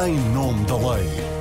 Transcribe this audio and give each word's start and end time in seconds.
em 0.00 0.18
nome 0.32 0.64
da 0.66 0.76
lei. 0.76 1.33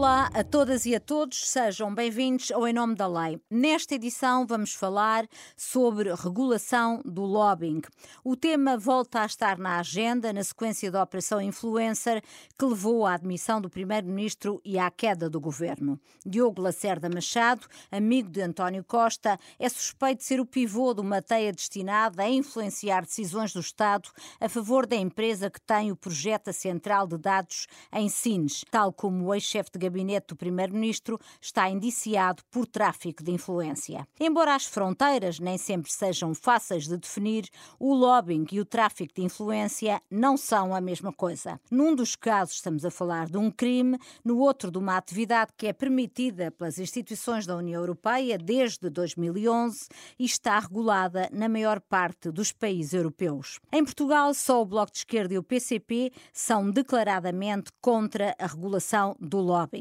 Olá 0.00 0.30
a 0.32 0.42
todas 0.42 0.86
e 0.86 0.94
a 0.94 0.98
todos, 0.98 1.46
sejam 1.46 1.94
bem-vindos 1.94 2.50
ao 2.50 2.66
Em 2.66 2.72
Nome 2.72 2.94
da 2.94 3.06
Lei. 3.06 3.38
Nesta 3.50 3.96
edição 3.96 4.46
vamos 4.46 4.72
falar 4.72 5.28
sobre 5.54 6.10
regulação 6.14 7.02
do 7.04 7.20
lobbying. 7.20 7.82
O 8.24 8.34
tema 8.34 8.78
volta 8.78 9.20
a 9.20 9.26
estar 9.26 9.58
na 9.58 9.78
agenda 9.78 10.32
na 10.32 10.42
sequência 10.42 10.90
da 10.90 11.02
Operação 11.02 11.38
Influencer 11.38 12.22
que 12.58 12.64
levou 12.64 13.04
à 13.04 13.12
admissão 13.12 13.60
do 13.60 13.68
Primeiro-Ministro 13.68 14.58
e 14.64 14.78
à 14.78 14.90
queda 14.90 15.28
do 15.28 15.38
governo. 15.38 16.00
Diogo 16.24 16.62
Lacerda 16.62 17.10
Machado, 17.10 17.66
amigo 17.92 18.30
de 18.30 18.40
António 18.40 18.82
Costa, 18.82 19.38
é 19.58 19.68
suspeito 19.68 20.20
de 20.20 20.24
ser 20.24 20.40
o 20.40 20.46
pivô 20.46 20.94
de 20.94 21.02
uma 21.02 21.20
teia 21.20 21.52
destinada 21.52 22.22
a 22.22 22.30
influenciar 22.30 23.02
decisões 23.02 23.52
do 23.52 23.60
Estado 23.60 24.08
a 24.40 24.48
favor 24.48 24.86
da 24.86 24.96
empresa 24.96 25.50
que 25.50 25.60
tem 25.60 25.92
o 25.92 25.96
projeto 25.96 26.50
central 26.54 27.06
de 27.06 27.18
dados 27.18 27.66
em 27.92 28.08
Sines, 28.08 28.64
tal 28.70 28.94
como 28.94 29.26
o 29.26 29.34
ex-chefe 29.34 29.70
de 29.72 29.89
gabinete 29.90 30.28
do 30.28 30.36
primeiro-ministro 30.36 31.18
está 31.40 31.68
indiciado 31.68 32.42
por 32.50 32.66
tráfico 32.66 33.22
de 33.22 33.32
influência. 33.32 34.06
Embora 34.18 34.54
as 34.54 34.64
fronteiras 34.64 35.40
nem 35.40 35.58
sempre 35.58 35.92
sejam 35.92 36.32
fáceis 36.32 36.86
de 36.86 36.96
definir, 36.96 37.48
o 37.78 37.92
lobbying 37.92 38.46
e 38.52 38.60
o 38.60 38.64
tráfico 38.64 39.12
de 39.14 39.22
influência 39.22 40.00
não 40.08 40.36
são 40.36 40.74
a 40.74 40.80
mesma 40.80 41.12
coisa. 41.12 41.60
Num 41.70 41.94
dos 41.94 42.14
casos 42.14 42.54
estamos 42.54 42.84
a 42.84 42.90
falar 42.90 43.28
de 43.28 43.36
um 43.36 43.50
crime, 43.50 43.98
no 44.24 44.38
outro 44.38 44.70
de 44.70 44.78
uma 44.78 44.96
atividade 44.96 45.52
que 45.56 45.66
é 45.66 45.72
permitida 45.72 46.50
pelas 46.52 46.78
instituições 46.78 47.44
da 47.44 47.56
União 47.56 47.80
Europeia 47.80 48.38
desde 48.38 48.88
2011 48.88 49.88
e 50.18 50.24
está 50.24 50.58
regulada 50.58 51.28
na 51.32 51.48
maior 51.48 51.80
parte 51.80 52.30
dos 52.30 52.52
países 52.52 52.92
europeus. 52.92 53.58
Em 53.72 53.84
Portugal, 53.84 54.32
só 54.34 54.62
o 54.62 54.64
Bloco 54.64 54.92
de 54.92 54.98
Esquerda 54.98 55.34
e 55.34 55.38
o 55.38 55.42
PCP 55.42 56.12
são 56.32 56.70
declaradamente 56.70 57.72
contra 57.80 58.36
a 58.38 58.46
regulação 58.46 59.16
do 59.18 59.38
lobbying 59.38 59.79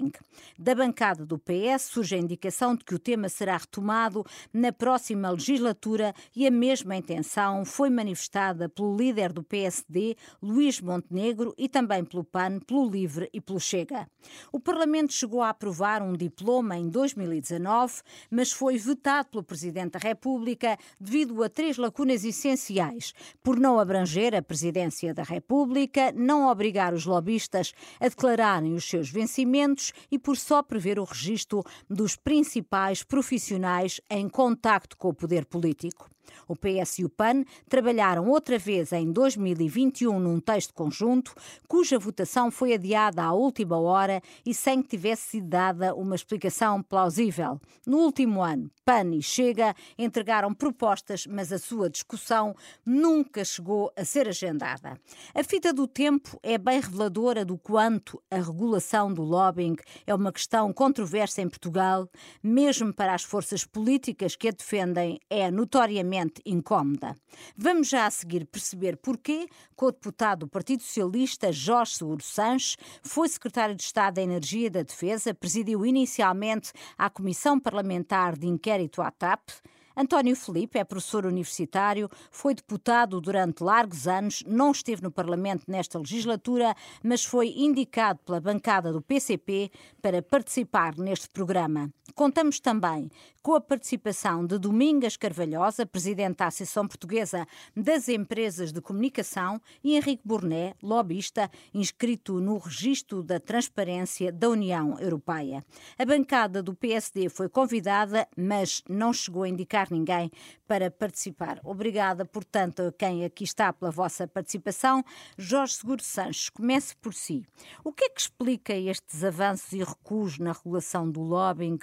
Da 0.58 0.76
bancada 0.76 1.26
do 1.26 1.38
PS 1.38 1.84
surge 1.84 2.16
a 2.16 2.20
indicação 2.20 2.76
de 2.76 2.84
que 2.84 2.96
o 2.96 3.00
tema 3.00 3.30
será 3.30 3.58
retomado 3.58 4.26
na 4.54 4.72
próxima 4.72 5.30
legislatura 5.30 6.14
e 6.36 6.46
a 6.46 6.52
mesma 6.52 6.96
intenção 6.96 7.64
foi 7.66 7.90
manifestada 7.90 8.68
pelo 8.68 8.96
líder 8.96 9.32
do 9.32 9.44
PSD, 9.44 10.16
Luís 10.42 10.80
Montenegro, 10.82 11.54
e 11.58 11.68
também 11.68 12.04
pelo 12.04 12.24
PAN, 12.24 12.60
pelo 12.60 12.90
LIVRE 12.90 13.30
e 13.34 13.42
pelo 13.42 13.60
Chega. 13.60 14.08
O 14.52 14.60
Parlamento 14.60 15.14
chegou 15.14 15.42
a 15.42 15.50
aprovar 15.50 16.02
um 16.02 16.14
diploma 16.14 16.78
em 16.78 16.90
2019, 16.90 18.02
mas 18.30 18.52
foi 18.52 18.78
vetado 18.78 19.30
pelo 19.30 19.44
Presidente 19.44 19.92
da 19.92 20.00
República 20.00 20.78
devido 21.00 21.44
a 21.44 21.50
três 21.50 21.78
lacunas 21.78 22.24
essenciais: 22.24 23.14
por 23.42 23.60
não 23.60 23.80
abranger 23.80 24.36
a 24.36 24.42
Presidência 24.42 25.14
da 25.14 25.24
República, 25.24 26.12
não 26.12 26.48
obrigar 26.50 26.94
os 26.94 27.06
lobistas 27.06 27.74
a 28.00 28.08
declararem 28.08 28.74
os 28.74 28.86
seus 28.86 29.10
vencimentos 29.10 29.89
e 30.12 30.18
por 30.20 30.38
só 30.38 30.62
prever 30.62 31.00
o 31.00 31.04
registro 31.04 31.64
dos 31.90 32.16
principais 32.16 33.04
profissionais 33.04 34.00
em 34.10 34.28
contacto 34.30 34.98
com 34.98 35.10
o 35.10 35.14
poder 35.14 35.46
político. 35.46 36.10
O 36.48 36.56
PS 36.56 37.00
e 37.00 37.06
o 37.06 37.10
PAN 37.10 37.44
trabalharam 37.68 38.28
outra 38.28 38.58
vez 38.58 38.92
em 38.92 39.12
2021 39.12 40.20
num 40.20 40.40
texto 40.40 40.74
conjunto, 40.74 41.34
cuja 41.68 42.00
votação 42.00 42.52
foi 42.52 42.74
adiada 42.74 43.24
à 43.24 43.34
última 43.34 43.78
hora 43.78 44.22
e 44.46 44.54
sem 44.54 44.82
que 44.82 44.90
tivesse 44.90 45.30
sido 45.30 45.48
dada 45.48 45.94
uma 45.96 46.16
explicação 46.16 46.82
plausível. 46.82 47.60
No 47.86 48.00
último 48.00 48.42
ano, 48.42 48.70
PAN 48.86 49.16
e 49.16 49.22
Chega 49.22 49.76
entregaram 49.98 50.54
propostas, 50.54 51.28
mas 51.28 51.54
a 51.54 51.60
sua 51.60 51.90
discussão 51.90 52.56
nunca 52.86 53.46
chegou 53.46 53.92
a 53.96 54.04
ser 54.04 54.28
agendada. 54.28 55.00
A 55.34 55.44
fita 55.44 55.72
do 55.72 55.88
tempo 55.88 56.40
é 56.42 56.58
bem 56.58 56.80
reveladora 56.80 57.46
do 57.46 57.58
quanto 57.58 58.22
a 58.32 58.38
regulação 58.38 59.14
do 59.14 59.22
lobbying 59.22 59.76
é 60.06 60.14
uma 60.14 60.32
questão 60.32 60.74
controversa 60.74 61.42
em 61.42 61.50
Portugal, 61.50 62.10
mesmo 62.42 62.94
para 62.94 63.14
as 63.14 63.24
forças 63.24 63.64
políticas 63.64 64.36
que 64.36 64.48
a 64.48 64.52
defendem, 64.52 65.20
é 65.30 65.52
notoriamente 65.52 66.19
incómoda. 66.46 67.16
Vamos 67.56 67.90
já 67.90 68.06
a 68.06 68.12
seguir 68.12 68.46
perceber 68.46 68.98
porquê 68.98 69.48
que 69.78 69.86
o 69.86 69.92
deputado 69.92 70.40
do 70.40 70.48
Partido 70.48 70.82
Socialista, 70.82 71.52
Jorge 71.52 71.96
Seguro 71.96 72.24
Sanches, 72.24 72.78
foi 73.04 73.28
secretário 73.28 73.76
de 73.76 73.84
Estado 73.84 74.16
da 74.16 74.22
Energia 74.22 74.68
e 74.68 74.70
da 74.70 74.84
Defesa, 74.84 75.34
presidiu 75.34 75.86
inicialmente 75.86 76.72
a 76.98 77.10
Comissão 77.10 77.60
Parlamentar 77.60 78.38
de 78.38 78.48
Inquérito 78.48 79.02
à 79.02 79.12
TAP, 79.12 79.50
António 79.96 80.36
Felipe 80.36 80.78
é 80.80 80.84
professor 80.84 81.26
universitário, 81.26 82.10
foi 82.32 82.54
deputado 82.54 83.20
durante 83.20 83.64
largos 83.64 84.08
anos, 84.08 84.44
não 84.48 84.72
esteve 84.72 85.02
no 85.02 85.12
Parlamento 85.12 85.64
nesta 85.68 86.00
legislatura, 86.00 86.76
mas 87.04 87.24
foi 87.24 87.54
indicado 87.58 88.20
pela 88.26 88.40
bancada 88.40 88.92
do 88.92 89.02
PCP 89.02 89.72
para 90.02 90.22
participar 90.22 90.98
neste 90.98 91.30
programa. 91.30 91.92
Contamos 92.16 92.60
também 92.60 93.10
com 93.42 93.56
a 93.56 93.62
participação 93.62 94.46
de 94.46 94.58
Domingas 94.58 95.16
Carvalhosa, 95.16 95.86
presidente 95.86 96.38
da 96.38 96.48
Associação 96.48 96.88
Portuguesa 96.88 97.48
das 97.76 98.10
Empresas 98.10 98.72
de 98.74 98.82
Comunicação, 98.82 99.62
e 99.84 99.96
Henrique 99.96 100.24
Burné, 100.26 100.74
lobista, 100.84 101.50
inscrito 101.74 102.40
no 102.40 102.58
Registro 102.58 103.24
da 103.24 103.40
Transparência 103.40 104.32
da 104.32 104.50
União 104.50 105.00
Europeia. 105.00 105.64
A 105.98 106.06
bancada 106.06 106.62
do 106.62 106.76
PSD 106.76 107.30
foi 107.30 107.48
convidada, 107.48 108.28
mas 108.36 108.84
não 108.90 109.14
chegou 109.14 109.44
a 109.44 109.50
indicar 109.50 109.79
ninguém 109.90 110.30
para 110.68 110.92
participar. 110.92 111.60
Obrigada, 111.64 112.26
portanto, 112.26 112.82
a 112.82 112.92
quem 112.92 113.24
aqui 113.24 113.44
está 113.44 113.72
pela 113.72 113.92
vossa 113.92 114.28
participação. 114.28 115.04
Jorge 115.38 115.74
Seguro 115.76 116.04
Sanches, 116.04 116.50
comece 116.50 116.96
por 116.98 117.14
si. 117.14 117.46
O 117.84 117.92
que 117.92 118.06
é 118.06 118.10
que 118.10 118.22
explica 118.22 118.74
estes 118.74 119.24
avanços 119.24 119.74
e 119.74 119.84
recuos 119.84 120.38
na 120.38 120.52
regulação 120.52 121.10
do 121.10 121.22
lobbying, 121.22 121.80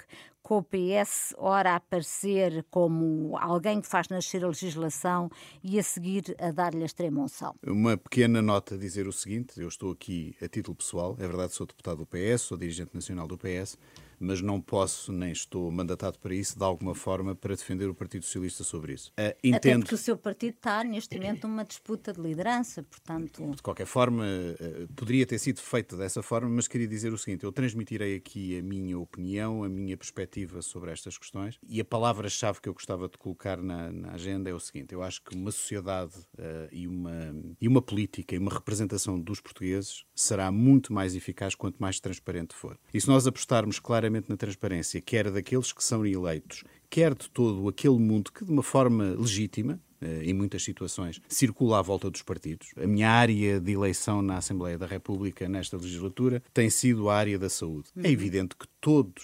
com 0.47 0.59
o 0.59 0.63
PS 0.63 1.33
ora 1.37 1.71
a 1.71 1.75
aparecer 1.75 2.65
como 2.71 3.37
alguém 3.37 3.81
que 3.81 3.87
faz 3.87 4.07
nascer 4.07 4.45
a 4.45 4.47
legislação 4.47 5.29
e 5.61 5.77
a 5.77 5.83
seguir 5.83 6.33
a 6.39 6.51
dar-lhe 6.51 6.83
a 6.83 6.85
extrema 6.85 7.21
unção? 7.21 7.53
Uma 7.65 7.97
pequena 7.97 8.41
nota 8.41 8.75
a 8.75 8.77
dizer 8.77 9.07
o 9.09 9.11
seguinte: 9.11 9.59
eu 9.59 9.67
estou 9.67 9.91
aqui 9.91 10.33
a 10.41 10.47
título 10.47 10.77
pessoal, 10.77 11.17
é 11.19 11.27
verdade, 11.27 11.53
sou 11.53 11.67
deputado 11.67 11.97
do 11.97 12.05
PS, 12.05 12.43
sou 12.43 12.57
dirigente 12.57 12.95
nacional 12.95 13.27
do 13.27 13.37
PS 13.37 13.77
mas 14.19 14.41
não 14.41 14.59
posso 14.59 15.11
nem 15.11 15.31
estou 15.31 15.69
mandatado 15.71 16.19
para 16.19 16.33
isso 16.33 16.57
de 16.57 16.63
alguma 16.63 16.95
forma 16.95 17.35
para 17.35 17.55
defender 17.55 17.87
o 17.89 17.93
Partido 17.93 18.25
Socialista 18.25 18.63
sobre 18.63 18.93
isso. 18.93 19.11
Uh, 19.11 19.35
entendo... 19.43 19.55
Até 19.55 19.77
porque 19.79 19.95
o 19.95 19.97
seu 19.97 20.17
partido 20.17 20.55
está 20.55 20.83
neste 20.83 21.15
momento 21.15 21.47
numa 21.47 21.63
disputa 21.63 22.13
de 22.13 22.21
liderança, 22.21 22.83
portanto. 22.83 23.51
De 23.55 23.61
qualquer 23.61 23.85
forma, 23.85 24.23
uh, 24.23 24.93
poderia 24.93 25.25
ter 25.25 25.39
sido 25.39 25.61
feito 25.61 25.95
dessa 25.95 26.21
forma, 26.21 26.49
mas 26.49 26.67
queria 26.67 26.87
dizer 26.87 27.13
o 27.13 27.17
seguinte: 27.17 27.43
eu 27.43 27.51
transmitirei 27.51 28.15
aqui 28.15 28.57
a 28.57 28.63
minha 28.63 28.97
opinião, 28.97 29.63
a 29.63 29.69
minha 29.69 29.95
perspectiva 29.97 30.61
sobre 30.61 30.91
estas 30.91 31.17
questões 31.17 31.59
e 31.67 31.79
a 31.79 31.85
palavra-chave 31.85 32.61
que 32.61 32.69
eu 32.69 32.73
gostava 32.73 33.07
de 33.07 33.17
colocar 33.17 33.61
na, 33.61 33.91
na, 33.91 34.11
agenda 34.11 34.49
é 34.49 34.53
o 34.53 34.59
seguinte: 34.59 34.93
eu 34.93 35.03
acho 35.03 35.21
que 35.23 35.35
uma 35.35 35.51
sociedade 35.51 36.15
uh, 36.37 36.67
e, 36.71 36.87
uma, 36.87 37.35
e 37.59 37.67
uma 37.67 37.81
política 37.81 38.35
e 38.35 38.37
uma 38.37 38.51
representação 38.51 39.19
dos 39.19 39.39
portugueses 39.39 40.05
será 40.15 40.51
muito 40.51 40.91
mais 40.91 41.15
eficaz 41.15 41.55
quanto 41.55 41.77
mais 41.77 41.99
transparente 41.99 42.55
for. 42.55 42.77
E 42.93 42.99
se 42.99 43.07
nós 43.07 43.27
apostarmos 43.27 43.79
claramente 43.79 44.06
claramente 44.07 44.29
na 44.29 44.37
transparência, 44.37 45.01
quer 45.01 45.29
daqueles 45.29 45.71
que 45.71 45.83
são 45.83 46.05
eleitos, 46.05 46.63
quer 46.89 47.13
de 47.13 47.29
todo 47.29 47.67
aquele 47.67 47.97
mundo 47.97 48.31
que, 48.31 48.45
de 48.45 48.51
uma 48.51 48.63
forma 48.63 49.15
legítima, 49.17 49.79
eh, 49.99 50.21
em 50.23 50.33
muitas 50.33 50.63
situações, 50.63 51.19
circula 51.27 51.79
à 51.79 51.81
volta 51.81 52.09
dos 52.09 52.21
partidos. 52.21 52.69
A 52.77 52.87
minha 52.87 53.09
área 53.09 53.59
de 53.59 53.71
eleição 53.71 54.21
na 54.21 54.37
Assembleia 54.37 54.77
da 54.77 54.85
República 54.85 55.47
nesta 55.49 55.77
legislatura 55.77 56.41
tem 56.53 56.69
sido 56.69 57.09
a 57.09 57.15
área 57.15 57.37
da 57.37 57.49
saúde. 57.49 57.89
É 57.95 58.07
uhum. 58.07 58.13
evidente 58.13 58.55
que 58.55 58.67
todos, 58.79 59.23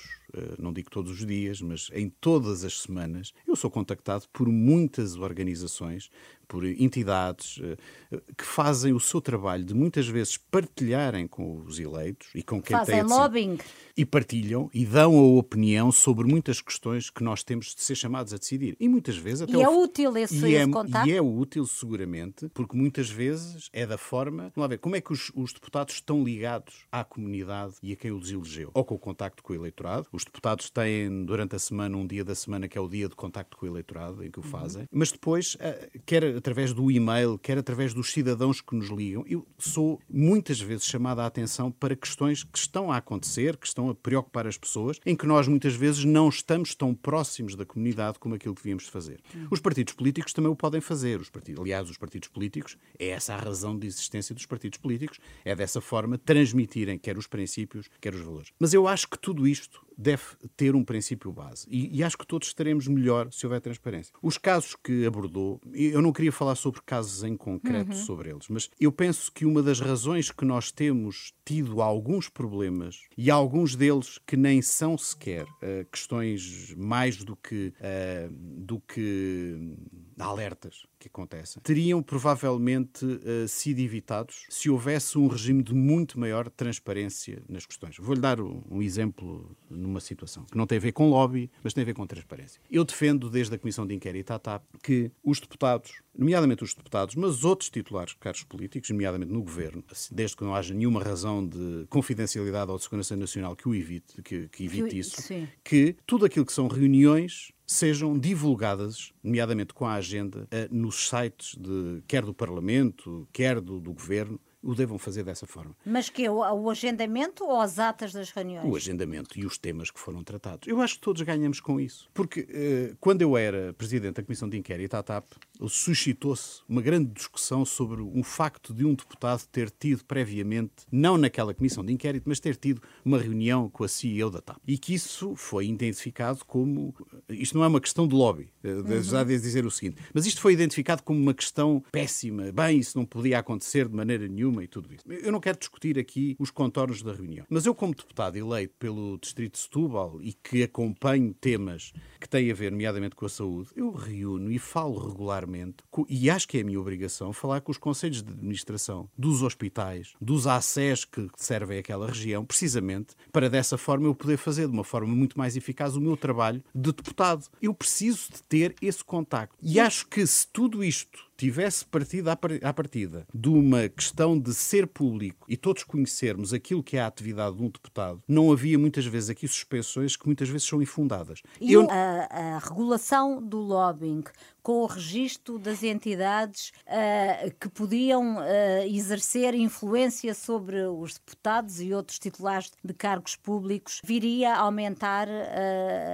não 0.59 0.73
digo 0.73 0.89
todos 0.89 1.11
os 1.11 1.25
dias, 1.25 1.61
mas 1.61 1.89
em 1.93 2.09
todas 2.09 2.63
as 2.63 2.81
semanas, 2.81 3.33
eu 3.47 3.55
sou 3.55 3.69
contactado 3.69 4.25
por 4.31 4.47
muitas 4.47 5.15
organizações, 5.15 6.09
por 6.47 6.65
entidades 6.65 7.59
eh, 7.63 8.21
que 8.37 8.43
fazem 8.43 8.93
o 8.93 8.99
seu 8.99 9.21
trabalho 9.21 9.63
de 9.63 9.73
muitas 9.73 10.07
vezes 10.07 10.37
partilharem 10.37 11.27
com 11.27 11.61
os 11.61 11.79
eleitos 11.79 12.29
e 12.35 12.43
com 12.43 12.61
quem 12.61 12.77
fazem 12.77 12.95
tem 12.97 13.03
lobbying. 13.03 13.57
e 13.97 14.05
partilham 14.05 14.69
e 14.73 14.85
dão 14.85 15.17
a 15.17 15.23
opinião 15.39 15.91
sobre 15.91 16.27
muitas 16.27 16.61
questões 16.61 17.09
que 17.09 17.23
nós 17.23 17.43
temos 17.43 17.73
de 17.73 17.81
ser 17.81 17.95
chamados 17.95 18.33
a 18.33 18.37
decidir. 18.37 18.75
E 18.79 18.87
muitas 18.87 19.17
vezes 19.17 19.41
até 19.41 19.53
e 19.53 19.61
é 19.61 19.69
útil 19.69 20.15
esse, 20.17 20.45
e 20.45 20.55
é, 20.55 20.67
contato? 20.67 21.07
e 21.07 21.13
é 21.13 21.21
útil 21.21 21.65
seguramente 21.65 22.49
porque 22.49 22.77
muitas 22.77 23.09
vezes 23.09 23.69
é 23.73 23.85
da 23.85 23.97
forma 23.97 24.43
vamos 24.43 24.57
lá 24.57 24.67
ver 24.67 24.77
como 24.77 24.95
é 24.95 25.01
que 25.01 25.11
os, 25.11 25.31
os 25.33 25.53
deputados 25.53 25.95
estão 25.95 26.23
ligados 26.23 26.85
à 26.91 27.03
comunidade 27.03 27.75
e 27.81 27.93
a 27.93 27.95
quem 27.95 28.11
os 28.11 28.29
elegeu? 28.29 28.69
Ou 28.73 28.83
com 28.83 28.95
o 28.95 28.99
contacto 28.99 29.41
com 29.41 29.53
o 29.53 29.55
eleitorado 29.55 30.07
os 30.11 30.22
os 30.23 30.25
deputados 30.25 30.69
têm 30.69 31.25
durante 31.25 31.55
a 31.55 31.59
semana 31.59 31.97
um 31.97 32.07
dia 32.07 32.23
da 32.23 32.33
semana 32.33 32.67
que 32.67 32.77
é 32.77 32.81
o 32.81 32.87
dia 32.87 33.09
de 33.09 33.15
contacto 33.15 33.57
com 33.57 33.65
o 33.65 33.69
eleitorado, 33.69 34.23
em 34.23 34.31
que 34.31 34.39
o 34.39 34.43
fazem, 34.43 34.87
mas 34.91 35.11
depois, 35.11 35.57
eh, 35.59 35.89
quer 36.05 36.23
através 36.35 36.73
do 36.73 36.89
e-mail, 36.89 37.37
quer 37.37 37.57
através 37.57 37.93
dos 37.93 38.11
cidadãos 38.11 38.61
que 38.61 38.75
nos 38.75 38.89
ligam, 38.89 39.23
eu 39.27 39.45
sou 39.57 39.99
muitas 40.09 40.59
vezes 40.59 40.85
chamada 40.85 41.23
a 41.23 41.25
atenção 41.25 41.71
para 41.71 41.95
questões 41.95 42.43
que 42.43 42.57
estão 42.57 42.91
a 42.91 42.97
acontecer, 42.97 43.57
que 43.57 43.67
estão 43.67 43.89
a 43.89 43.95
preocupar 43.95 44.47
as 44.47 44.57
pessoas, 44.57 44.99
em 45.05 45.15
que 45.15 45.25
nós 45.25 45.47
muitas 45.47 45.75
vezes 45.75 46.05
não 46.05 46.29
estamos 46.29 46.73
tão 46.73 46.93
próximos 46.93 47.55
da 47.55 47.65
comunidade 47.65 48.19
como 48.19 48.35
aquilo 48.35 48.55
que 48.55 48.61
devíamos 48.61 48.87
fazer. 48.87 49.19
Os 49.51 49.59
partidos 49.59 49.93
políticos 49.93 50.33
também 50.33 50.51
o 50.51 50.55
podem 50.55 50.81
fazer. 50.81 51.19
Os 51.19 51.29
partidos, 51.29 51.61
aliás, 51.61 51.89
os 51.89 51.97
partidos 51.97 52.29
políticos, 52.29 52.77
é 52.97 53.09
essa 53.09 53.33
a 53.33 53.37
razão 53.37 53.77
de 53.77 53.87
existência 53.87 54.33
dos 54.33 54.45
partidos 54.45 54.77
políticos, 54.77 55.19
é 55.43 55.55
dessa 55.55 55.81
forma 55.81 56.17
transmitirem 56.17 56.97
quer 56.97 57.17
os 57.17 57.27
princípios, 57.27 57.89
quer 57.99 58.13
os 58.13 58.21
valores. 58.21 58.51
Mas 58.59 58.73
eu 58.73 58.87
acho 58.87 59.07
que 59.07 59.17
tudo 59.17 59.47
isto 59.47 59.83
deve 59.97 60.23
ter 60.55 60.75
um 60.75 60.83
princípio 60.83 61.31
base. 61.31 61.67
E, 61.69 61.97
e, 61.97 62.03
acho 62.03 62.17
que 62.17 62.27
todos 62.27 62.47
estaremos 62.47 62.87
melhor 62.87 63.31
se 63.31 63.45
houver 63.45 63.61
transparência. 63.61 64.13
Os 64.21 64.37
casos 64.37 64.75
que 64.75 65.05
abordou, 65.05 65.59
eu 65.73 66.01
não 66.01 66.11
queria 66.11 66.31
falar 66.31 66.55
sobre 66.55 66.81
casos 66.81 67.23
em 67.23 67.35
concreto 67.35 67.91
uhum. 67.91 67.97
sobre 67.97 68.29
eles, 68.29 68.47
mas 68.49 68.69
eu 68.79 68.91
penso 68.91 69.31
que 69.31 69.45
uma 69.45 69.61
das 69.61 69.79
razões 69.79 70.31
que 70.31 70.45
nós 70.45 70.71
temos 70.71 71.33
tido 71.45 71.81
alguns 71.81 72.29
problemas, 72.29 73.01
e 73.17 73.29
alguns 73.29 73.75
deles 73.75 74.19
que 74.25 74.37
nem 74.37 74.61
são 74.61 74.97
sequer 74.97 75.43
uh, 75.43 75.85
questões 75.91 76.73
mais 76.77 77.23
do 77.23 77.35
que, 77.35 77.73
uh, 77.79 78.31
do 78.31 78.79
que 78.79 79.75
alertas 80.17 80.85
que 81.03 81.07
acontecem, 81.07 81.61
teriam 81.61 82.01
provavelmente 82.01 83.05
uh, 83.05 83.47
sido 83.47 83.79
evitados 83.79 84.45
se 84.49 84.69
houvesse 84.69 85.17
um 85.17 85.27
regime 85.27 85.61
de 85.61 85.73
muito 85.73 86.19
maior 86.19 86.49
transparência 86.49 87.41
nas 87.47 87.65
questões. 87.65 87.97
Vou-lhe 87.97 88.21
dar 88.21 88.39
um, 88.39 88.61
um 88.69 88.81
exemplo 88.81 89.55
numa 89.69 89.99
situação 89.99 90.45
que 90.45 90.57
não 90.57 90.65
tem 90.65 90.77
a 90.77 90.81
ver 90.81 90.91
com 90.91 91.09
lobby, 91.09 91.49
mas 91.63 91.73
tem 91.73 91.81
a 91.81 91.85
ver 91.85 91.93
com 91.93 92.05
transparência. 92.05 92.61
Eu 92.69 92.83
defendo, 92.83 93.29
desde 93.29 93.53
a 93.55 93.57
Comissão 93.57 93.85
de 93.85 93.93
Inquérito 93.93 94.31
à 94.31 94.39
TAP, 94.39 94.63
que 94.81 95.11
os 95.23 95.39
deputados, 95.39 96.01
nomeadamente 96.17 96.63
os 96.63 96.73
deputados, 96.73 97.15
mas 97.15 97.43
outros 97.43 97.69
titulares 97.69 98.13
de 98.13 98.19
cargos 98.19 98.43
políticos, 98.43 98.89
nomeadamente 98.89 99.31
no 99.31 99.41
governo, 99.41 99.83
desde 100.11 100.37
que 100.37 100.43
não 100.43 100.55
haja 100.55 100.73
nenhuma 100.73 101.03
razão 101.03 101.45
de 101.45 101.85
confidencialidade 101.89 102.71
ou 102.71 102.77
de 102.77 102.83
segurança 102.83 103.15
nacional 103.15 103.55
que 103.55 103.67
o 103.67 103.75
evite, 103.75 104.21
que, 104.21 104.47
que 104.49 104.65
evite 104.65 104.97
isso, 104.97 105.21
Sim. 105.21 105.47
que 105.63 105.95
tudo 106.05 106.25
aquilo 106.25 106.45
que 106.45 106.53
são 106.53 106.67
reuniões 106.67 107.52
sejam 107.65 108.17
divulgadas, 108.17 109.11
nomeadamente 109.23 109.73
com 109.73 109.85
a 109.85 109.93
agenda, 109.93 110.47
eh, 110.51 110.67
nos 110.71 111.07
sites 111.09 111.55
de, 111.55 112.03
quer 112.07 112.23
do 112.23 112.33
Parlamento, 112.33 113.27
quer 113.31 113.59
do, 113.59 113.79
do 113.79 113.93
Governo, 113.93 114.39
o 114.63 114.73
devam 114.73 114.97
fazer 114.97 115.23
dessa 115.23 115.45
forma. 115.45 115.75
Mas 115.85 116.09
que 116.09 116.27
o, 116.29 116.37
o 116.37 116.69
agendamento 116.69 117.43
ou 117.43 117.59
as 117.59 117.77
atas 117.77 118.13
das 118.13 118.31
reuniões? 118.31 118.67
O 118.71 118.75
agendamento 118.75 119.37
e 119.37 119.45
os 119.45 119.57
temas 119.57 119.91
que 119.91 119.99
foram 119.99 120.23
tratados. 120.23 120.67
Eu 120.67 120.81
acho 120.81 120.95
que 120.95 121.01
todos 121.01 121.21
ganhamos 121.21 121.59
com 121.59 121.79
isso. 121.79 122.09
Porque 122.13 122.47
eh, 122.49 122.95
quando 122.99 123.21
eu 123.21 123.35
era 123.35 123.73
presidente 123.73 124.15
da 124.15 124.23
Comissão 124.23 124.47
de 124.47 124.57
Inquérito, 124.57 124.93
à 124.95 125.03
TAP, 125.03 125.25
suscitou-se 125.67 126.61
uma 126.67 126.81
grande 126.81 127.11
discussão 127.11 127.65
sobre 127.65 128.01
um 128.01 128.23
facto 128.23 128.73
de 128.73 128.85
um 128.85 128.93
deputado 128.93 129.45
ter 129.51 129.69
tido 129.69 130.05
previamente, 130.05 130.85
não 130.91 131.17
naquela 131.17 131.53
Comissão 131.53 131.83
de 131.83 131.91
Inquérito, 131.91 132.23
mas 132.27 132.39
ter 132.39 132.55
tido 132.55 132.81
uma 133.03 133.17
reunião 133.17 133.69
com 133.69 133.83
a 133.83 133.87
CEO 133.87 134.29
da 134.29 134.41
TAP. 134.41 134.57
E 134.65 134.77
que 134.77 134.93
isso 134.93 135.35
foi 135.35 135.67
identificado 135.67 136.45
como. 136.45 136.95
Isto 137.29 137.57
não 137.57 137.65
é 137.65 137.67
uma 137.67 137.81
questão 137.81 138.07
de 138.07 138.15
lobby, 138.15 138.49
eh, 138.63 138.73
uhum. 138.73 139.03
já 139.03 139.23
de 139.23 139.37
dizer 139.39 139.65
o 139.65 139.71
seguinte, 139.71 140.01
mas 140.13 140.25
isto 140.25 140.39
foi 140.39 140.53
identificado 140.53 141.03
como 141.03 141.19
uma 141.19 141.33
questão 141.33 141.83
péssima. 141.91 142.51
Bem, 142.51 142.79
isso 142.79 142.97
não 142.97 143.05
podia 143.05 143.39
acontecer 143.39 143.89
de 143.89 143.95
maneira 143.95 144.27
nenhuma 144.27 144.52
e 144.61 144.67
tudo 144.67 144.93
isso. 144.93 145.11
Eu 145.11 145.31
não 145.31 145.39
quero 145.39 145.57
discutir 145.57 145.97
aqui 145.97 146.35
os 146.39 146.51
contornos 146.51 147.01
da 147.01 147.13
reunião, 147.13 147.45
mas 147.49 147.65
eu, 147.65 147.73
como 147.73 147.95
deputado 147.95 148.35
eleito 148.35 148.73
pelo 148.77 149.17
Distrito 149.17 149.53
de 149.53 149.59
Setúbal 149.59 150.19
e 150.21 150.33
que 150.33 150.63
acompanho 150.63 151.33
temas 151.33 151.93
que 152.19 152.27
têm 152.27 152.51
a 152.51 152.53
ver, 152.53 152.71
nomeadamente, 152.71 153.15
com 153.15 153.25
a 153.25 153.29
saúde, 153.29 153.69
eu 153.75 153.91
reúno 153.91 154.51
e 154.51 154.59
falo 154.59 155.07
regularmente, 155.07 155.77
e 156.09 156.29
acho 156.29 156.47
que 156.47 156.57
é 156.57 156.61
a 156.61 156.63
minha 156.63 156.79
obrigação, 156.79 157.33
falar 157.33 157.61
com 157.61 157.71
os 157.71 157.77
conselhos 157.77 158.21
de 158.21 158.31
administração 158.31 159.09
dos 159.17 159.41
hospitais, 159.41 160.13
dos 160.21 160.47
ACES 160.47 161.05
que 161.05 161.27
servem 161.35 161.79
aquela 161.79 162.07
região, 162.07 162.45
precisamente 162.45 163.15
para 163.31 163.49
dessa 163.49 163.77
forma 163.77 164.07
eu 164.07 164.15
poder 164.15 164.37
fazer 164.37 164.67
de 164.67 164.73
uma 164.73 164.83
forma 164.83 165.13
muito 165.13 165.37
mais 165.37 165.55
eficaz 165.55 165.95
o 165.95 166.01
meu 166.01 166.17
trabalho 166.17 166.63
de 166.73 166.91
deputado. 166.91 167.47
Eu 167.61 167.73
preciso 167.73 168.31
de 168.31 168.43
ter 168.43 168.75
esse 168.81 169.03
contacto. 169.03 169.55
E 169.61 169.79
acho 169.79 170.07
que 170.07 170.25
se 170.25 170.47
tudo 170.47 170.83
isto 170.83 171.32
tivesse 171.43 171.85
partido 171.85 172.29
à 172.29 172.73
partida 172.73 173.27
de 173.33 173.49
uma 173.49 173.89
questão 173.89 174.39
de 174.39 174.53
ser 174.53 174.87
público 174.87 175.45
e 175.49 175.57
todos 175.57 175.83
conhecermos 175.83 176.53
aquilo 176.53 176.81
que 176.81 176.95
é 176.95 177.01
a 177.01 177.07
atividade 177.07 177.57
de 177.57 177.63
um 177.63 177.69
deputado, 177.69 178.23
não 178.25 178.49
havia 178.49 178.79
muitas 178.79 179.05
vezes 179.05 179.29
aqui 179.29 179.45
suspensões 179.45 180.15
que 180.15 180.25
muitas 180.25 180.47
vezes 180.47 180.65
são 180.65 180.81
infundadas. 180.81 181.41
E 181.59 181.73
Eu... 181.73 181.85
a, 181.89 182.55
a 182.55 182.59
regulação 182.59 183.41
do 183.41 183.57
lobbying 183.57 184.23
com 184.63 184.81
o 184.81 184.85
registro 184.85 185.59
das 185.59 185.83
entidades 185.83 186.71
uh, 186.87 187.53
que 187.59 187.67
podiam 187.67 188.37
uh, 188.37 188.41
exercer 188.87 189.53
influência 189.53 190.33
sobre 190.33 190.81
os 190.85 191.15
deputados 191.15 191.81
e 191.81 191.93
outros 191.93 192.17
titulares 192.17 192.71
de 192.81 192.93
cargos 192.93 193.35
públicos, 193.35 193.99
viria 194.05 194.53
a 194.53 194.59
aumentar 194.59 195.27
uh, 195.27 195.31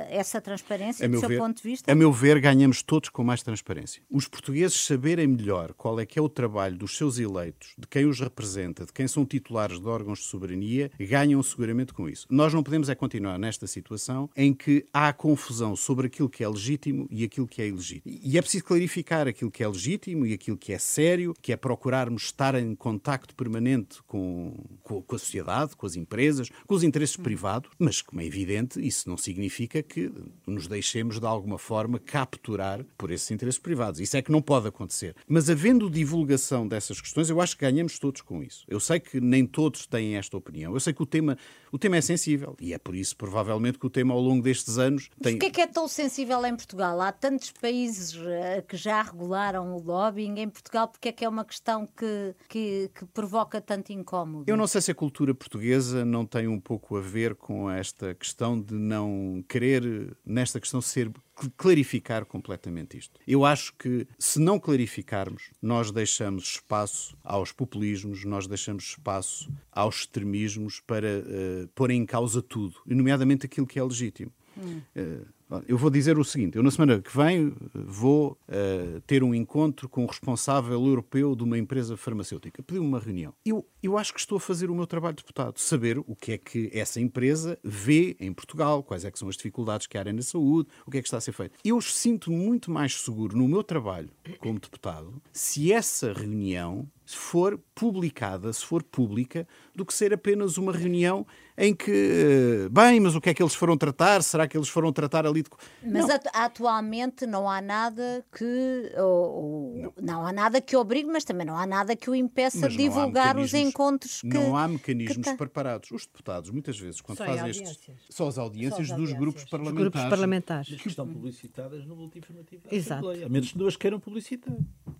essa 0.09 0.41
transparência, 0.41 1.07
do 1.07 1.19
seu 1.19 1.29
ver, 1.29 1.37
ponto 1.37 1.57
de 1.57 1.63
vista? 1.63 1.91
A 1.91 1.95
meu 1.95 2.11
ver, 2.11 2.41
ganhamos 2.41 2.81
todos 2.81 3.09
com 3.09 3.23
mais 3.23 3.43
transparência. 3.43 4.01
Os 4.09 4.27
portugueses 4.27 4.83
saberem 4.83 5.27
melhor 5.27 5.73
qual 5.73 5.99
é 5.99 6.05
que 6.05 6.17
é 6.17 6.21
o 6.21 6.27
trabalho 6.27 6.75
dos 6.75 6.97
seus 6.97 7.19
eleitos, 7.19 7.75
de 7.77 7.87
quem 7.87 8.05
os 8.05 8.19
representa, 8.19 8.83
de 8.83 8.91
quem 8.91 9.07
são 9.07 9.25
titulares 9.25 9.79
de 9.79 9.87
órgãos 9.87 10.19
de 10.19 10.25
soberania, 10.25 10.89
ganham 10.99 11.43
seguramente 11.43 11.93
com 11.93 12.09
isso. 12.09 12.25
Nós 12.29 12.51
não 12.51 12.63
podemos 12.63 12.89
é 12.89 12.95
continuar 12.95 13.37
nesta 13.37 13.67
situação 13.67 14.27
em 14.35 14.53
que 14.53 14.87
há 14.91 15.13
confusão 15.13 15.75
sobre 15.75 16.07
aquilo 16.07 16.29
que 16.29 16.43
é 16.43 16.49
legítimo 16.49 17.07
e 17.11 17.23
aquilo 17.23 17.47
que 17.47 17.61
é 17.61 17.67
ilegítimo. 17.67 18.19
E 18.23 18.38
é 18.39 18.41
preciso 18.41 18.63
clarificar 18.63 19.27
aquilo 19.27 19.51
que 19.51 19.61
é 19.61 19.67
legítimo 19.67 20.25
e 20.25 20.33
aquilo 20.33 20.57
que 20.57 20.71
é 20.71 20.79
sério, 20.79 21.33
que 21.41 21.51
é 21.51 21.57
procurarmos 21.57 22.23
estar 22.23 22.55
em 22.55 22.73
contacto 22.73 23.35
permanente 23.35 24.01
com, 24.07 24.53
com, 24.81 25.01
com 25.01 25.15
a 25.15 25.19
sociedade, 25.19 25.75
com 25.75 25.85
as 25.85 25.95
empresas, 25.97 26.49
com 26.65 26.73
os 26.73 26.83
interesses 26.83 27.17
privados, 27.17 27.69
mas, 27.77 28.01
como 28.01 28.21
é 28.21 28.25
evidente, 28.25 28.79
isso 28.85 29.09
não 29.09 29.17
significa 29.17 29.83
que 29.83 30.11
nos 30.47 30.67
deixemos 30.67 31.19
de 31.19 31.25
alguma 31.25 31.57
forma 31.57 31.99
capturar 31.99 32.85
por 32.97 33.11
esses 33.11 33.29
interesses 33.29 33.59
privados. 33.59 33.99
Isso 33.99 34.15
é 34.15 34.21
que 34.21 34.31
não 34.31 34.41
pode 34.41 34.67
acontecer. 34.67 35.15
Mas 35.27 35.49
havendo 35.49 35.89
divulgação 35.89 36.65
dessas 36.65 37.01
questões, 37.01 37.29
eu 37.29 37.41
acho 37.41 37.57
que 37.57 37.65
ganhamos 37.65 37.99
todos 37.99 38.21
com 38.21 38.41
isso. 38.41 38.63
Eu 38.69 38.79
sei 38.79 39.01
que 39.01 39.19
nem 39.19 39.45
todos 39.45 39.85
têm 39.85 40.15
esta 40.15 40.37
opinião. 40.37 40.73
Eu 40.73 40.79
sei 40.79 40.93
que 40.93 41.03
o 41.03 41.05
tema, 41.05 41.37
o 41.71 41.77
tema 41.77 41.97
é 41.97 42.01
sensível 42.01 42.55
e 42.59 42.73
é 42.73 42.77
por 42.77 42.95
isso, 42.95 43.15
provavelmente, 43.15 43.77
que 43.77 43.85
o 43.85 43.89
tema 43.89 44.13
ao 44.13 44.19
longo 44.19 44.41
destes 44.41 44.77
anos 44.77 45.09
tem. 45.21 45.33
Mas 45.33 45.39
que 45.39 45.45
é 45.45 45.49
que 45.49 45.61
é 45.61 45.67
tão 45.67 45.87
sensível 45.87 46.43
em 46.45 46.55
Portugal? 46.55 46.99
Há 47.01 47.11
tantos 47.11 47.51
países 47.51 48.15
eh, 48.15 48.63
que 48.67 48.75
já 48.75 49.01
regularam 49.01 49.75
o 49.75 49.81
lobbying 49.81 50.39
em 50.39 50.49
Portugal, 50.49 50.87
porque 50.87 51.09
é 51.09 51.11
que 51.11 51.25
é 51.25 51.29
uma 51.29 51.45
questão 51.45 51.85
que, 51.85 52.35
que, 52.47 52.91
que, 52.93 53.05
provoca 53.05 53.61
tanto 53.61 53.91
incómodo? 53.91 54.45
Eu 54.47 54.57
não 54.57 54.67
sei 54.67 54.81
se 54.81 54.91
a 54.91 54.95
cultura 54.95 55.33
portuguesa 55.33 56.03
não 56.05 56.25
tem 56.25 56.47
um 56.47 56.59
pouco 56.59 56.97
a 56.97 57.01
ver 57.01 57.35
com 57.35 57.69
esta 57.69 58.13
questão 58.13 58.59
de 58.59 58.73
não 58.73 59.43
querer, 59.47 60.15
nesta 60.25 60.59
questão, 60.59 60.81
ser 60.81 61.11
clarificar 61.57 62.25
completamente 62.25 62.97
isto. 62.97 63.19
Eu 63.27 63.45
acho 63.45 63.73
que 63.75 64.07
se 64.17 64.39
não 64.39 64.59
clarificarmos, 64.59 65.51
nós 65.61 65.91
deixamos 65.91 66.43
espaço 66.43 67.17
aos 67.23 67.51
populismos, 67.51 68.25
nós 68.25 68.47
deixamos 68.47 68.83
espaço 68.83 69.51
aos 69.71 70.01
extremismos 70.01 70.79
para 70.79 71.19
uh, 71.19 71.67
pôr 71.75 71.91
em 71.91 72.05
causa 72.05 72.41
tudo, 72.41 72.75
nomeadamente 72.85 73.45
aquilo 73.45 73.67
que 73.67 73.79
é 73.79 73.83
legítimo. 73.83 74.31
Hum. 74.57 74.81
Uh, 74.95 75.38
eu 75.67 75.77
vou 75.77 75.89
dizer 75.89 76.17
o 76.17 76.23
seguinte: 76.23 76.55
eu 76.57 76.63
na 76.63 76.71
semana 76.71 77.01
que 77.01 77.15
vem 77.15 77.53
vou 77.73 78.37
uh, 78.47 79.01
ter 79.01 79.23
um 79.23 79.33
encontro 79.33 79.89
com 79.89 80.03
o 80.03 80.07
responsável 80.07 80.85
europeu 80.85 81.35
de 81.35 81.43
uma 81.43 81.57
empresa 81.57 81.97
farmacêutica. 81.97 82.61
Pediu-me 82.61 82.87
uma 82.87 82.99
reunião. 82.99 83.33
Eu, 83.45 83.65
eu 83.81 83.97
acho 83.97 84.13
que 84.13 84.19
estou 84.19 84.37
a 84.37 84.41
fazer 84.41 84.69
o 84.69 84.75
meu 84.75 84.85
trabalho 84.85 85.15
de 85.15 85.23
deputado, 85.23 85.57
saber 85.57 85.97
o 85.99 86.15
que 86.15 86.33
é 86.33 86.37
que 86.37 86.69
essa 86.73 86.99
empresa 86.99 87.57
vê 87.63 88.15
em 88.19 88.31
Portugal, 88.31 88.83
quais 88.83 89.05
é 89.05 89.11
que 89.11 89.17
são 89.17 89.27
as 89.27 89.35
dificuldades 89.35 89.87
que 89.87 89.97
há 89.97 90.03
na 90.03 90.21
saúde, 90.21 90.69
o 90.85 90.91
que 90.91 90.97
é 90.97 91.01
que 91.01 91.07
está 91.07 91.17
a 91.17 91.21
ser 91.21 91.31
feito. 91.31 91.57
Eu 91.63 91.79
sinto 91.81 92.31
muito 92.31 92.71
mais 92.71 92.99
seguro 92.99 93.37
no 93.37 93.47
meu 93.47 93.63
trabalho 93.63 94.09
como 94.39 94.59
deputado 94.59 95.21
se 95.31 95.71
essa 95.71 96.13
reunião 96.13 96.87
for 97.15 97.59
publicada, 97.73 98.51
se 98.53 98.65
for 98.65 98.83
pública, 98.83 99.47
do 99.73 99.85
que 99.85 99.93
ser 99.93 100.13
apenas 100.13 100.57
uma 100.57 100.71
reunião 100.71 101.25
em 101.57 101.73
que, 101.73 101.91
eh, 101.91 102.69
bem, 102.69 102.99
mas 102.99 103.15
o 103.15 103.21
que 103.21 103.29
é 103.29 103.33
que 103.33 103.41
eles 103.41 103.55
foram 103.55 103.77
tratar? 103.77 104.21
Será 104.21 104.47
que 104.47 104.55
eles 104.55 104.69
foram 104.69 104.93
tratar 104.93 105.25
ali 105.25 105.38
de. 105.43 105.49
Mas 105.83 106.07
não. 106.07 106.19
atualmente 106.33 107.25
não 107.25 107.49
há 107.49 107.61
nada 107.61 108.25
que. 108.31 108.91
Ou, 108.97 109.03
ou, 109.03 109.75
não. 109.75 109.93
não. 110.01 110.25
há 110.25 110.33
nada 110.33 110.61
que 110.61 110.75
obrigue, 110.75 111.07
mas 111.07 111.23
também 111.23 111.45
não 111.45 111.57
há 111.57 111.65
nada 111.65 111.95
que 111.95 112.09
o 112.09 112.15
impeça 112.15 112.69
de 112.69 112.77
divulgar 112.77 113.37
os 113.37 113.53
encontros 113.53 114.21
que. 114.21 114.27
Não 114.27 114.55
há 114.55 114.67
mecanismos 114.67 115.27
que... 115.27 115.35
preparados. 115.35 115.91
Os 115.91 116.05
deputados, 116.05 116.49
muitas 116.49 116.79
vezes, 116.79 117.01
quando 117.01 117.17
só 117.17 117.25
fazem 117.25 117.49
estes. 117.49 117.79
Só 118.09 118.27
as 118.27 118.37
audiências 118.37 118.87
só 118.87 118.93
as 118.93 118.99
dos 118.99 119.13
grupos 119.13 119.43
parlamentares. 119.45 119.91
Grupos 119.91 120.09
parlamentares. 120.09 120.81
Que 120.81 120.87
estão 120.87 121.07
publicitadas 121.07 121.85
no 121.85 121.95
boletim 121.95 122.19
informativo. 122.19 122.63
Exato. 122.71 123.09
A 123.09 123.29
menos 123.29 123.51
que 123.51 123.57
duas 123.57 123.75
queiram 123.75 123.99
publicitar. 123.99 124.53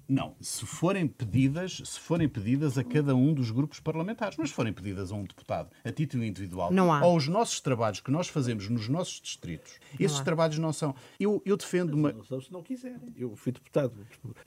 Não, 0.07 0.35
se 0.41 0.65
forem 0.65 1.07
pedidas, 1.07 1.81
se 1.85 1.99
forem 1.99 2.27
pedidas 2.27 2.77
a 2.77 2.83
cada 2.83 3.15
um 3.15 3.31
dos 3.31 3.51
grupos 3.51 3.79
parlamentares, 3.79 4.37
mas 4.37 4.49
se 4.49 4.55
forem 4.55 4.73
pedidas 4.73 5.11
a 5.11 5.15
um 5.15 5.23
deputado 5.23 5.69
a 5.83 5.91
título 5.91 6.23
individual, 6.23 6.73
Não 6.73 6.91
há. 6.91 7.05
ou 7.05 7.15
os 7.15 7.27
nossos 7.27 7.59
trabalhos 7.59 7.99
que 7.99 8.09
nós 8.09 8.27
fazemos 8.27 8.67
nos 8.69 8.87
nossos 8.87 9.21
distritos, 9.21 9.73
esses 9.99 10.19
trabalhos 10.29 10.57
não 10.59 10.71
são. 10.71 10.93
Eu, 11.19 11.41
eu 11.45 11.57
defendo 11.57 11.93
uma. 11.93 12.11
Não 12.11 12.23
são 12.23 12.39
se 12.39 12.51
não 12.53 12.61
quiserem. 12.61 12.97
Eu 13.17 13.35
fui 13.35 13.51
deputado 13.51 13.93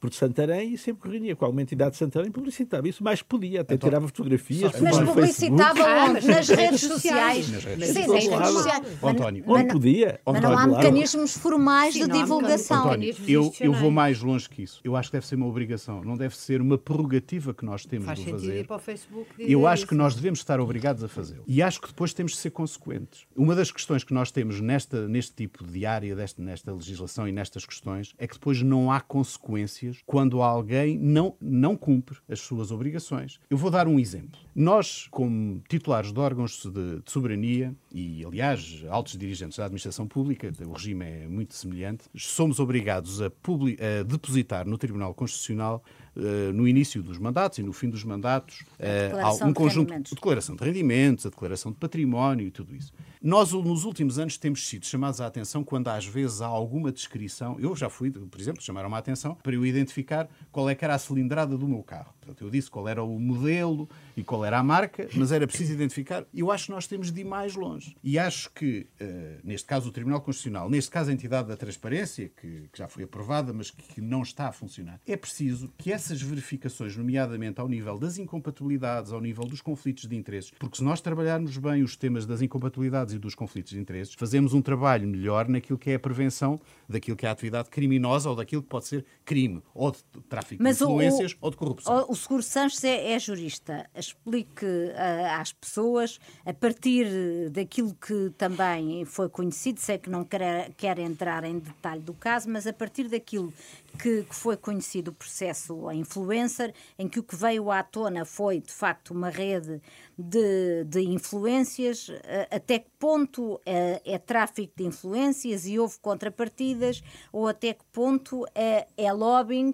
por 0.01 0.13
Santarém 0.13 0.73
e 0.75 0.79
sempre 0.79 1.11
reunia 1.11 1.35
com 1.35 1.45
alguma 1.45 1.63
entidade 1.63 1.93
de 1.93 1.97
Santarém 1.97 2.29
e 2.29 2.33
publicitava. 2.33 2.89
Isso 2.89 3.03
mais 3.03 3.23
podia, 3.23 3.63
até 3.63 3.75
Então, 3.75 3.89
tirava 3.89 4.07
fotografias. 4.07 4.73
Mas 4.81 4.99
publicitava. 5.01 5.83
Ah, 5.83 6.05
onde? 6.05 6.13
mas 6.15 6.25
Nas 6.25 6.37
nas 6.37 6.49
redes 6.49 6.59
redes 6.59 6.81
sociais. 6.83 7.49
Nas 7.51 7.65
redes 7.65 7.89
Sim, 7.89 8.05
sociais. 8.05 8.29
nas 8.29 8.39
redes 8.41 8.53
sociais. 8.53 8.87
António, 9.03 9.45
Mas 9.47 9.55
Onde 9.57 9.65
não- 9.67 9.73
podia. 9.75 10.21
Mas 10.25 10.41
não 10.43 10.59
há 10.59 10.67
mecanismos 10.67 11.37
formais 11.37 11.95
Sim, 11.95 12.07
de 12.07 12.13
divulgação. 12.13 12.85
António, 12.87 13.15
eu, 13.27 13.53
eu 13.61 13.73
vou 13.73 13.91
mais 13.91 14.21
longe 14.21 14.49
que 14.49 14.63
isso. 14.63 14.81
Eu 14.85 14.97
acho 14.97 15.09
que 15.11 15.17
deve 15.17 15.27
ser 15.27 15.35
uma 15.37 15.47
obrigação, 15.47 16.03
não 16.05 16.17
deve 16.17 16.37
ser 16.37 16.61
uma 16.61 16.79
prerrogativa 16.79 17.53
que 17.55 17.65
nós 17.65 17.85
temos 17.85 18.07
Faz 18.07 18.19
de 18.19 18.31
fazer. 18.31 18.61
ir 18.61 18.67
para 18.67 18.77
o 18.77 18.79
Facebook 18.79 19.29
Eu 19.39 19.67
acho 19.67 19.81
isso. 19.83 19.89
que 19.89 19.95
nós 19.95 20.15
devemos 20.15 20.39
estar 20.39 20.61
obrigados 20.61 21.03
a 21.03 21.09
fazê-lo. 21.09 21.43
E 21.47 21.63
acho 21.63 21.81
que 21.81 21.89
depois 21.89 22.13
temos 22.13 22.33
de 22.33 22.39
ser 22.39 22.51
consequentes. 22.51 23.27
Uma 23.37 23.55
das 23.55 23.71
questões 23.71 24.05
que 24.05 24.13
nós 24.15 24.31
temos 24.31 24.61
nesta, 24.61 25.09
neste 25.09 25.33
tipo 25.35 25.65
de 25.65 25.72
área, 25.87 26.15
desta, 26.15 26.43
nesta 26.43 26.73
legislação 26.73 27.27
e 27.29 27.33
nestas 27.33 27.65
questões, 27.65 28.15
é 28.19 28.27
que 28.27 28.35
depois 28.35 28.63
não 28.63 28.91
há 28.91 29.01
consequências 29.01 29.99
quando 30.07 30.43
alguém 30.43 30.99
não, 30.99 31.35
não 31.41 31.77
cumpre 31.77 32.19
as 32.29 32.41
suas 32.41 32.71
obrigações. 32.71 33.39
Eu 33.49 33.57
vou 33.57 33.71
dar 33.71 33.87
um 33.89 33.99
exemplo. 33.99 34.39
Nós, 34.55 35.09
como 35.11 35.63
titulares 35.69 36.13
de 36.13 36.21
órgãos 36.21 36.63
de, 36.65 37.01
de 37.01 37.11
soberania, 37.11 37.75
e 37.91 38.25
aliás, 38.25 38.85
altos 38.89 39.17
dirigentes 39.17 39.59
da 39.59 39.65
administração 39.65 40.07
pública, 40.07 40.53
o 40.67 40.73
regime 40.73 41.05
é 41.05 41.29
muito 41.29 41.55
semelhante, 41.55 42.05
somos 42.15 42.61
obrigados 42.61 43.21
a, 43.23 43.27
a 43.27 44.03
depositar 44.03 44.67
no 44.67 44.77
Tribunal 44.77 45.15
Constitucional 45.15 45.83
no 46.15 46.69
início 46.69 47.03
dos 47.03 47.19
mandatos 47.19 47.59
e 47.59 47.63
no 47.63 47.73
fim 47.73 47.89
dos 47.89 48.05
mandatos 48.05 48.65
eh, 48.79 49.09
declaração 49.09 49.49
um 49.49 49.53
de 49.53 49.55
conjunto 49.55 49.89
rendimentos. 49.89 50.11
de 50.11 50.15
declaração 50.15 50.57
de 50.57 50.65
rendimentos, 50.65 51.27
a 51.27 51.31
declaração 51.31 51.73
de 51.73 51.79
património 51.79 52.47
e 52.47 52.51
tudo 52.51 52.75
isso. 52.75 52.93
Nós, 53.23 53.53
nos 53.53 53.85
últimos 53.85 54.19
anos, 54.19 54.37
temos 54.37 54.67
sido 54.67 54.85
chamados 54.85 55.21
à 55.21 55.27
atenção 55.27 55.63
quando 55.63 55.89
às 55.89 56.05
vezes 56.05 56.41
há 56.41 56.47
alguma 56.47 56.91
descrição. 56.91 57.57
Eu 57.61 57.77
já 57.77 57.89
fui, 57.89 58.11
por 58.11 58.41
exemplo, 58.41 58.61
chamaram-me 58.61 58.97
a 58.97 58.99
atenção 58.99 59.37
para 59.37 59.55
eu 59.55 59.65
identificar 59.65 60.29
qual 60.51 60.69
é 60.69 60.75
que 60.75 60.85
era 60.85 60.95
a 60.95 60.99
cilindrada 60.99 61.57
do 61.57 61.69
meu 61.69 61.85
carro. 61.85 62.13
Portanto, 62.21 62.45
eu 62.45 62.51
disse 62.51 62.69
qual 62.69 62.89
era 62.89 63.03
o 63.03 63.19
modelo 63.19 63.89
e 64.17 64.25
qual 64.25 64.45
era 64.45 64.59
a 64.59 64.63
marca, 64.63 65.09
mas 65.15 65.31
era 65.31 65.47
preciso 65.47 65.73
identificar. 65.73 66.25
Eu 66.35 66.51
acho 66.51 66.67
que 66.67 66.71
nós 66.73 66.87
temos 66.87 67.13
de 67.13 67.21
ir 67.21 67.25
mais 67.25 67.55
longe. 67.55 67.97
E 68.03 68.19
acho 68.19 68.51
que, 68.51 68.87
eh, 68.99 69.39
neste 69.45 69.67
caso, 69.67 69.89
o 69.89 69.93
Tribunal 69.93 70.21
Constitucional, 70.21 70.69
neste 70.69 70.91
caso, 70.91 71.11
a 71.11 71.13
entidade 71.13 71.49
da 71.49 71.57
transparência, 71.57 72.29
que, 72.29 72.69
que 72.73 72.79
já 72.79 72.89
foi 72.89 73.05
aprovada, 73.05 73.53
mas 73.53 73.71
que, 73.71 73.83
que 73.95 74.01
não 74.01 74.23
está 74.23 74.49
a 74.49 74.53
funcionar, 74.53 75.01
é 75.07 75.17
preciso 75.17 75.73
que 75.79 75.93
essas 76.03 76.21
verificações, 76.21 76.97
nomeadamente 76.97 77.61
ao 77.61 77.69
nível 77.69 77.97
das 77.99 78.19
incompatibilidades, 78.19 79.13
ao 79.13 79.21
nível 79.21 79.45
dos 79.45 79.61
conflitos 79.61 80.07
de 80.09 80.17
interesses, 80.17 80.51
porque 80.59 80.77
se 80.79 80.83
nós 80.85 81.01
trabalharmos 81.01 81.57
bem 81.59 81.83
os 81.83 81.97
temas 81.97 82.27
das 82.27 82.43
incompatibilidades 82.43 83.15
e 83.15 83.19
dos 83.19 83.35
conflitos 83.35 83.73
de 83.73 83.79
interesses, 83.79 84.15
fazemos 84.15 84.53
um 84.53 84.61
trabalho 84.61 85.07
melhor 85.07 85.49
naquilo 85.49 85.79
que 85.79 85.91
é 85.91 85.95
a 85.95 85.99
prevenção 86.01 86.61
daquilo 86.89 87.17
que 87.17 87.25
é 87.25 87.29
a 87.29 87.33
atividade 87.33 87.71
criminosa 87.71 88.29
ou 88.29 88.37
daquilo 88.37 88.63
que 88.63 88.69
pode 88.69 88.87
ser 88.87 89.05
crime, 89.25 89.63
ou 89.75 89.93
de 89.93 89.99
tráfico 90.29 90.63
Mas 90.63 90.79
de 90.79 90.85
influências 90.85 91.33
o- 91.33 91.37
ou 91.41 91.51
de 91.51 91.57
corrupção. 91.57 92.05
O, 92.09 92.13
o 92.13 92.17
Seguro 92.17 92.43
Sanches 92.43 92.83
é, 92.85 93.13
é 93.13 93.19
jurista. 93.19 93.89
Explique 93.95 94.67
ah, 94.97 95.41
às 95.41 95.53
pessoas, 95.53 96.19
a 96.45 96.53
partir 96.53 97.07
daquilo 97.51 97.95
que 97.95 98.31
também 98.37 99.05
foi 99.05 99.29
conhecido, 99.29 99.81
sei 99.81 99.99
que 99.99 100.11
não 100.11 100.25
quer, 100.25 100.73
quer 100.77 100.99
entrar 100.99 101.45
em 101.45 101.59
detalhe 101.59 102.03
do 102.03 102.13
caso, 102.13 102.49
mas 102.51 102.67
a 102.67 102.73
partir 102.73 103.09
daquilo 103.09 103.53
que, 103.99 104.23
que 104.25 104.35
foi 104.35 104.57
conhecido 104.57 105.11
o 105.11 105.15
processo 105.15 105.89
a 105.93 105.95
influencer, 105.95 106.75
em 106.99 107.09
que 107.09 107.21
o 107.21 107.23
que 107.23 107.37
veio 107.37 107.71
à 107.71 107.83
tona 107.83 108.25
foi, 108.25 108.61
de 108.61 108.73
facto, 108.73 109.13
uma 109.13 109.29
rede 109.31 109.81
de, 110.19 110.85
de 110.85 111.03
influências, 111.03 112.11
ah, 112.11 112.57
até 112.57 112.79
que 112.81 112.91
ponto 112.99 113.61
ah, 113.67 114.01
é 114.05 114.19
tráfico 114.19 114.73
de 114.77 114.85
influências 114.85 115.67
e 115.67 115.79
houve 115.79 115.99
contrapartidas, 116.01 117.03
ou 117.33 117.47
até 117.47 117.73
que 117.75 117.85
ponto 117.93 118.45
é, 118.55 118.87
é 118.97 119.13
lobbying, 119.13 119.73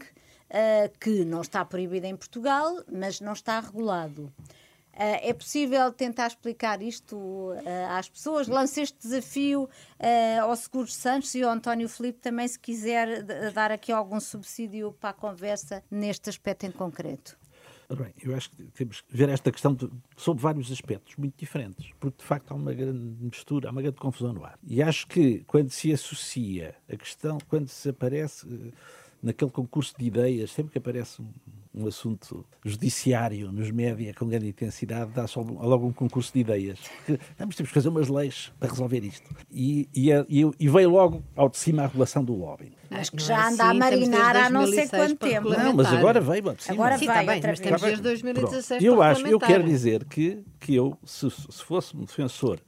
que 0.98 1.26
não 1.26 1.42
está 1.42 1.62
proibido 1.62 2.06
em 2.06 2.16
Portugal, 2.16 2.82
mas 2.90 3.20
não 3.20 3.34
está 3.34 3.60
regulado. 3.60 4.32
Uh, 4.98 5.22
é 5.22 5.32
possível 5.32 5.92
tentar 5.92 6.26
explicar 6.26 6.82
isto 6.82 7.16
uh, 7.16 7.56
às 7.90 8.08
pessoas? 8.08 8.48
Lance 8.48 8.80
este 8.80 8.98
desafio 8.98 9.62
uh, 9.64 10.42
ao 10.42 10.56
Seguros 10.56 10.92
Santos 10.92 11.32
e 11.36 11.42
ao 11.44 11.52
António 11.52 11.88
Filipe 11.88 12.18
também, 12.18 12.48
se 12.48 12.58
quiser 12.58 13.22
dar 13.52 13.70
aqui 13.70 13.92
algum 13.92 14.18
subsídio 14.18 14.92
para 15.00 15.10
a 15.10 15.12
conversa 15.12 15.84
neste 15.88 16.28
aspecto 16.28 16.66
em 16.66 16.72
concreto. 16.72 17.38
Bem, 17.88 18.12
eu 18.22 18.34
acho 18.34 18.50
que 18.50 18.64
temos 18.74 19.00
que 19.00 19.16
ver 19.16 19.28
esta 19.30 19.50
questão 19.50 19.72
de- 19.72 19.88
sob 20.16 20.38
vários 20.40 20.70
aspectos 20.70 21.16
muito 21.16 21.38
diferentes, 21.38 21.90
porque 21.98 22.18
de 22.18 22.24
facto 22.24 22.50
há 22.50 22.54
uma 22.54 22.74
grande 22.74 23.24
mistura, 23.24 23.68
há 23.68 23.72
uma 23.72 23.80
grande 23.80 23.98
confusão 23.98 24.32
no 24.32 24.44
ar. 24.44 24.58
E 24.66 24.82
acho 24.82 25.06
que 25.06 25.44
quando 25.46 25.70
se 25.70 25.92
associa 25.92 26.74
a 26.92 26.96
questão, 26.96 27.38
quando 27.48 27.68
se 27.68 27.88
aparece 27.88 28.46
eh, 28.46 28.72
naquele 29.22 29.50
concurso 29.50 29.94
de 29.98 30.04
ideias, 30.06 30.50
sempre 30.52 30.72
que 30.72 30.78
aparece 30.78 31.20
um, 31.20 31.26
um 31.74 31.86
assunto 31.86 32.44
judiciário 32.64 33.52
nos 33.52 33.70
média 33.70 34.12
com 34.14 34.26
grande 34.26 34.48
intensidade, 34.48 35.10
dá 35.12 35.26
só 35.26 35.40
um- 35.42 35.60
logo 35.62 35.86
um 35.86 35.92
concurso 35.92 36.32
de 36.32 36.40
ideias. 36.40 36.78
Vamos 37.38 37.54
temos 37.56 37.68
que 37.70 37.74
fazer 37.74 37.88
umas 37.88 38.08
leis 38.08 38.52
para 38.58 38.68
resolver 38.70 39.04
isto. 39.04 39.28
E, 39.50 39.88
e, 39.94 40.12
a- 40.12 40.24
e, 40.28 40.44
veio 40.68 40.90
logo 40.90 41.22
ao 41.36 41.48
de 41.48 41.56
cima 41.58 41.82
a 41.82 41.86
regulação 41.86 42.24
do 42.24 42.34
lobbying. 42.34 42.72
Mas 42.90 43.10
que 43.10 43.16
Não 43.16 43.24
é 43.24 43.26
já 43.28 43.48
anda 43.48 43.64
a 43.64 43.70
assim, 43.70 43.78
desde 43.78 44.10
marinar 44.10 44.36
há 44.36 44.50
não 44.50 44.66
sei 44.66 44.76
2006 44.88 44.90
quanto 44.90 45.16
tempo. 45.18 45.48
Não, 45.50 45.74
mas 45.74 45.86
agora 45.88 46.20
veio 46.20 46.48
ao 46.48 46.54
de 46.54 46.62
cima. 46.62 46.74
Agora 46.74 46.98
Sim, 46.98 47.06
vai, 47.06 47.16
está 47.22 47.32
bem, 47.32 47.42
mas 47.44 47.60
temos 47.60 47.80
Tá 47.80 47.86
desde 47.86 48.02
2016 48.02 48.82
Eu 48.84 49.02
acho, 49.02 49.26
eu 49.26 49.38
quero 49.38 49.64
dizer 49.64 50.04
que, 50.04 50.42
que 50.58 50.74
eu, 50.74 50.96
se, 51.04 51.30
se 51.30 51.62
fosse 51.64 51.96
um 51.96 52.04
defensor 52.04 52.60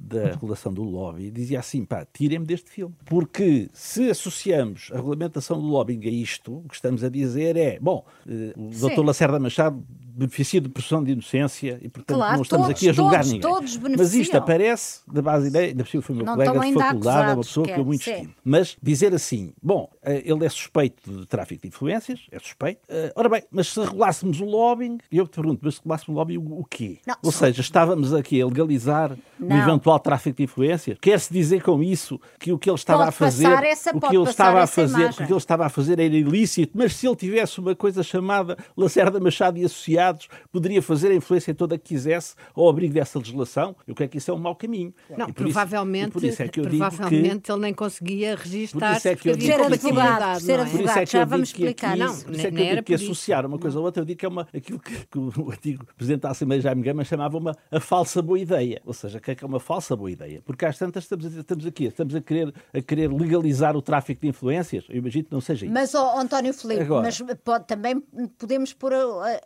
da 0.00 0.30
regulação 0.30 0.72
do 0.72 0.82
lobby, 0.82 1.30
dizia 1.30 1.60
assim, 1.60 1.84
pá, 1.84 2.06
tirem-me 2.10 2.46
deste 2.46 2.70
filme. 2.70 2.94
Porque 3.04 3.68
se 3.72 4.10
associamos 4.10 4.88
a 4.92 4.96
regulamentação 4.96 5.60
do 5.60 5.66
lobbying 5.66 6.00
a 6.06 6.10
isto, 6.10 6.56
o 6.56 6.68
que 6.68 6.74
estamos 6.74 7.04
a 7.04 7.10
dizer 7.10 7.56
é, 7.56 7.78
bom, 7.78 8.04
eh, 8.26 8.54
o 8.56 8.72
Sim. 8.72 8.88
Dr. 8.88 9.04
Lacerda 9.04 9.38
Machado 9.38 9.84
beneficia 10.20 10.60
de 10.60 10.68
presunção 10.68 11.02
de 11.02 11.12
inocência 11.12 11.78
e, 11.82 11.88
portanto, 11.88 12.16
Claro, 12.16 12.36
não 12.36 12.42
estamos 12.42 12.66
todos, 12.66 12.78
aqui 12.78 12.88
a 12.88 12.92
julgar 12.92 13.18
todos, 13.24 13.32
ninguém. 13.32 13.40
todos 13.40 13.76
Mas 13.98 14.14
isto 14.14 14.36
aparece 14.36 15.00
da 15.10 15.22
base 15.22 15.44
de 15.44 15.48
ideia, 15.50 15.68
ainda 15.68 15.84
cima 15.84 16.02
foi 16.02 16.14
meu 16.14 16.24
Não 16.24 16.34
colega 16.34 16.52
de 16.60 16.72
faculdade, 16.74 17.30
é 17.30 17.34
uma 17.34 17.42
pessoa 17.42 17.64
que 17.64 17.70
sequer, 17.72 17.80
eu 17.80 17.84
muito 17.84 18.08
estimo. 18.10 18.34
Mas 18.44 18.76
dizer 18.82 19.14
assim, 19.14 19.52
bom, 19.62 19.88
eh, 20.02 20.22
ele 20.24 20.44
é 20.44 20.48
suspeito 20.48 21.10
de 21.10 21.26
tráfico 21.26 21.62
de 21.62 21.68
influências, 21.68 22.20
é 22.30 22.38
suspeito. 22.38 22.80
Eh, 22.88 23.12
Ora 23.16 23.28
bem, 23.28 23.42
mas 23.50 23.68
se 23.68 23.80
regulássemos 23.80 24.40
o 24.40 24.44
lobbying, 24.44 24.98
eu 25.10 25.26
te 25.26 25.34
pergunto, 25.36 25.60
mas 25.62 25.74
se 25.74 25.80
regulássemos 25.80 26.08
o 26.16 26.18
lobbying, 26.18 26.38
o 26.38 26.64
quê? 26.64 26.98
Não, 27.06 27.16
Ou 27.22 27.32
seja, 27.32 27.60
estávamos 27.60 28.12
aqui 28.14 28.40
a 28.40 28.46
legalizar 28.46 29.16
Não. 29.38 29.56
o 29.56 29.58
eventual 29.58 29.98
tráfico 29.98 30.36
de 30.36 30.44
influências? 30.44 30.98
Quer-se 31.00 31.32
dizer 31.32 31.62
com 31.62 31.82
isso 31.82 32.20
que 32.38 32.52
o 32.52 32.58
que 32.58 32.68
ele 32.70 32.76
estava 32.76 33.00
Pode 33.04 33.08
a 33.08 33.12
fazer, 33.12 33.62
essa- 33.64 33.90
o 33.96 34.00
que 34.00 34.16
ele 34.16 34.28
estava 34.28 34.62
a 34.62 34.66
fazer, 34.66 35.10
o 35.10 35.14
que 35.14 35.22
ele 35.22 35.36
estava 35.36 35.66
a 35.66 35.68
fazer 35.68 35.98
era 35.98 36.14
ilícito, 36.14 36.72
mas 36.76 36.94
se 36.94 37.06
ele 37.06 37.16
tivesse 37.16 37.58
uma 37.58 37.74
coisa 37.74 38.02
chamada 38.02 38.56
Lacerda 38.76 39.18
Machado 39.18 39.58
e 39.58 39.64
Associados, 40.10 40.28
poderia 40.52 40.82
fazer 40.82 41.10
a 41.10 41.14
influência 41.14 41.54
toda 41.54 41.78
que 41.78 41.90
quisesse 41.90 42.34
ao 42.54 42.68
abrigo 42.68 42.94
dessa 42.94 43.18
legislação. 43.18 43.74
Eu 43.86 43.94
creio 43.94 44.10
que 44.10 44.18
isso 44.18 44.30
é 44.30 44.34
um 44.34 44.38
mau 44.38 44.54
caminho. 44.54 44.92
Não, 45.16 45.28
E 45.28 45.32
por 45.32 45.46
isso- 45.46 45.52
provavelmente, 45.54 46.08
e 46.08 46.12
por 46.12 46.24
isso 46.24 46.42
é 46.42 46.48
que 46.48 46.60
eu 46.60 46.64
digo 46.66 46.84
que 46.84 46.90
provavelmente 46.96 47.50
ele 47.50 47.60
nem 47.60 47.74
conseguia 47.74 48.36
Por 48.36 48.44
registar 48.44 48.96
isso 48.96 49.08
é 49.08 49.16
que 49.16 49.30
eu 49.30 49.36
digo 49.36 49.52
Ser 49.52 49.58
que- 49.58 49.74
advogado, 49.74 50.40
ser 50.40 50.52
é? 50.52 50.54
Isso 50.54 50.62
advogado, 50.74 50.98
é 50.98 51.06
que 51.06 51.12
já 51.12 51.24
vamos 51.24 51.52
que 51.52 51.58
explicar 51.62 51.90
aqui, 51.90 51.98
Não, 51.98 52.06
por 52.20 52.32
isso 52.34 52.46
é 52.46 52.50
que 52.50 52.56
eu 52.60 52.66
digo 52.70 52.82
que 52.82 52.94
isso. 52.94 53.04
associar 53.04 53.46
uma 53.46 53.58
coisa 53.58 53.78
a 53.78 53.82
outra, 53.82 54.00
eu 54.02 54.06
digo 54.06 54.18
que 54.20 54.26
é 54.26 54.28
uma, 54.28 54.46
aquilo 54.54 54.78
que, 54.78 54.94
que 55.06 55.18
o 55.18 55.50
antigo 55.50 55.86
presidente 55.96 56.22
da 56.22 56.30
Assembleia 56.30 56.60
Jaime 56.62 56.82
Gama 56.82 57.04
chamava 57.04 57.36
uma 57.38 57.56
a 57.70 57.80
falsa 57.80 58.20
boa 58.22 58.38
ideia. 58.38 58.80
Ou 58.84 58.92
seja, 58.92 59.18
o 59.18 59.20
que 59.20 59.30
é 59.30 59.34
que 59.34 59.44
é 59.44 59.46
uma 59.46 59.60
falsa 59.60 59.94
boa 59.96 60.10
ideia? 60.10 60.42
Porque 60.44 60.64
às 60.64 60.76
tantas 60.78 61.04
estamos, 61.04 61.24
estamos 61.34 61.66
aqui, 61.66 61.84
estamos 61.86 62.14
a 62.14 62.20
querer, 62.20 62.52
a 62.72 62.80
querer 62.80 63.10
legalizar 63.12 63.76
o 63.76 63.82
tráfico 63.82 64.20
de 64.22 64.28
influências. 64.28 64.84
Eu 64.88 64.96
imagino 64.96 65.24
que 65.24 65.32
não 65.32 65.40
seja 65.40 65.64
isso. 65.66 65.74
Mas, 65.74 65.94
ó, 65.94 66.18
António 66.18 66.52
Filipe, 66.54 66.82
Agora. 66.82 67.02
mas 67.02 67.20
pode, 67.44 67.66
também 67.66 68.00
podemos 68.38 68.72
pôr 68.72 68.92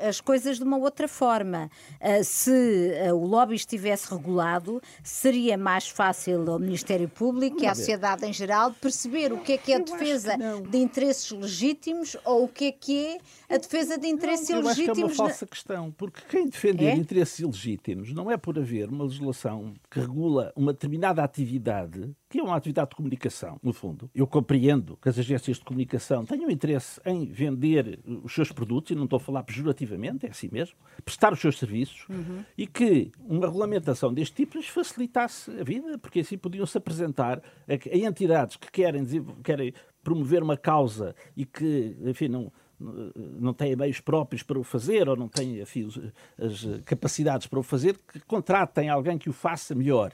as 0.00 0.20
coisas 0.20 0.43
de 0.52 0.62
uma 0.62 0.76
outra 0.76 1.08
forma. 1.08 1.70
Ah, 2.00 2.22
se 2.22 2.92
ah, 3.08 3.14
o 3.14 3.26
lobby 3.26 3.54
estivesse 3.54 4.10
regulado, 4.14 4.80
seria 5.02 5.56
mais 5.56 5.88
fácil 5.88 6.50
ao 6.50 6.58
Ministério 6.58 7.08
Público 7.08 7.62
e 7.62 7.66
à 7.66 7.74
sociedade 7.74 8.24
em 8.26 8.32
geral 8.32 8.72
perceber 8.72 9.32
o 9.32 9.38
que 9.38 9.52
é 9.54 9.58
que 9.58 9.72
é 9.72 9.76
a 9.76 9.80
defesa 9.80 10.36
de 10.70 10.78
interesses 10.78 11.30
legítimos 11.30 12.16
ou 12.24 12.44
o 12.44 12.48
que 12.48 12.66
é 12.66 12.72
que 12.72 13.18
é 13.48 13.54
a 13.54 13.58
defesa 13.58 13.98
de 13.98 14.06
interesses 14.08 14.50
Eu 14.50 14.58
acho 14.68 14.74
que 14.76 14.82
é 14.82 14.92
uma 14.92 14.98
ilegítimos. 15.00 15.16
falsa 15.16 15.46
questão, 15.46 15.90
porque 15.92 16.20
quem 16.28 16.48
defender 16.48 16.86
É? 16.88 16.94
interesses 16.96 17.38
ilegítimos 17.38 18.12
não 18.12 18.30
é 18.30 18.36
por 18.36 18.58
haver 18.58 18.88
uma 18.88 19.04
legislação 19.04 19.74
que 19.90 20.00
regula 20.00 20.52
uma 20.56 20.72
determinada 20.72 21.22
atividade, 21.22 22.10
que 22.28 22.40
é 22.40 22.42
uma 22.42 22.56
atividade 22.56 22.90
de 22.90 22.96
comunicação, 22.96 23.58
no 23.62 23.72
fundo. 23.72 24.10
Eu 24.14 24.26
compreendo 24.26 24.98
que 25.00 25.08
as 25.08 25.18
agências 25.18 25.58
de 25.58 25.64
comunicação 25.64 26.24
tenham 26.24 26.50
interesse 26.50 27.00
em 27.06 27.26
vender 27.26 28.00
os 28.22 28.34
seus 28.34 28.50
produtos, 28.50 28.90
e 28.90 28.94
não 28.94 29.04
estou 29.04 29.18
a 29.18 29.20
falar 29.20 29.42
pejorativamente, 29.44 30.26
é 30.26 30.30
assim 30.34 30.48
mesmo, 30.50 30.76
prestar 31.04 31.32
os 31.32 31.40
seus 31.40 31.58
serviços, 31.58 32.06
e 32.58 32.66
que 32.66 33.12
uma 33.20 33.46
regulamentação 33.46 34.12
deste 34.12 34.34
tipo 34.36 34.56
lhes 34.56 34.68
facilitasse 34.68 35.50
a 35.50 35.64
vida, 35.64 35.96
porque 35.98 36.20
assim 36.20 36.36
podiam-se 36.36 36.76
apresentar 36.76 37.40
a, 37.68 37.96
entidades 37.96 38.56
que 38.56 38.70
querem, 38.70 39.04
querem 39.42 39.72
promover 40.02 40.42
uma 40.42 40.56
causa 40.56 41.14
e 41.36 41.46
que, 41.46 41.96
enfim, 42.04 42.28
não, 42.28 42.52
não 42.78 43.54
têm 43.54 43.76
meios 43.76 44.00
próprios 44.00 44.42
para 44.42 44.58
o 44.58 44.64
fazer 44.64 45.08
ou 45.08 45.16
não 45.16 45.28
têm 45.28 45.60
enfim, 45.60 45.88
as 46.38 46.66
capacidades 46.84 47.46
para 47.46 47.58
o 47.58 47.62
fazer, 47.62 47.96
que 47.96 48.20
contratem 48.20 48.88
alguém 48.88 49.16
que 49.16 49.30
o 49.30 49.32
faça 49.32 49.74
melhor. 49.74 50.12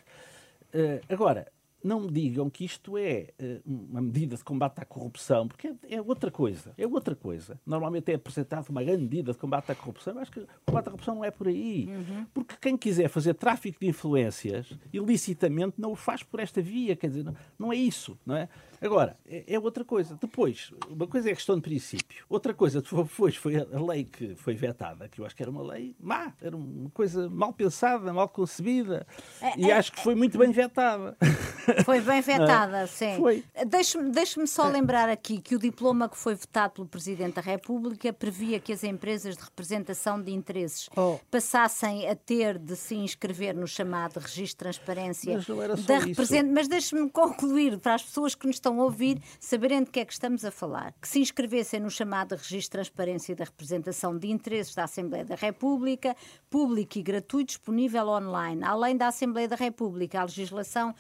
Agora, 1.08 1.50
não 1.82 2.00
me 2.00 2.10
digam 2.10 2.48
que 2.50 2.64
isto 2.64 2.96
é 2.96 3.28
uh, 3.40 3.60
uma 3.64 4.00
medida 4.00 4.36
de 4.36 4.44
combate 4.44 4.80
à 4.80 4.84
corrupção, 4.84 5.48
porque 5.48 5.68
é, 5.68 5.96
é, 5.96 6.02
outra 6.02 6.30
coisa. 6.30 6.72
É 6.76 6.86
outra 6.86 7.14
coisa. 7.14 7.60
Normalmente 7.66 8.10
é 8.10 8.14
apresentado 8.14 8.68
uma 8.68 8.82
grande 8.82 9.02
medida 9.02 9.32
de 9.32 9.38
combate 9.38 9.72
à 9.72 9.74
corrupção. 9.74 10.18
Acho 10.18 10.30
que 10.30 10.40
o 10.40 10.46
combate 10.66 10.88
à 10.88 10.90
corrupção 10.90 11.14
não 11.14 11.24
é 11.24 11.30
por 11.30 11.48
aí. 11.48 11.86
Uhum. 11.88 12.26
Porque 12.32 12.54
quem 12.60 12.76
quiser 12.76 13.08
fazer 13.08 13.34
tráfico 13.34 13.80
de 13.80 13.86
influências 13.86 14.72
ilicitamente 14.92 15.74
não 15.78 15.92
o 15.92 15.96
faz 15.96 16.22
por 16.22 16.40
esta 16.40 16.60
via. 16.60 16.96
Quer 16.96 17.08
dizer, 17.08 17.24
não, 17.24 17.36
não 17.58 17.72
é 17.72 17.76
isso. 17.76 18.18
Não 18.24 18.36
é? 18.36 18.48
Agora, 18.80 19.16
é, 19.26 19.44
é, 19.46 19.58
outra 19.58 19.84
coisa. 19.84 20.16
Depois, 20.20 20.72
uma 20.88 21.06
coisa 21.06 21.28
é 21.28 21.32
a 21.32 21.36
questão 21.36 21.56
de 21.56 21.62
princípio. 21.62 22.24
Outra 22.28 22.54
coisa 22.54 22.80
depois 22.80 23.36
foi 23.36 23.56
a 23.56 23.80
lei 23.80 24.04
que 24.04 24.34
foi 24.36 24.54
vetada, 24.54 25.08
que 25.08 25.20
eu 25.20 25.26
acho 25.26 25.36
que 25.36 25.42
era 25.42 25.50
uma 25.50 25.62
lei 25.62 25.94
má, 26.00 26.32
era 26.40 26.56
uma 26.56 26.88
coisa 26.90 27.28
mal 27.28 27.52
pensada, 27.52 28.12
mal 28.12 28.28
concebida. 28.28 29.06
É, 29.40 29.58
e 29.58 29.70
é, 29.70 29.74
acho 29.74 29.92
que 29.92 30.00
foi 30.00 30.14
muito 30.14 30.38
bem 30.38 30.50
vetada. 30.50 31.16
Foi 31.84 32.00
bem 32.00 32.20
vetada, 32.20 32.86
sim. 32.86 33.16
Foi. 33.16 33.44
Deixe-me 33.66 34.10
deixe 34.10 34.46
só 34.46 34.66
lembrar 34.68 35.08
aqui 35.08 35.40
que 35.40 35.54
o 35.54 35.58
diploma 35.58 36.08
que 36.08 36.16
foi 36.16 36.34
votado 36.34 36.74
pelo 36.74 36.86
Presidente 36.86 37.34
da 37.34 37.40
República 37.40 38.12
previa 38.12 38.60
que 38.60 38.72
as 38.72 38.84
empresas 38.84 39.36
de 39.36 39.42
representação 39.42 40.20
de 40.20 40.32
interesses 40.32 40.88
oh. 40.96 41.18
passassem 41.30 42.08
a 42.08 42.14
ter 42.14 42.58
de 42.58 42.76
se 42.76 42.94
inscrever 42.94 43.54
no 43.54 43.66
chamado 43.66 44.18
Registro 44.18 44.70
de 44.70 44.80
Transparência 44.80 45.34
mas 45.34 45.48
não 45.48 45.62
era 45.62 45.76
só 45.76 45.86
da 45.86 45.98
represent... 45.98 46.50
Mas 46.50 46.68
deixe-me 46.68 47.08
concluir 47.10 47.78
para 47.78 47.94
as 47.94 48.02
pessoas 48.02 48.34
que 48.34 48.46
nos 48.46 48.56
estão 48.56 48.80
a 48.80 48.84
ouvir 48.84 49.20
saberem 49.38 49.82
de 49.82 49.90
que 49.90 50.00
é 50.00 50.04
que 50.04 50.12
estamos 50.12 50.44
a 50.44 50.50
falar. 50.50 50.94
Que 51.00 51.08
se 51.08 51.20
inscrevessem 51.20 51.80
no 51.80 51.90
chamado 51.90 52.34
Registro 52.34 52.82
de 52.82 52.90
Transparência 52.90 53.34
da 53.34 53.44
Representação 53.44 54.16
de 54.16 54.28
Interesses 54.28 54.74
da 54.74 54.84
Assembleia 54.84 55.24
da 55.24 55.34
República, 55.34 56.16
público 56.48 56.98
e 56.98 57.02
gratuito, 57.02 57.46
disponível 57.46 58.08
online. 58.08 58.62
Além 58.64 58.96
da 58.96 59.08
Assembleia 59.08 59.48
da 59.48 59.56
República, 59.56 60.20
a 60.20 60.24
legislação 60.24 60.94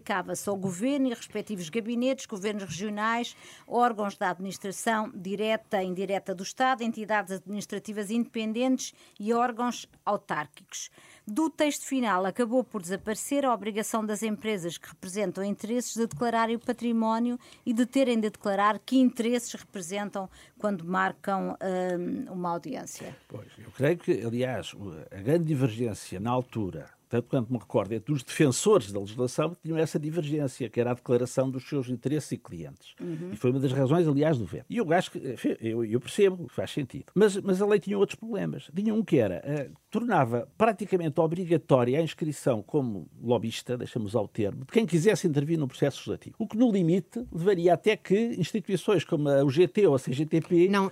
aplicava-se 0.00 0.48
ao 0.48 0.56
Governo 0.56 1.08
e 1.08 1.14
respectivos 1.14 1.68
gabinetes, 1.68 2.24
governos 2.24 2.64
regionais, 2.64 3.36
órgãos 3.66 4.16
da 4.16 4.30
administração 4.30 5.12
direta 5.14 5.82
e 5.82 5.86
indireta 5.86 6.34
do 6.34 6.42
Estado, 6.42 6.82
entidades 6.82 7.34
administrativas 7.34 8.10
independentes 8.10 8.94
e 9.18 9.32
órgãos 9.32 9.86
autárquicos. 10.04 10.90
Do 11.26 11.50
texto 11.50 11.84
final 11.86 12.24
acabou 12.24 12.64
por 12.64 12.80
desaparecer 12.80 13.44
a 13.44 13.52
obrigação 13.52 14.04
das 14.04 14.22
empresas 14.22 14.78
que 14.78 14.88
representam 14.88 15.44
interesses 15.44 15.94
de 15.94 16.06
declararem 16.06 16.56
o 16.56 16.60
património 16.60 17.38
e 17.64 17.72
de 17.72 17.84
terem 17.84 18.18
de 18.18 18.30
declarar 18.30 18.78
que 18.78 18.98
interesses 18.98 19.52
representam 19.52 20.28
quando 20.58 20.84
marcam 20.84 21.56
hum, 21.60 22.32
uma 22.32 22.50
audiência. 22.50 23.14
Pois, 23.28 23.48
eu 23.58 23.70
creio 23.70 23.98
que, 23.98 24.12
aliás, 24.24 24.74
a 25.10 25.20
grande 25.20 25.44
divergência 25.44 26.18
na 26.18 26.30
altura 26.30 26.99
tanto 27.10 27.28
quanto 27.28 27.52
me 27.52 27.58
recordo, 27.58 27.92
entre 27.92 28.14
os 28.14 28.22
defensores 28.22 28.92
da 28.92 29.00
legislação 29.00 29.50
que 29.50 29.62
tinham 29.62 29.76
essa 29.76 29.98
divergência, 29.98 30.70
que 30.70 30.80
era 30.80 30.92
a 30.92 30.94
declaração 30.94 31.50
dos 31.50 31.68
seus 31.68 31.88
interesses 31.88 32.30
e 32.30 32.38
clientes. 32.38 32.94
Uhum. 33.00 33.30
E 33.32 33.36
foi 33.36 33.50
uma 33.50 33.58
das 33.58 33.72
razões, 33.72 34.06
aliás, 34.06 34.38
do 34.38 34.46
veto. 34.46 34.66
E 34.70 34.76
eu 34.76 34.90
acho 34.92 35.10
que, 35.10 35.36
eu, 35.60 35.84
eu 35.84 36.00
percebo, 36.00 36.46
faz 36.48 36.70
sentido. 36.70 37.06
Mas, 37.12 37.36
mas 37.38 37.60
a 37.60 37.66
lei 37.66 37.80
tinha 37.80 37.98
outros 37.98 38.16
problemas. 38.16 38.70
Tinha 38.72 38.94
um 38.94 39.02
que 39.02 39.18
era, 39.18 39.42
uh, 39.44 39.76
tornava 39.90 40.48
praticamente 40.56 41.18
obrigatória 41.18 41.98
a 41.98 42.02
inscrição 42.02 42.62
como 42.62 43.08
lobista, 43.20 43.76
deixamos 43.76 44.14
ao 44.14 44.28
termo, 44.28 44.64
de 44.64 44.72
quem 44.72 44.86
quisesse 44.86 45.26
intervir 45.26 45.58
no 45.58 45.66
processo 45.66 45.98
legislativo. 45.98 46.36
O 46.38 46.46
que, 46.46 46.56
no 46.56 46.70
limite, 46.70 47.26
levaria 47.32 47.74
até 47.74 47.96
que 47.96 48.36
instituições 48.38 49.02
como 49.02 49.28
a 49.28 49.42
UGT 49.42 49.84
ou 49.88 49.96
a 49.96 49.98
CGTP, 49.98 50.68
não, 50.68 50.88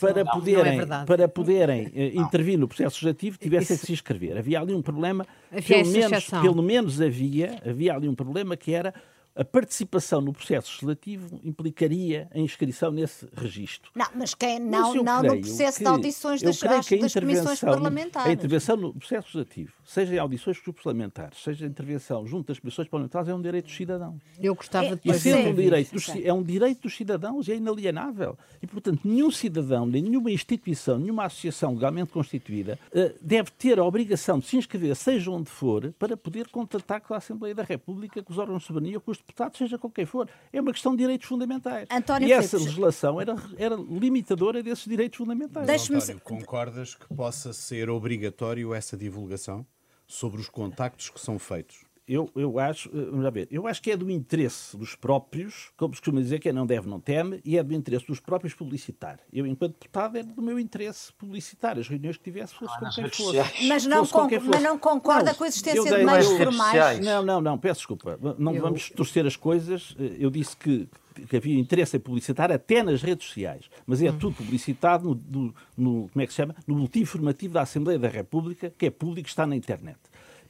para, 0.00 0.24
não, 0.24 0.32
poderem, 0.32 0.84
não 0.84 0.96
é 0.96 1.04
para 1.04 1.28
poderem 1.28 1.86
uh, 1.86 2.20
intervir 2.20 2.58
no 2.58 2.66
processo 2.66 2.96
legislativo, 2.96 3.38
tivessem 3.38 3.76
de 3.76 3.86
se 3.86 3.92
inscrever. 3.92 4.36
Havia 4.36 4.60
ali 4.60 4.74
um 4.74 4.82
problema 4.82 5.24
pelo 5.62 5.86
menos, 5.86 6.26
pelo 6.42 6.62
menos 6.62 7.00
havia, 7.00 7.60
havia 7.66 7.94
ali 7.94 8.08
um 8.08 8.14
problema 8.14 8.56
que 8.56 8.72
era 8.72 8.94
a 9.34 9.44
participação 9.44 10.20
no 10.20 10.32
processo 10.32 10.70
legislativo 10.72 11.40
implicaria 11.44 12.28
a 12.34 12.38
inscrição 12.38 12.90
nesse 12.90 13.28
registro. 13.34 13.90
Não, 13.94 14.06
mas 14.14 14.34
quem 14.34 14.58
não, 14.58 14.94
mas 14.94 15.02
não 15.02 15.22
no 15.22 15.40
processo 15.40 15.78
que, 15.78 15.84
de 15.84 15.90
audições 15.90 16.42
das, 16.42 16.58
das 16.58 17.14
comissões 17.14 17.60
parlamentares. 17.60 18.28
A 18.28 18.32
intervenção 18.32 18.76
no 18.76 18.94
processo 18.94 19.28
legislativo, 19.28 19.72
seja 19.84 20.14
em 20.14 20.18
audições 20.18 20.58
parlamentares, 20.82 21.42
seja 21.42 21.64
a 21.64 21.68
intervenção 21.68 22.26
junto 22.26 22.48
das 22.48 22.58
comissões 22.58 22.88
parlamentares, 22.88 23.28
é 23.28 23.34
um 23.34 23.40
direito 23.40 23.66
dos 23.66 23.76
cidadãos. 23.76 24.20
Eu 24.40 24.54
gostava 24.54 24.96
de 24.96 25.10
E 25.10 25.14
sendo 25.14 25.50
um 25.50 25.54
direito 25.54 25.92
dos, 25.92 26.08
é 26.08 26.32
um 26.32 26.42
direito 26.42 26.82
dos 26.82 26.96
cidadãos 26.96 27.48
e 27.48 27.52
é 27.52 27.56
inalienável. 27.56 28.36
E, 28.62 28.66
portanto, 28.66 29.00
nenhum 29.04 29.30
cidadão, 29.30 29.86
nem 29.86 30.02
nenhuma 30.02 30.30
instituição, 30.30 30.98
nenhuma 30.98 31.24
associação 31.24 31.74
legalmente 31.74 32.12
constituída 32.12 32.78
eh, 32.92 33.14
deve 33.20 33.50
ter 33.52 33.78
a 33.78 33.84
obrigação 33.84 34.38
de 34.38 34.46
se 34.46 34.56
inscrever, 34.56 34.94
seja 34.96 35.30
onde 35.30 35.50
for, 35.50 35.92
para 35.98 36.16
poder 36.16 36.48
contatar 36.48 37.00
com 37.00 37.14
a 37.14 37.16
Assembleia 37.18 37.54
da 37.54 37.62
República, 37.62 38.22
com 38.22 38.32
os 38.32 38.38
órgãos 38.38 38.62
de 38.62 38.66
soberania, 38.66 39.00
com 39.00 39.10
os 39.10 39.19
deputados, 39.20 39.58
seja 39.58 39.78
com 39.78 39.90
quem 39.90 40.04
for. 40.04 40.28
É 40.52 40.60
uma 40.60 40.72
questão 40.72 40.92
de 40.92 40.98
direitos 40.98 41.28
fundamentais. 41.28 41.88
António 41.90 42.28
e 42.28 42.32
essa 42.32 42.56
legislação 42.56 43.20
era, 43.20 43.36
era 43.56 43.76
limitadora 43.76 44.62
desses 44.62 44.84
direitos 44.84 45.18
fundamentais. 45.18 45.90
António, 45.90 46.20
concordas 46.20 46.94
que 46.94 47.06
possa 47.14 47.52
ser 47.52 47.88
obrigatório 47.90 48.74
essa 48.74 48.96
divulgação 48.96 49.66
sobre 50.06 50.40
os 50.40 50.48
contactos 50.48 51.08
que 51.10 51.20
são 51.20 51.38
feitos? 51.38 51.89
Eu, 52.12 52.28
eu 52.34 52.58
acho, 52.58 52.88
eh, 52.88 53.04
vamos 53.08 53.32
ver, 53.32 53.46
eu 53.52 53.68
acho 53.68 53.80
que 53.80 53.88
é 53.88 53.96
do 53.96 54.10
interesse 54.10 54.76
dos 54.76 54.96
próprios, 54.96 55.70
como 55.76 55.94
se 55.94 56.00
costuma 56.00 56.20
dizer, 56.20 56.40
quem 56.40 56.52
não 56.52 56.66
deve 56.66 56.88
não 56.88 56.98
teme, 56.98 57.40
e 57.44 57.56
é 57.56 57.62
do 57.62 57.72
interesse 57.72 58.04
dos 58.04 58.18
próprios 58.18 58.52
publicitar. 58.52 59.20
Eu, 59.32 59.46
enquanto 59.46 59.74
deputado, 59.74 60.18
é 60.18 60.22
do 60.24 60.42
meu 60.42 60.58
interesse 60.58 61.12
publicitar 61.12 61.78
as 61.78 61.86
reuniões 61.86 62.16
que 62.16 62.24
tivesse, 62.24 62.52
fosse 62.52 62.74
ah, 62.74 62.80
com 62.80 62.90
quem 62.90 63.08
fosse. 63.08 63.68
Mas 63.68 63.86
não, 63.86 63.98
fosse 63.98 64.12
com, 64.12 64.26
quem 64.26 64.40
fosse. 64.40 64.50
mas 64.50 64.62
não 64.62 64.76
concorda 64.76 65.30
não, 65.30 65.34
com 65.36 65.44
a 65.44 65.46
existência 65.46 65.84
de 65.84 66.04
meios 66.04 66.26
formais? 66.26 66.98
Não, 66.98 67.22
não, 67.22 67.40
não, 67.40 67.56
peço 67.56 67.80
desculpa. 67.80 68.18
Não 68.38 68.54
eu... 68.54 68.60
vamos 68.60 68.90
torcer 68.90 69.24
as 69.24 69.36
coisas. 69.36 69.94
Eh, 69.96 70.16
eu 70.18 70.30
disse 70.30 70.56
que 70.56 70.88
que 71.28 71.36
havia 71.36 71.58
interesse 71.58 71.96
em 71.96 72.00
publicitar 72.00 72.50
até 72.50 72.82
nas 72.82 73.02
redes 73.02 73.26
sociais, 73.26 73.68
mas 73.84 74.00
é 74.00 74.10
hum. 74.10 74.18
tudo 74.18 74.36
publicitado 74.36 75.08
no, 75.08 75.42
no, 75.42 75.54
no, 75.76 76.08
como 76.08 76.22
é 76.22 76.26
que 76.26 76.32
se 76.32 76.36
chama? 76.36 76.54
no 76.66 76.76
boletim 76.76 77.00
informativo 77.00 77.54
da 77.54 77.62
Assembleia 77.62 77.98
da 77.98 78.08
República, 78.08 78.72
que 78.76 78.86
é 78.86 78.90
público, 78.90 79.28
está 79.28 79.46
na 79.46 79.56
internet. 79.56 79.98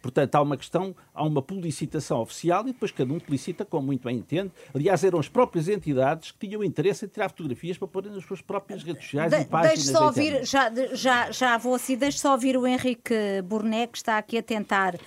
Portanto, 0.01 0.35
há 0.35 0.41
uma 0.41 0.57
questão, 0.57 0.95
há 1.15 1.23
uma 1.25 1.43
publicitação 1.43 2.21
oficial 2.21 2.63
e 2.63 2.73
depois 2.73 2.91
cada 2.91 3.13
um 3.13 3.19
publicita 3.19 3.65
como 3.65 3.87
muito 3.87 4.05
bem 4.05 4.19
entende. 4.19 4.51
Aliás, 4.75 5.05
eram 5.05 5.19
as 5.19 5.29
próprias 5.29 5.69
entidades 5.69 6.31
que 6.31 6.47
tinham 6.47 6.65
interesse 6.65 7.05
em 7.05 7.09
tirar 7.09 7.29
fotografias 7.29 7.77
para 7.77 7.89
pôr 7.89 8.05
nas 8.07 8.25
suas 8.25 8.41
próprias 8.41 8.83
redes 8.83 9.05
sociais 9.05 9.31
de, 9.31 9.41
e 9.41 9.45
páginas. 9.45 9.77
Deixe 9.77 9.93
só 9.93 10.07
ouvir, 10.07 10.45
já, 10.45 10.73
já, 10.93 11.31
já 11.31 11.59
vou 11.59 11.75
assim, 11.75 11.97
deixe 11.97 12.19
só 12.19 12.33
ouvir 12.33 12.57
o 12.57 12.67
Henrique 12.67 13.15
Burné, 13.45 13.87
que 13.87 13.99
está 13.99 14.19
aqui 14.19 14.39
a 14.39 14.43
tentar 14.43 14.95
uh, 14.95 14.99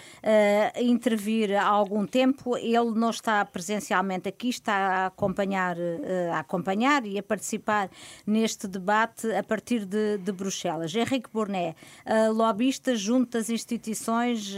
intervir 0.81 1.55
há 1.55 1.65
algum 1.65 2.05
tempo. 2.05 2.57
Ele 2.57 2.91
não 2.91 3.09
está 3.09 3.43
presencialmente 3.45 4.29
aqui, 4.29 4.49
está 4.49 4.73
a 4.73 5.05
acompanhar, 5.07 5.75
uh, 5.77 6.33
a 6.33 6.39
acompanhar 6.39 7.05
e 7.05 7.17
a 7.17 7.23
participar 7.23 7.89
neste 8.25 8.67
debate 8.67 9.31
a 9.31 9.43
partir 9.43 9.85
de, 9.85 10.17
de 10.19 10.31
Bruxelas. 10.31 10.93
Henrique 10.93 11.29
Burné, 11.33 11.75
uh, 12.05 12.31
lobista 12.31 12.95
junto 12.95 13.37
às 13.37 13.49
instituições 13.49 14.53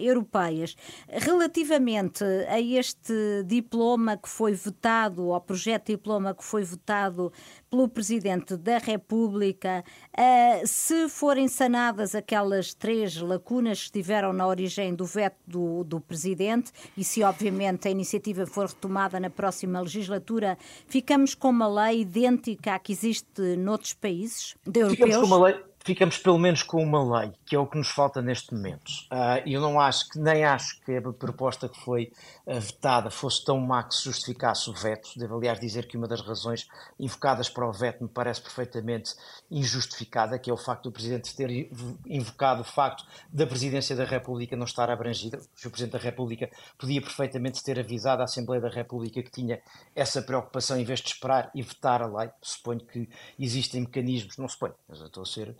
europeias. 0.00 0.76
Relativamente 1.08 2.24
a 2.48 2.60
este 2.60 3.42
diploma 3.44 4.16
que 4.16 4.28
foi 4.28 4.54
votado, 4.54 5.32
ao 5.32 5.40
projeto 5.40 5.86
de 5.86 5.96
diploma 5.96 6.34
que 6.34 6.44
foi 6.44 6.64
votado 6.64 7.32
pelo 7.70 7.88
Presidente 7.88 8.56
da 8.56 8.78
República, 8.78 9.84
uh, 10.16 10.66
se 10.66 11.08
forem 11.08 11.46
sanadas 11.46 12.14
aquelas 12.14 12.74
três 12.74 13.16
lacunas 13.16 13.78
que 13.78 13.84
estiveram 13.84 14.32
na 14.32 14.46
origem 14.46 14.94
do 14.94 15.04
veto 15.04 15.38
do, 15.46 15.84
do 15.84 16.00
Presidente 16.00 16.72
e 16.96 17.04
se, 17.04 17.22
obviamente, 17.22 17.86
a 17.86 17.90
iniciativa 17.90 18.44
for 18.46 18.66
retomada 18.66 19.20
na 19.20 19.30
próxima 19.30 19.80
legislatura, 19.80 20.58
ficamos 20.86 21.34
com 21.34 21.50
uma 21.50 21.68
lei 21.68 22.00
idêntica 22.00 22.74
à 22.74 22.78
que 22.78 22.92
existe 22.92 23.56
noutros 23.56 23.94
países 23.94 24.56
europeus? 24.66 24.96
Ficamos 24.96 25.16
com 25.16 25.36
uma 25.36 25.46
lei 25.46 25.69
ficamos 25.82 26.18
pelo 26.18 26.38
menos 26.38 26.62
com 26.62 26.82
uma 26.82 27.20
lei, 27.20 27.32
que 27.46 27.56
é 27.56 27.58
o 27.58 27.66
que 27.66 27.78
nos 27.78 27.88
falta 27.88 28.20
neste 28.20 28.54
momento. 28.54 28.88
Uh, 29.10 29.42
eu 29.46 29.60
não 29.60 29.80
acho 29.80 30.08
que, 30.10 30.18
nem 30.18 30.44
acho 30.44 30.80
que 30.82 30.96
a 30.96 31.00
proposta 31.00 31.68
que 31.68 31.78
foi 31.80 32.12
uh, 32.46 32.60
vetada 32.60 33.10
fosse 33.10 33.44
tão 33.44 33.58
má 33.58 33.82
que 33.82 33.94
se 33.94 34.04
justificasse 34.04 34.68
o 34.68 34.74
veto. 34.74 35.10
Devo, 35.16 35.36
aliás, 35.36 35.58
dizer 35.58 35.86
que 35.86 35.96
uma 35.96 36.06
das 36.06 36.20
razões 36.20 36.68
invocadas 36.98 37.48
para 37.48 37.66
o 37.66 37.72
veto 37.72 38.02
me 38.02 38.08
parece 38.08 38.40
perfeitamente 38.42 39.14
injustificada, 39.50 40.38
que 40.38 40.50
é 40.50 40.52
o 40.52 40.56
facto 40.56 40.84
do 40.84 40.92
Presidente 40.92 41.34
ter 41.34 41.70
invocado 42.06 42.60
o 42.60 42.64
facto 42.64 43.04
da 43.32 43.46
Presidência 43.46 43.96
da 43.96 44.04
República 44.04 44.56
não 44.56 44.64
estar 44.64 44.90
abrangida. 44.90 45.40
O 45.64 45.70
Presidente 45.70 45.92
da 45.92 45.98
República 45.98 46.50
podia 46.78 47.00
perfeitamente 47.00 47.62
ter 47.64 47.78
avisado 47.78 48.22
a 48.22 48.24
Assembleia 48.26 48.60
da 48.60 48.68
República 48.68 49.22
que 49.22 49.30
tinha 49.30 49.60
essa 49.94 50.20
preocupação 50.20 50.78
em 50.78 50.84
vez 50.84 51.00
de 51.00 51.08
esperar 51.08 51.50
e 51.54 51.62
vetar 51.62 52.02
a 52.02 52.06
lei. 52.06 52.30
Suponho 52.42 52.80
que 52.80 53.08
existem 53.38 53.80
mecanismos, 53.80 54.36
não 54.36 54.48
suponho, 54.48 54.74
mas 54.88 55.00
estou 55.00 55.22
a 55.22 55.26
ser 55.26 55.56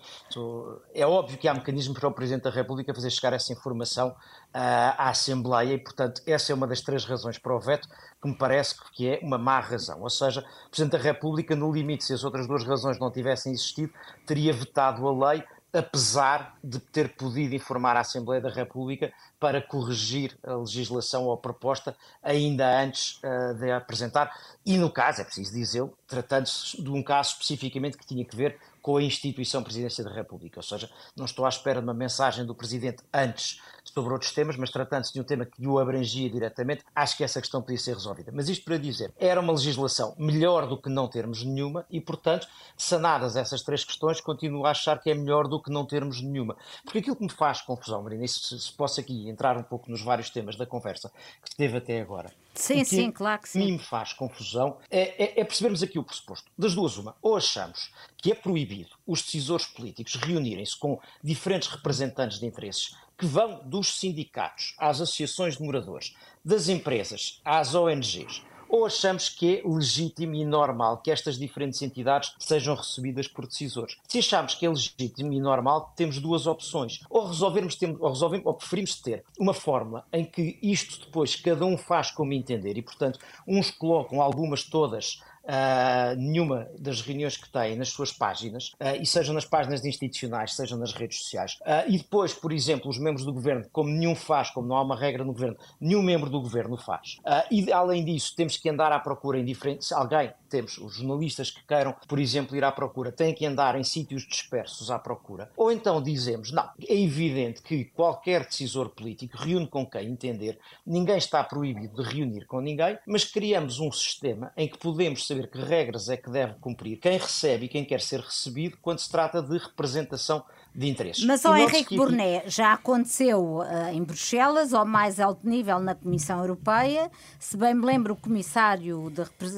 é 0.95 1.07
óbvio 1.07 1.39
que 1.39 1.49
há 1.49 1.55
mecanismos 1.55 1.99
para 1.99 2.09
o 2.09 2.13
Presidente 2.13 2.45
da 2.45 2.51
República 2.51 2.95
fazer 2.95 3.11
chegar 3.11 3.33
essa 3.33 3.53
informação 3.53 4.15
à 4.53 5.09
Assembleia 5.11 5.75
e, 5.75 5.79
portanto, 5.79 6.23
essa 6.27 6.53
é 6.53 6.55
uma 6.55 6.67
das 6.67 6.81
três 6.81 7.05
razões 7.05 7.39
para 7.39 7.55
o 7.55 7.61
veto 7.61 7.89
que 8.21 8.29
me 8.29 8.37
parece 8.37 8.77
que 8.93 9.09
é 9.09 9.21
uma 9.23 9.39
má 9.39 9.61
razão. 9.61 10.01
Ou 10.03 10.11
seja, 10.11 10.41
o 10.67 10.71
Presidente 10.71 10.93
da 10.93 10.99
República, 10.99 11.57
no 11.57 11.73
limite, 11.73 12.05
se 12.05 12.13
as 12.13 12.25
outras 12.25 12.47
duas 12.47 12.65
razões 12.65 12.99
não 12.99 13.11
tivessem 13.11 13.53
existido, 13.53 13.93
teria 14.27 14.53
vetado 14.53 15.07
a 15.07 15.31
lei 15.31 15.45
apesar 15.73 16.57
de 16.63 16.81
ter 16.81 17.15
podido 17.15 17.55
informar 17.55 17.97
a 17.97 18.01
Assembleia 18.01 18.41
da 18.41 18.51
República 18.51 19.13
para 19.41 19.63
corrigir 19.63 20.39
a 20.45 20.55
legislação 20.55 21.25
ou 21.25 21.33
a 21.33 21.37
proposta 21.39 21.97
ainda 22.23 22.81
antes 22.81 23.19
uh, 23.25 23.55
de 23.55 23.73
apresentar. 23.73 24.31
E 24.65 24.77
no 24.77 24.91
caso, 24.91 25.23
é 25.23 25.25
preciso 25.25 25.53
dizê-lo, 25.53 25.97
tratando-se 26.07 26.81
de 26.81 26.91
um 26.91 27.03
caso 27.03 27.31
especificamente 27.31 27.97
que 27.97 28.07
tinha 28.07 28.25
que 28.25 28.37
ver 28.37 28.59
com 28.83 28.97
a 28.97 29.03
instituição 29.03 29.63
Presidência 29.63 30.05
da 30.05 30.13
República. 30.13 30.59
Ou 30.59 30.63
seja, 30.63 30.91
não 31.17 31.25
estou 31.25 31.45
à 31.45 31.49
espera 31.49 31.81
de 31.81 31.87
uma 31.87 31.95
mensagem 31.95 32.45
do 32.45 32.55
Presidente 32.55 33.03
antes 33.13 33.61
sobre 33.85 34.13
outros 34.13 34.33
temas, 34.33 34.57
mas 34.57 34.71
tratando-se 34.71 35.13
de 35.13 35.21
um 35.21 35.25
tema 35.25 35.45
que 35.45 35.67
o 35.67 35.79
abrangia 35.79 36.31
diretamente, 36.31 36.85
acho 36.95 37.17
que 37.17 37.25
essa 37.25 37.41
questão 37.41 37.61
podia 37.61 37.79
ser 37.79 37.95
resolvida. 37.95 38.31
Mas 38.33 38.49
isto 38.49 38.65
para 38.65 38.79
dizer, 38.79 39.13
era 39.19 39.41
uma 39.41 39.53
legislação 39.53 40.15
melhor 40.19 40.67
do 40.67 40.81
que 40.81 40.89
não 40.89 41.09
termos 41.09 41.43
nenhuma 41.45 41.85
e, 41.91 42.01
portanto, 42.01 42.47
sanadas 42.77 43.37
essas 43.37 43.63
três 43.63 43.85
questões, 43.85 44.21
continuo 44.21 44.67
a 44.67 44.71
achar 44.71 45.01
que 45.01 45.11
é 45.11 45.15
melhor 45.15 45.49
do 45.49 45.61
que 45.61 45.71
não 45.71 45.85
termos 45.85 46.21
nenhuma. 46.21 46.57
Porque 46.85 46.99
aquilo 46.99 47.17
que 47.17 47.25
me 47.25 47.31
faz 47.31 47.61
confusão, 47.63 48.03
Marina, 48.03 48.25
e 48.25 48.29
se, 48.29 48.59
se 48.59 48.73
posso 48.73 49.01
aqui 49.01 49.29
entrar 49.31 49.57
um 49.57 49.63
pouco 49.63 49.91
nos 49.91 50.03
vários 50.03 50.31
temas 50.31 50.57
da 50.57 50.67
conversa 50.67 51.11
que 51.45 51.57
teve 51.57 51.79
até 51.79 52.01
agora. 52.01 52.31
Sim, 52.55 52.85
sim, 52.85 53.11
claro 53.11 53.41
que 53.41 53.49
sim. 53.49 53.61
mim 53.61 53.73
me 53.73 53.79
faz 53.79 54.13
confusão 54.13 54.77
é, 54.91 55.25
é, 55.25 55.41
é 55.41 55.45
percebermos 55.45 55.83
aqui 55.83 55.99
o 55.99 56.05
pressuposto. 56.05 56.51
Das 56.59 56.75
duas, 56.75 56.97
uma, 56.99 57.17
ou 57.23 57.37
achamos 57.37 57.91
que 58.17 58.33
é 58.33 58.35
proibido 58.35 58.91
os 59.07 59.23
decisores 59.23 59.67
políticos 59.67 60.17
reunirem-se 60.17 60.79
com 60.79 61.01
diferentes 61.23 61.69
representantes 61.69 62.39
de 62.39 62.47
interesses 62.47 62.95
que 63.17 63.27
vão 63.27 63.61
dos 63.65 63.99
sindicatos 63.99 64.75
às 64.79 65.01
associações 65.01 65.59
de 65.59 65.63
moradores, 65.63 66.15
das 66.45 66.69
empresas 66.69 67.41
às 67.45 67.75
ONGs, 67.75 68.43
ou 68.71 68.87
achamos 68.87 69.29
que 69.29 69.59
é 69.59 69.69
legítimo 69.69 70.35
e 70.35 70.45
normal 70.45 70.99
que 70.99 71.11
estas 71.11 71.37
diferentes 71.37 71.83
entidades 71.83 72.33
sejam 72.39 72.77
recebidas 72.77 73.27
por 73.27 73.47
decisores? 73.47 73.97
Se 74.07 74.21
achamos 74.21 74.55
que 74.55 74.65
é 74.65 74.69
legítimo 74.69 75.33
e 75.33 75.41
normal, 75.41 75.93
temos 75.97 76.21
duas 76.21 76.47
opções. 76.47 77.01
Ou 77.11 77.27
resolvermos, 77.27 77.77
ou, 77.99 78.09
resolvemos, 78.09 78.47
ou 78.47 78.55
preferimos 78.55 78.95
ter 78.95 79.25
uma 79.39 79.53
fórmula 79.53 80.07
em 80.13 80.25
que 80.25 80.57
isto 80.63 81.05
depois 81.05 81.35
cada 81.35 81.65
um 81.65 81.77
faz 81.77 82.13
como 82.13 82.33
entender 82.33 82.79
e, 82.79 82.83
portanto, 82.83 83.19
uns 83.47 83.71
colocam 83.73 84.23
algumas 84.23 84.63
todas 84.63 85.21
uh, 85.51 86.17
nenhuma 86.17 86.69
das 86.79 87.01
reuniões 87.01 87.37
que 87.37 87.51
têm 87.51 87.77
nas 87.77 87.89
suas 87.89 88.13
páginas, 88.13 88.69
uh, 88.81 89.01
e 89.01 89.05
sejam 89.05 89.35
nas 89.35 89.45
páginas 89.45 89.85
institucionais, 89.85 90.55
sejam 90.55 90.79
nas 90.79 90.93
redes 90.93 91.19
sociais. 91.19 91.59
Uh, 91.63 91.89
e 91.89 91.99
depois, 91.99 92.33
por 92.33 92.53
exemplo, 92.53 92.89
os 92.89 92.99
membros 92.99 93.25
do 93.25 93.33
governo, 93.33 93.67
como 93.73 93.91
nenhum 93.91 94.15
faz, 94.15 94.51
como 94.51 94.69
não 94.69 94.77
há 94.77 94.83
uma 94.83 94.97
regra 94.97 95.25
no 95.25 95.33
governo, 95.33 95.57
nenhum 95.81 96.03
membro 96.03 96.31
do 96.31 96.41
governo 96.41 96.77
faz. 96.77 97.17
e 97.51 97.73
além 97.73 98.05
disso, 98.05 98.35
temos 98.37 98.57
que 98.57 98.69
andar 98.69 98.93
à 98.93 99.01
procura 99.01 99.39
em 99.39 99.45
diferentes. 99.45 99.91
Alguém, 99.93 100.33
temos 100.49 100.79
os 100.79 100.95
jornalistas 100.95 101.51
que 101.51 101.65
queiram, 101.67 101.95
por 102.07 102.19
exemplo, 102.19 102.57
ir 102.57 102.65
à 102.65 102.73
procura, 102.73 103.11
têm 103.11 103.35
que 103.35 103.47
andar 103.47 103.79
em 103.79 103.85
sítios 103.85 104.27
dispersos 104.27 104.91
à 104.91 104.99
procura. 104.99 105.51
Ou 105.57 105.73
então 105.73 106.03
dizemos, 106.03 106.53
não, 106.53 106.69
é 106.87 106.95
evidente 106.95 107.63
que 107.63 107.85
qualquer 107.85 108.47
decisor 108.47 108.91
político 108.91 109.37
reúne 109.37 109.67
com 109.67 109.87
quem 109.87 110.07
entender, 110.07 110.59
ninguém 110.87 111.19
está 111.19 111.43
proibido 111.43 112.03
de 112.03 112.09
reunir 112.09 112.47
com 112.47 112.61
ninguém, 112.61 112.99
mas 113.07 113.25
criamos 113.25 113.81
um 113.81 113.91
sistema 113.91 114.53
em 114.57 114.69
que 114.69 114.79
podemos 114.79 115.27
saber 115.27 115.40
que 115.49 115.59
regras 115.59 116.09
é 116.09 116.17
que 116.17 116.31
deve 116.31 116.55
cumprir 116.55 116.99
quem 116.99 117.19
recebe 117.19 117.67
e 117.67 117.69
quem 117.69 117.85
quer 117.85 118.01
ser 118.01 118.21
recebido 118.21 118.77
quando 118.81 118.99
se 118.99 119.11
trata 119.11 119.43
de 119.43 119.57
representação 119.59 120.45
de 120.75 120.89
interesses. 120.89 121.25
Mas, 121.25 121.45
ao 121.45 121.57
Henrique 121.57 121.97
Burné, 121.97 122.45
já 122.47 122.73
aconteceu 122.73 123.59
uh, 123.59 123.89
em 123.93 124.03
Bruxelas, 124.03 124.73
ao 124.73 124.87
mais 124.87 125.19
alto 125.19 125.47
nível 125.47 125.81
na 125.81 125.95
Comissão 125.95 126.39
Europeia. 126.39 127.11
Se 127.39 127.57
bem 127.57 127.75
me 127.75 127.85
lembro, 127.85 128.15
o 128.15 128.17
Comissário 128.17 129.11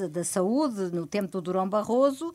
da 0.09 0.23
Saúde, 0.23 0.95
no 0.95 1.05
tempo 1.05 1.31
do 1.31 1.41
Durão 1.41 1.69
Barroso, 1.69 2.33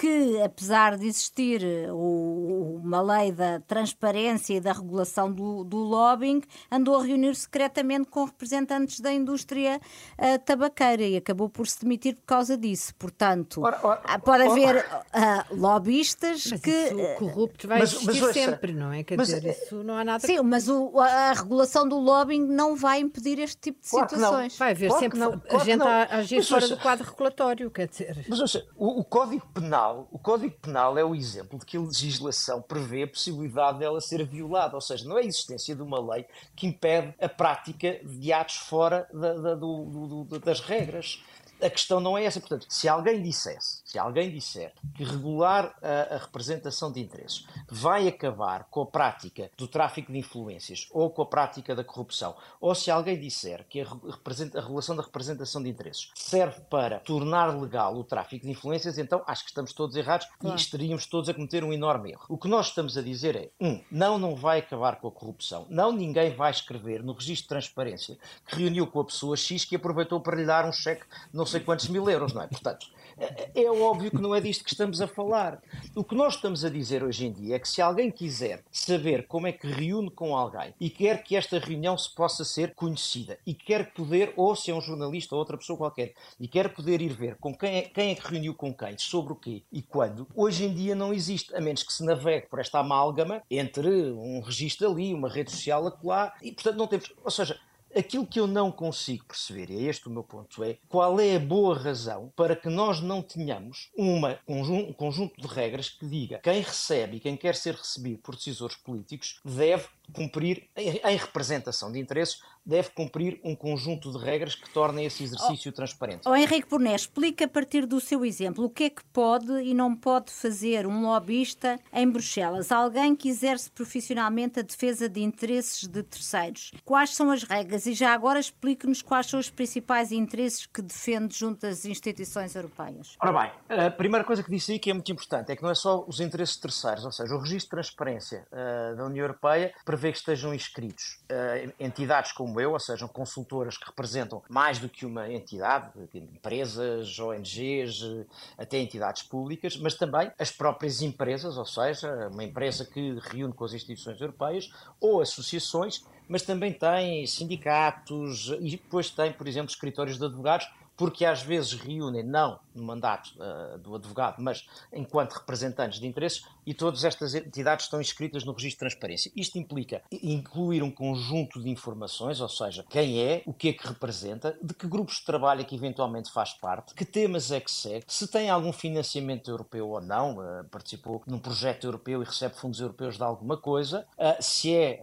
que, 0.00 0.40
apesar 0.40 0.96
de 0.96 1.06
existir 1.06 1.62
eh, 1.62 1.92
o, 1.92 2.80
uma 2.82 3.02
lei 3.02 3.30
da 3.30 3.60
transparência 3.60 4.54
e 4.54 4.60
da 4.60 4.72
regulação 4.72 5.30
do, 5.30 5.62
do 5.62 5.76
lobbying, 5.76 6.40
andou 6.72 6.98
a 6.98 7.02
reunir 7.02 7.34
secretamente 7.34 8.08
com 8.08 8.24
representantes 8.24 8.98
da 9.00 9.12
indústria 9.12 9.78
uh, 10.18 10.38
tabaqueira 10.38 11.02
e 11.02 11.18
acabou 11.18 11.50
por 11.50 11.66
se 11.66 11.82
demitir 11.82 12.16
por 12.16 12.24
causa 12.24 12.56
disso. 12.56 12.94
Portanto, 12.94 13.60
ora, 13.62 13.78
ora, 13.82 14.00
ah, 14.04 14.18
pode 14.18 14.44
haver 14.44 14.78
uh, 14.78 15.54
lobbyistas 15.54 16.46
mas 16.50 16.60
que. 16.62 16.70
Isso, 16.70 17.16
corruptos 17.18 17.66
vai 17.68 17.80
mas, 17.80 17.92
existir 17.92 18.22
mas, 18.22 18.32
sempre, 18.32 18.72
não 18.72 18.90
é? 18.90 19.04
Quer 19.04 19.18
mas, 19.18 19.28
dizer, 19.28 19.50
isso 19.50 19.84
não 19.84 19.98
há 19.98 20.04
nada. 20.04 20.26
Sim, 20.26 20.40
mas 20.40 20.66
o, 20.66 20.98
a 20.98 21.34
regulação 21.34 21.86
do 21.86 21.98
lobbying 21.98 22.46
não 22.46 22.74
vai 22.74 23.00
impedir 23.00 23.38
este 23.38 23.58
tipo 23.58 23.82
de 23.82 23.90
claro 23.90 24.08
situações. 24.08 24.56
Vai 24.56 24.70
haver 24.70 24.88
claro 24.88 25.02
sempre 25.02 25.18
não, 25.18 25.38
claro 25.38 25.60
a 25.60 25.64
gente 25.64 25.82
a 25.82 26.02
agir 26.16 26.42
fora 26.42 26.66
do 26.66 26.78
quadro 26.78 27.04
regulatório, 27.06 27.70
quer 27.70 27.86
dizer. 27.86 28.24
Mas 28.26 28.38
seja, 28.38 28.66
o, 28.74 29.00
o 29.00 29.04
Código 29.04 29.46
Penal 29.52 29.89
Penal, 29.90 30.08
o 30.10 30.18
Código 30.18 30.54
Penal 30.60 30.98
é 30.98 31.04
o 31.04 31.14
exemplo 31.14 31.58
de 31.58 31.66
que 31.66 31.76
a 31.76 31.80
legislação 31.80 32.62
prevê 32.62 33.02
a 33.02 33.08
possibilidade 33.08 33.78
dela 33.78 34.00
ser 34.00 34.24
violada, 34.24 34.74
ou 34.74 34.80
seja, 34.80 35.08
não 35.08 35.18
é 35.18 35.22
a 35.22 35.24
existência 35.24 35.74
de 35.74 35.82
uma 35.82 36.00
lei 36.00 36.26
que 36.54 36.66
impede 36.66 37.14
a 37.20 37.28
prática 37.28 38.00
de 38.04 38.32
atos 38.32 38.56
fora 38.56 39.08
da, 39.12 39.34
da, 39.34 39.54
do, 39.54 40.24
do, 40.24 40.38
das 40.38 40.60
regras 40.60 41.22
a 41.62 41.70
questão 41.70 42.00
não 42.00 42.16
é 42.16 42.24
essa. 42.24 42.40
Portanto, 42.40 42.66
se 42.68 42.88
alguém 42.88 43.22
dissesse, 43.22 43.80
se 43.84 43.98
alguém 43.98 44.30
disser 44.30 44.72
que 44.94 45.04
regular 45.04 45.74
a, 45.82 46.14
a, 46.14 46.18
representação 46.18 46.92
de 46.92 47.00
interesses 47.00 47.46
vai 47.68 48.08
acabar 48.08 48.64
com 48.70 48.82
a 48.82 48.86
prática 48.86 49.50
do 49.56 49.68
tráfico 49.68 50.12
de 50.12 50.18
influências 50.18 50.88
ou 50.90 51.10
com 51.10 51.22
a 51.22 51.26
prática 51.26 51.74
da 51.74 51.84
corrupção, 51.84 52.34
ou 52.60 52.74
se 52.74 52.90
alguém 52.90 53.18
disser 53.18 53.66
que 53.68 53.80
a, 53.80 53.84
a 53.84 54.60
regulação 54.60 54.96
da 54.96 55.02
representação 55.02 55.62
de 55.62 55.68
interesses 55.68 56.10
serve 56.14 56.60
para 56.70 57.00
tornar 57.00 57.46
legal 57.58 57.96
o 57.96 58.04
tráfico 58.04 58.44
de 58.44 58.52
influências, 58.52 58.98
então 58.98 59.22
acho 59.26 59.44
que 59.44 59.50
estamos 59.50 59.72
todos 59.72 59.96
errados 59.96 60.26
claro. 60.38 60.56
e 60.56 60.60
estaríamos 60.60 61.06
todos 61.06 61.28
a 61.28 61.34
cometer 61.34 61.64
um 61.64 61.72
enorme 61.72 62.12
erro. 62.12 62.24
O 62.28 62.38
que 62.38 62.48
nós 62.48 62.68
estamos 62.68 62.96
a 62.96 63.02
dizer 63.02 63.36
é, 63.36 63.50
um, 63.60 63.82
não, 63.90 64.18
não 64.18 64.34
vai 64.34 64.60
acabar 64.60 64.96
com 64.96 65.08
a 65.08 65.12
corrupção. 65.12 65.66
Não, 65.68 65.92
ninguém 65.92 66.34
vai 66.34 66.50
escrever 66.50 67.02
no 67.02 67.12
registro 67.12 67.42
de 67.42 67.48
transparência 67.48 68.18
que 68.46 68.56
reuniu 68.56 68.86
com 68.86 69.00
a 69.00 69.04
pessoa 69.04 69.36
X 69.36 69.64
que 69.64 69.76
aproveitou 69.76 70.20
para 70.20 70.36
lhe 70.36 70.44
dar 70.44 70.64
um 70.64 70.72
cheque 70.72 71.04
não 71.32 71.46
sei 71.50 71.60
quantos 71.60 71.88
mil 71.88 72.08
euros, 72.08 72.32
não 72.32 72.42
é? 72.42 72.46
Portanto, 72.46 72.86
é, 73.18 73.62
é 73.64 73.70
óbvio 73.70 74.10
que 74.10 74.20
não 74.20 74.34
é 74.34 74.40
disto 74.40 74.64
que 74.64 74.70
estamos 74.70 75.00
a 75.00 75.06
falar. 75.06 75.60
O 75.94 76.02
que 76.02 76.14
nós 76.14 76.34
estamos 76.34 76.64
a 76.64 76.70
dizer 76.70 77.02
hoje 77.02 77.26
em 77.26 77.32
dia 77.32 77.56
é 77.56 77.58
que 77.58 77.68
se 77.68 77.82
alguém 77.82 78.10
quiser 78.10 78.64
saber 78.70 79.26
como 79.26 79.46
é 79.46 79.52
que 79.52 79.66
reúne 79.66 80.10
com 80.10 80.36
alguém 80.36 80.72
e 80.80 80.88
quer 80.88 81.22
que 81.22 81.36
esta 81.36 81.58
reunião 81.58 81.98
se 81.98 82.14
possa 82.14 82.44
ser 82.44 82.74
conhecida 82.74 83.38
e 83.46 83.52
quer 83.52 83.92
poder, 83.92 84.32
ou 84.36 84.54
se 84.54 84.70
é 84.70 84.74
um 84.74 84.80
jornalista 84.80 85.34
ou 85.34 85.40
outra 85.40 85.58
pessoa 85.58 85.76
qualquer, 85.76 86.14
e 86.38 86.48
quer 86.48 86.72
poder 86.72 87.02
ir 87.02 87.12
ver 87.12 87.36
com 87.36 87.54
quem 87.54 87.78
é, 87.78 87.82
quem 87.82 88.12
é 88.12 88.14
que 88.14 88.26
reuniu 88.26 88.54
com 88.54 88.72
quem, 88.72 88.96
sobre 88.96 89.32
o 89.32 89.36
quê 89.36 89.62
e 89.72 89.82
quando, 89.82 90.26
hoje 90.34 90.64
em 90.64 90.72
dia 90.72 90.94
não 90.94 91.12
existe, 91.12 91.54
a 91.54 91.60
menos 91.60 91.82
que 91.82 91.92
se 91.92 92.04
navegue 92.04 92.46
por 92.46 92.60
esta 92.60 92.78
amálgama 92.78 93.42
entre 93.50 93.88
um 94.12 94.40
registro 94.40 94.90
ali, 94.90 95.12
uma 95.12 95.28
rede 95.28 95.50
social 95.50 95.86
acolá, 95.86 96.32
e 96.40 96.52
portanto 96.52 96.76
não 96.76 96.86
temos. 96.86 97.12
Ou 97.24 97.30
seja, 97.30 97.58
Aquilo 97.94 98.26
que 98.26 98.38
eu 98.38 98.46
não 98.46 98.70
consigo 98.70 99.24
perceber, 99.24 99.70
e 99.70 99.76
é 99.76 99.88
este 99.90 100.06
o 100.06 100.10
meu 100.10 100.22
ponto, 100.22 100.62
é 100.62 100.78
qual 100.88 101.18
é 101.18 101.36
a 101.36 101.40
boa 101.40 101.76
razão 101.76 102.32
para 102.36 102.54
que 102.54 102.68
nós 102.68 103.00
não 103.00 103.20
tenhamos 103.20 103.90
uma, 103.96 104.38
um 104.46 104.92
conjunto 104.92 105.40
de 105.40 105.46
regras 105.46 105.88
que 105.88 106.06
diga 106.06 106.38
quem 106.38 106.60
recebe 106.60 107.16
e 107.16 107.20
quem 107.20 107.36
quer 107.36 107.56
ser 107.56 107.74
recebido 107.74 108.20
por 108.22 108.36
decisores 108.36 108.76
políticos 108.76 109.40
deve 109.44 109.88
cumprir, 110.12 110.68
em 110.76 111.16
representação 111.16 111.90
de 111.90 111.98
interesses, 111.98 112.40
deve 112.64 112.90
cumprir 112.90 113.40
um 113.42 113.56
conjunto 113.56 114.12
de 114.12 114.18
regras 114.18 114.54
que 114.54 114.68
tornem 114.70 115.06
esse 115.06 115.24
exercício 115.24 115.70
oh, 115.70 115.74
transparente. 115.74 116.28
Oh, 116.28 116.36
Henrique 116.36 116.68
Burné, 116.68 116.94
explica 116.94 117.46
a 117.46 117.48
partir 117.48 117.86
do 117.86 118.00
seu 118.00 118.24
exemplo 118.24 118.64
o 118.64 118.70
que 118.70 118.84
é 118.84 118.90
que 118.90 119.04
pode 119.12 119.50
e 119.62 119.74
não 119.74 119.96
pode 119.96 120.30
fazer 120.30 120.86
um 120.86 121.02
lobista 121.02 121.78
em 121.92 122.08
Bruxelas. 122.08 122.70
Alguém 122.70 123.16
que 123.16 123.28
exerce 123.28 123.70
profissionalmente 123.70 124.60
a 124.60 124.62
defesa 124.62 125.08
de 125.08 125.20
interesses 125.20 125.86
de 125.86 126.02
terceiros. 126.02 126.72
Quais 126.84 127.10
são 127.10 127.30
as 127.30 127.42
regras? 127.42 127.86
E 127.86 127.94
já 127.94 128.12
agora 128.12 128.38
explique-nos 128.38 129.02
quais 129.02 129.26
são 129.26 129.40
os 129.40 129.50
principais 129.50 130.12
interesses 130.12 130.66
que 130.66 130.82
defende 130.82 131.36
junto 131.36 131.66
às 131.66 131.84
instituições 131.84 132.54
europeias. 132.54 133.16
Ora 133.20 133.32
bem, 133.68 133.78
a 133.86 133.90
primeira 133.90 134.24
coisa 134.24 134.42
que 134.42 134.50
disse 134.50 134.72
aí 134.72 134.78
que 134.78 134.90
é 134.90 134.94
muito 134.94 135.10
importante 135.10 135.50
é 135.50 135.56
que 135.56 135.62
não 135.62 135.70
é 135.70 135.74
só 135.74 136.04
os 136.06 136.20
interesses 136.20 136.56
de 136.56 136.62
terceiros, 136.62 137.04
ou 137.04 137.12
seja, 137.12 137.34
o 137.34 137.38
registro 137.38 137.60
de 137.60 137.70
transparência 137.70 138.46
uh, 138.52 138.96
da 138.96 139.06
União 139.06 139.24
Europeia 139.24 139.72
prevê 139.84 139.99
que 140.00 140.18
estejam 140.18 140.54
inscritos 140.54 141.20
uh, 141.30 141.72
entidades 141.78 142.32
como 142.32 142.60
eu, 142.60 142.72
ou 142.72 142.80
seja, 142.80 143.06
consultoras 143.08 143.76
que 143.76 143.86
representam 143.86 144.42
mais 144.48 144.78
do 144.78 144.88
que 144.88 145.04
uma 145.04 145.30
entidade, 145.30 145.90
empresas, 146.14 147.18
ONGs, 147.18 148.02
uh, 148.02 148.26
até 148.56 148.78
entidades 148.78 149.22
públicas, 149.22 149.76
mas 149.76 149.94
também 149.94 150.30
as 150.38 150.50
próprias 150.50 151.02
empresas, 151.02 151.56
ou 151.56 151.66
seja, 151.66 152.28
uma 152.32 152.44
empresa 152.44 152.84
que 152.84 153.18
reúne 153.30 153.52
com 153.52 153.64
as 153.64 153.72
instituições 153.72 154.20
europeias 154.20 154.70
ou 155.00 155.20
associações, 155.20 156.04
mas 156.28 156.42
também 156.42 156.72
tem 156.72 157.26
sindicatos 157.26 158.52
e 158.60 158.70
depois 158.70 159.10
tem, 159.10 159.32
por 159.32 159.48
exemplo, 159.48 159.70
escritórios 159.70 160.18
de 160.18 160.24
advogados 160.24 160.68
porque 161.00 161.24
às 161.24 161.42
vezes 161.42 161.72
reúnem, 161.72 162.22
não 162.22 162.60
no 162.80 162.86
mandato 162.86 163.30
uh, 163.36 163.78
do 163.78 163.94
advogado, 163.94 164.36
mas 164.38 164.66
enquanto 164.92 165.34
representantes 165.34 166.00
de 166.00 166.06
interesses, 166.06 166.44
e 166.66 166.74
todas 166.74 167.04
estas 167.04 167.34
entidades 167.34 167.86
estão 167.86 168.00
inscritas 168.00 168.44
no 168.44 168.52
registro 168.52 168.86
de 168.86 168.90
transparência. 168.90 169.32
Isto 169.34 169.58
implica 169.58 170.02
incluir 170.10 170.82
um 170.82 170.90
conjunto 170.90 171.60
de 171.60 171.68
informações, 171.68 172.40
ou 172.40 172.48
seja, 172.48 172.84
quem 172.88 173.20
é, 173.20 173.42
o 173.46 173.52
que 173.52 173.68
é 173.68 173.72
que 173.72 173.86
representa, 173.86 174.56
de 174.62 174.74
que 174.74 174.86
grupos 174.86 175.16
de 175.16 175.24
trabalho 175.24 175.62
é 175.62 175.64
que 175.64 175.74
eventualmente 175.74 176.30
faz 176.30 176.52
parte, 176.52 176.94
que 176.94 177.04
temas 177.04 177.50
é 177.50 177.60
que 177.60 177.70
segue, 177.70 178.04
se 178.06 178.26
tem 178.28 178.50
algum 178.50 178.72
financiamento 178.72 179.50
europeu 179.50 179.88
ou 179.88 180.00
não, 180.00 180.38
uh, 180.38 180.64
participou 180.70 181.22
num 181.26 181.38
projeto 181.38 181.84
europeu 181.84 182.22
e 182.22 182.24
recebe 182.24 182.54
fundos 182.54 182.80
europeus 182.80 183.16
de 183.16 183.22
alguma 183.22 183.56
coisa, 183.56 184.06
uh, 184.18 184.40
se 184.40 184.74
é, 184.74 185.00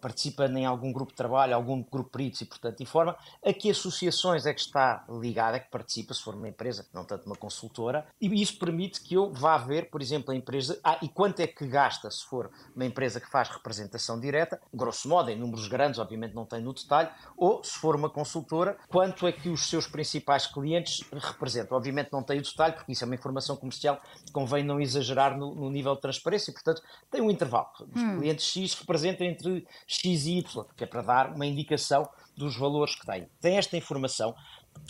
participa 0.00 0.46
em 0.46 0.64
algum 0.64 0.92
grupo 0.92 1.12
de 1.12 1.16
trabalho, 1.16 1.54
algum 1.54 1.82
grupo 1.82 2.08
de 2.08 2.12
peritos 2.12 2.40
e, 2.40 2.44
portanto, 2.44 2.80
informa, 2.82 3.16
a 3.44 3.52
que 3.52 3.70
associações 3.70 4.46
é 4.46 4.54
que 4.54 4.60
está 4.60 5.04
ligada, 5.08 5.56
é 5.56 5.60
que 5.60 5.70
participa, 5.70 6.14
se 6.14 6.22
for 6.22 6.34
uma 6.34 6.48
empresa, 6.48 6.86
não 6.92 7.04
tanto 7.04 7.17
uma 7.26 7.36
consultora, 7.36 8.06
e 8.20 8.26
isso 8.40 8.58
permite 8.58 9.00
que 9.00 9.14
eu 9.14 9.32
vá 9.32 9.56
ver, 9.58 9.90
por 9.90 10.00
exemplo, 10.00 10.32
a 10.32 10.36
empresa, 10.36 10.78
ah, 10.82 10.98
e 11.02 11.08
quanto 11.08 11.40
é 11.40 11.46
que 11.46 11.66
gasta 11.66 12.10
se 12.10 12.24
for 12.24 12.50
uma 12.74 12.84
empresa 12.84 13.20
que 13.20 13.30
faz 13.30 13.48
representação 13.48 14.18
direta, 14.18 14.60
grosso 14.72 15.08
modo, 15.08 15.30
em 15.30 15.36
números 15.36 15.68
grandes, 15.68 15.98
obviamente 15.98 16.34
não 16.34 16.44
tem 16.44 16.60
no 16.60 16.72
detalhe, 16.72 17.08
ou 17.36 17.62
se 17.62 17.78
for 17.78 17.94
uma 17.94 18.10
consultora, 18.10 18.76
quanto 18.88 19.26
é 19.26 19.32
que 19.32 19.48
os 19.48 19.68
seus 19.68 19.86
principais 19.86 20.46
clientes 20.46 21.04
representam. 21.12 21.76
Obviamente 21.76 22.10
não 22.12 22.22
tem 22.22 22.38
o 22.38 22.42
detalhe, 22.42 22.74
porque 22.74 22.92
isso 22.92 23.04
é 23.04 23.06
uma 23.06 23.14
informação 23.14 23.56
comercial, 23.56 24.00
convém 24.32 24.64
não 24.64 24.80
exagerar 24.80 25.36
no, 25.36 25.54
no 25.54 25.70
nível 25.70 25.94
de 25.94 26.00
transparência, 26.00 26.52
portanto, 26.52 26.82
tem 27.10 27.20
um 27.20 27.30
intervalo. 27.30 27.68
Os 27.94 28.02
hum. 28.02 28.18
clientes 28.18 28.44
X 28.46 28.74
representam 28.74 29.26
entre 29.26 29.66
X 29.86 30.26
e 30.26 30.38
Y, 30.38 30.64
que 30.76 30.84
é 30.84 30.86
para 30.86 31.02
dar 31.02 31.32
uma 31.34 31.46
indicação 31.46 32.08
dos 32.36 32.56
valores 32.56 32.94
que 32.94 33.04
têm. 33.04 33.28
Tem 33.40 33.58
esta 33.58 33.76
informação, 33.76 34.34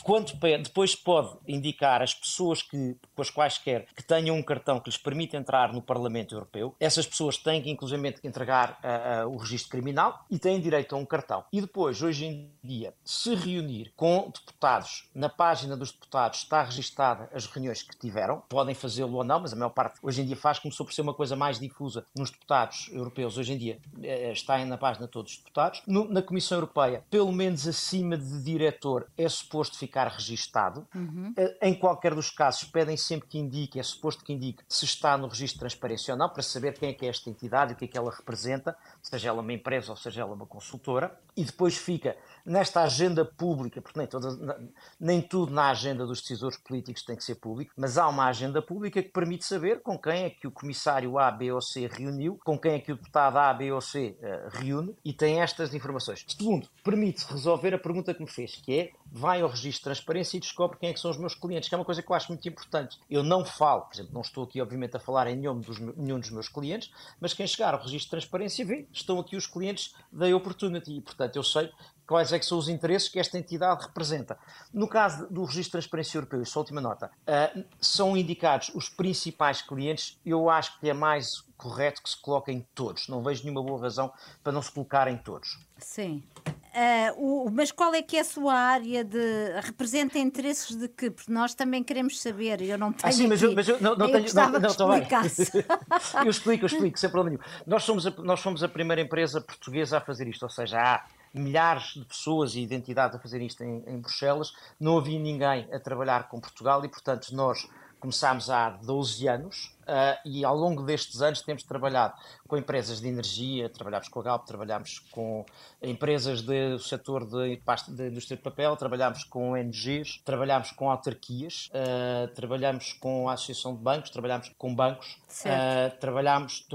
quanto 0.02 0.36
depois 0.36 0.94
pode 0.94 1.36
indicar 1.46 2.02
as 2.02 2.14
pessoas 2.14 2.62
que, 2.62 2.96
com 3.14 3.22
as 3.22 3.30
quais 3.30 3.58
quer 3.58 3.86
que 3.94 4.02
tenham 4.02 4.36
um 4.36 4.42
cartão 4.42 4.80
que 4.80 4.88
lhes 4.88 4.98
permite 4.98 5.36
entrar 5.36 5.72
no 5.72 5.82
Parlamento 5.82 6.34
Europeu. 6.34 6.74
Essas 6.78 7.06
pessoas 7.06 7.36
têm 7.36 7.62
que, 7.62 7.70
inclusive, 7.70 8.14
entregar 8.22 8.78
uh, 8.82 9.26
uh, 9.26 9.34
o 9.34 9.36
registro 9.36 9.70
criminal 9.70 10.24
e 10.30 10.38
têm 10.38 10.60
direito 10.60 10.94
a 10.94 10.98
um 10.98 11.04
cartão. 11.04 11.44
E 11.52 11.60
depois, 11.60 12.02
hoje 12.02 12.26
em 12.26 12.50
dia, 12.62 12.94
se 13.04 13.34
reunir 13.34 13.92
com 13.96 14.30
deputados, 14.34 15.08
na 15.14 15.28
página 15.28 15.76
dos 15.76 15.92
deputados 15.92 16.40
está 16.40 16.62
registada 16.62 17.28
as 17.32 17.46
reuniões 17.46 17.82
que 17.82 17.96
tiveram, 17.96 18.42
podem 18.48 18.74
fazê-lo 18.74 19.16
ou 19.16 19.24
não, 19.24 19.40
mas 19.40 19.52
a 19.52 19.56
maior 19.56 19.70
parte 19.70 19.98
hoje 20.02 20.22
em 20.22 20.26
dia 20.26 20.36
faz, 20.36 20.58
começou 20.58 20.84
por 20.84 20.92
ser 20.92 21.02
uma 21.02 21.14
coisa 21.14 21.34
mais 21.34 21.58
difusa 21.58 22.06
nos 22.14 22.30
deputados 22.30 22.88
europeus. 22.92 23.36
Hoje 23.36 23.52
em 23.52 23.58
dia 23.58 23.78
uh, 23.96 24.32
está 24.32 24.58
na 24.64 24.76
página 24.76 25.06
de 25.06 25.12
todos 25.12 25.32
os 25.32 25.38
deputados. 25.38 25.82
No, 25.86 26.08
na 26.08 26.22
Comissão 26.22 26.58
Europeia, 26.58 27.02
pelo 27.10 27.32
menos 27.32 27.66
acima 27.66 28.16
de 28.16 28.42
diretor, 28.42 29.08
é 29.16 29.28
suposto 29.28 29.77
ficar 29.78 30.08
registado. 30.08 30.86
Uhum. 30.94 31.34
Em 31.60 31.74
qualquer 31.74 32.14
dos 32.14 32.30
casos, 32.30 32.64
pedem 32.64 32.96
sempre 32.96 33.28
que 33.28 33.38
indique, 33.38 33.78
é 33.78 33.82
suposto 33.82 34.24
que 34.24 34.32
indique 34.32 34.62
se 34.68 34.84
está 34.84 35.16
no 35.16 35.28
registro 35.28 35.56
de 35.56 35.60
transparência 35.60 36.14
ou 36.14 36.18
não, 36.18 36.28
para 36.28 36.42
saber 36.42 36.78
quem 36.78 36.90
é 36.90 36.92
que 36.92 37.06
é 37.06 37.08
esta 37.08 37.30
entidade 37.30 37.72
e 37.72 37.74
o 37.74 37.76
que 37.76 37.84
é 37.84 37.88
que 37.88 37.98
ela 37.98 38.10
representa, 38.10 38.76
seja 39.02 39.28
ela 39.28 39.40
uma 39.40 39.52
empresa 39.52 39.90
ou 39.90 39.96
seja 39.96 40.22
ela 40.22 40.34
uma 40.34 40.46
consultora. 40.46 41.18
E 41.36 41.44
depois 41.44 41.76
fica 41.76 42.16
nesta 42.44 42.82
agenda 42.82 43.24
pública, 43.24 43.80
porque 43.80 43.98
nem, 43.98 44.08
toda, 44.08 44.60
nem 44.98 45.22
tudo 45.22 45.52
na 45.52 45.70
agenda 45.70 46.04
dos 46.06 46.20
decisores 46.20 46.58
políticos 46.58 47.04
tem 47.04 47.14
que 47.14 47.22
ser 47.22 47.36
público, 47.36 47.72
mas 47.76 47.96
há 47.96 48.08
uma 48.08 48.26
agenda 48.26 48.60
pública 48.60 49.02
que 49.02 49.10
permite 49.10 49.44
saber 49.44 49.80
com 49.82 49.98
quem 49.98 50.24
é 50.24 50.30
que 50.30 50.46
o 50.46 50.50
comissário 50.50 51.18
A, 51.18 51.30
B 51.30 51.52
ou 51.52 51.60
C 51.60 51.86
reuniu, 51.86 52.38
com 52.44 52.58
quem 52.58 52.72
é 52.72 52.78
que 52.80 52.90
o 52.90 52.96
deputado 52.96 53.36
A, 53.38 53.54
B 53.54 53.70
ou 53.70 53.80
C 53.80 54.16
uh, 54.20 54.58
reúne 54.58 54.96
e 55.04 55.12
tem 55.12 55.40
estas 55.40 55.72
informações. 55.74 56.24
Segundo, 56.26 56.68
permite 56.82 57.24
resolver 57.24 57.74
a 57.74 57.78
pergunta 57.78 58.12
que 58.12 58.20
me 58.20 58.28
fez, 58.28 58.56
que 58.56 58.78
é 58.78 58.92
vai 59.10 59.40
ao 59.40 59.48
registro 59.48 59.80
de 59.80 59.84
transparência 59.84 60.36
e 60.36 60.40
descobre 60.40 60.78
quem 60.78 60.90
é 60.90 60.92
que 60.92 61.00
são 61.00 61.10
os 61.10 61.16
meus 61.16 61.34
clientes, 61.34 61.68
que 61.68 61.74
é 61.74 61.78
uma 61.78 61.84
coisa 61.84 62.02
que 62.02 62.10
eu 62.10 62.16
acho 62.16 62.28
muito 62.28 62.46
importante. 62.48 62.98
Eu 63.10 63.22
não 63.22 63.44
falo, 63.44 63.82
por 63.82 63.94
exemplo, 63.94 64.12
não 64.14 64.20
estou 64.20 64.44
aqui 64.44 64.60
obviamente 64.60 64.96
a 64.96 65.00
falar 65.00 65.26
em 65.28 65.36
nenhum 65.36 65.60
dos, 65.60 65.78
nenhum 65.78 66.20
dos 66.20 66.30
meus 66.30 66.48
clientes, 66.48 66.90
mas 67.20 67.34
quem 67.34 67.46
chegar 67.46 67.74
ao 67.74 67.80
registro 67.80 68.06
de 68.06 68.10
transparência 68.10 68.64
vê, 68.64 68.86
estão 68.92 69.18
aqui 69.18 69.36
os 69.36 69.46
clientes 69.46 69.94
da 70.12 70.26
Opportunity 70.34 70.92
e, 70.92 71.00
portanto, 71.00 71.36
eu 71.36 71.42
sei 71.42 71.70
quais 72.06 72.32
é 72.32 72.38
que 72.38 72.46
são 72.46 72.58
os 72.58 72.68
interesses 72.68 73.08
que 73.08 73.18
esta 73.18 73.38
entidade 73.38 73.86
representa. 73.86 74.38
No 74.72 74.88
caso 74.88 75.26
do 75.30 75.44
registro 75.44 75.64
de 75.64 75.72
transparência 75.72 76.16
europeu, 76.16 76.44
só 76.44 76.60
última 76.60 76.80
nota, 76.80 77.10
uh, 77.28 77.64
são 77.80 78.16
indicados 78.16 78.70
os 78.74 78.88
principais 78.88 79.60
clientes, 79.60 80.18
eu 80.24 80.48
acho 80.48 80.78
que 80.80 80.88
é 80.88 80.94
mais 80.94 81.47
correto 81.58 82.02
que 82.02 82.08
se 82.08 82.16
coloquem 82.16 82.66
todos, 82.74 83.08
não 83.08 83.22
vejo 83.22 83.42
nenhuma 83.42 83.62
boa 83.62 83.80
razão 83.80 84.10
para 84.42 84.52
não 84.52 84.62
se 84.62 84.70
colocarem 84.70 85.18
todos. 85.18 85.58
Sim. 85.76 86.22
Uh, 86.68 87.46
o, 87.46 87.50
mas 87.50 87.72
qual 87.72 87.92
é 87.92 88.00
que 88.00 88.16
é 88.16 88.20
a 88.20 88.24
sua 88.24 88.54
área 88.54 89.02
de. 89.02 89.18
representa 89.62 90.18
interesses 90.18 90.76
de 90.76 90.86
que? 90.86 91.10
Porque 91.10 91.32
nós 91.32 91.52
também 91.52 91.82
queremos 91.82 92.20
saber. 92.20 92.60
Eu 92.60 92.78
não 92.78 92.92
tenho. 92.92 93.08
Ah, 93.08 93.12
sim, 93.12 93.26
mas 93.26 93.42
eu, 93.42 93.52
mas 93.52 93.68
eu 93.68 93.80
não, 93.80 93.96
não 93.96 94.06
eu 94.06 94.12
tenho. 94.12 94.34
Não, 94.34 94.60
não, 94.60 94.60
não 94.60 94.94
eu 96.24 96.30
explico, 96.30 96.64
eu 96.64 96.66
explico, 96.66 96.98
sem 96.98 97.10
problema 97.10 97.36
nenhum. 97.36 97.62
Nós 97.66 97.82
somos, 97.82 98.06
a, 98.06 98.10
nós 98.18 98.38
somos 98.40 98.62
a 98.62 98.68
primeira 98.68 99.02
empresa 99.02 99.40
portuguesa 99.40 99.98
a 99.98 100.00
fazer 100.00 100.28
isto, 100.28 100.42
ou 100.44 100.50
seja, 100.50 100.78
há 100.78 101.04
milhares 101.34 101.94
de 101.94 102.04
pessoas 102.04 102.54
e 102.54 102.60
identidades 102.60 103.16
a 103.16 103.18
fazer 103.18 103.42
isto 103.42 103.64
em, 103.64 103.82
em 103.86 103.98
Bruxelas, 103.98 104.52
não 104.78 104.98
havia 104.98 105.18
ninguém 105.18 105.68
a 105.72 105.80
trabalhar 105.80 106.28
com 106.28 106.38
Portugal 106.38 106.84
e, 106.84 106.88
portanto, 106.88 107.28
nós 107.32 107.68
começámos 107.98 108.50
há 108.50 108.70
12 108.70 109.26
anos 109.26 109.76
Uh, 109.88 110.20
e 110.22 110.44
ao 110.44 110.54
longo 110.54 110.82
destes 110.82 111.22
anos 111.22 111.40
temos 111.40 111.62
trabalhado 111.62 112.12
com 112.46 112.58
empresas 112.58 113.00
de 113.00 113.08
energia, 113.08 113.70
trabalhámos 113.70 114.08
com 114.08 114.20
a 114.20 114.22
Galp, 114.22 114.46
trabalhámos 114.46 114.98
com 115.10 115.46
empresas 115.82 116.42
do 116.42 116.78
setor 116.78 117.24
de, 117.24 117.58
de 117.88 118.08
indústria 118.08 118.36
de 118.36 118.42
papel, 118.42 118.76
trabalhámos 118.76 119.24
com 119.24 119.52
ONGs, 119.52 120.20
trabalhámos 120.26 120.72
com 120.72 120.90
autarquias, 120.90 121.70
uh, 121.72 122.28
trabalhámos 122.34 122.92
com 123.00 123.30
a 123.30 123.32
Associação 123.32 123.74
de 123.74 123.82
Bancos, 123.82 124.10
trabalhámos 124.10 124.52
com 124.58 124.74
bancos, 124.74 125.18
uh, 125.46 125.98
trabalhámos, 125.98 126.66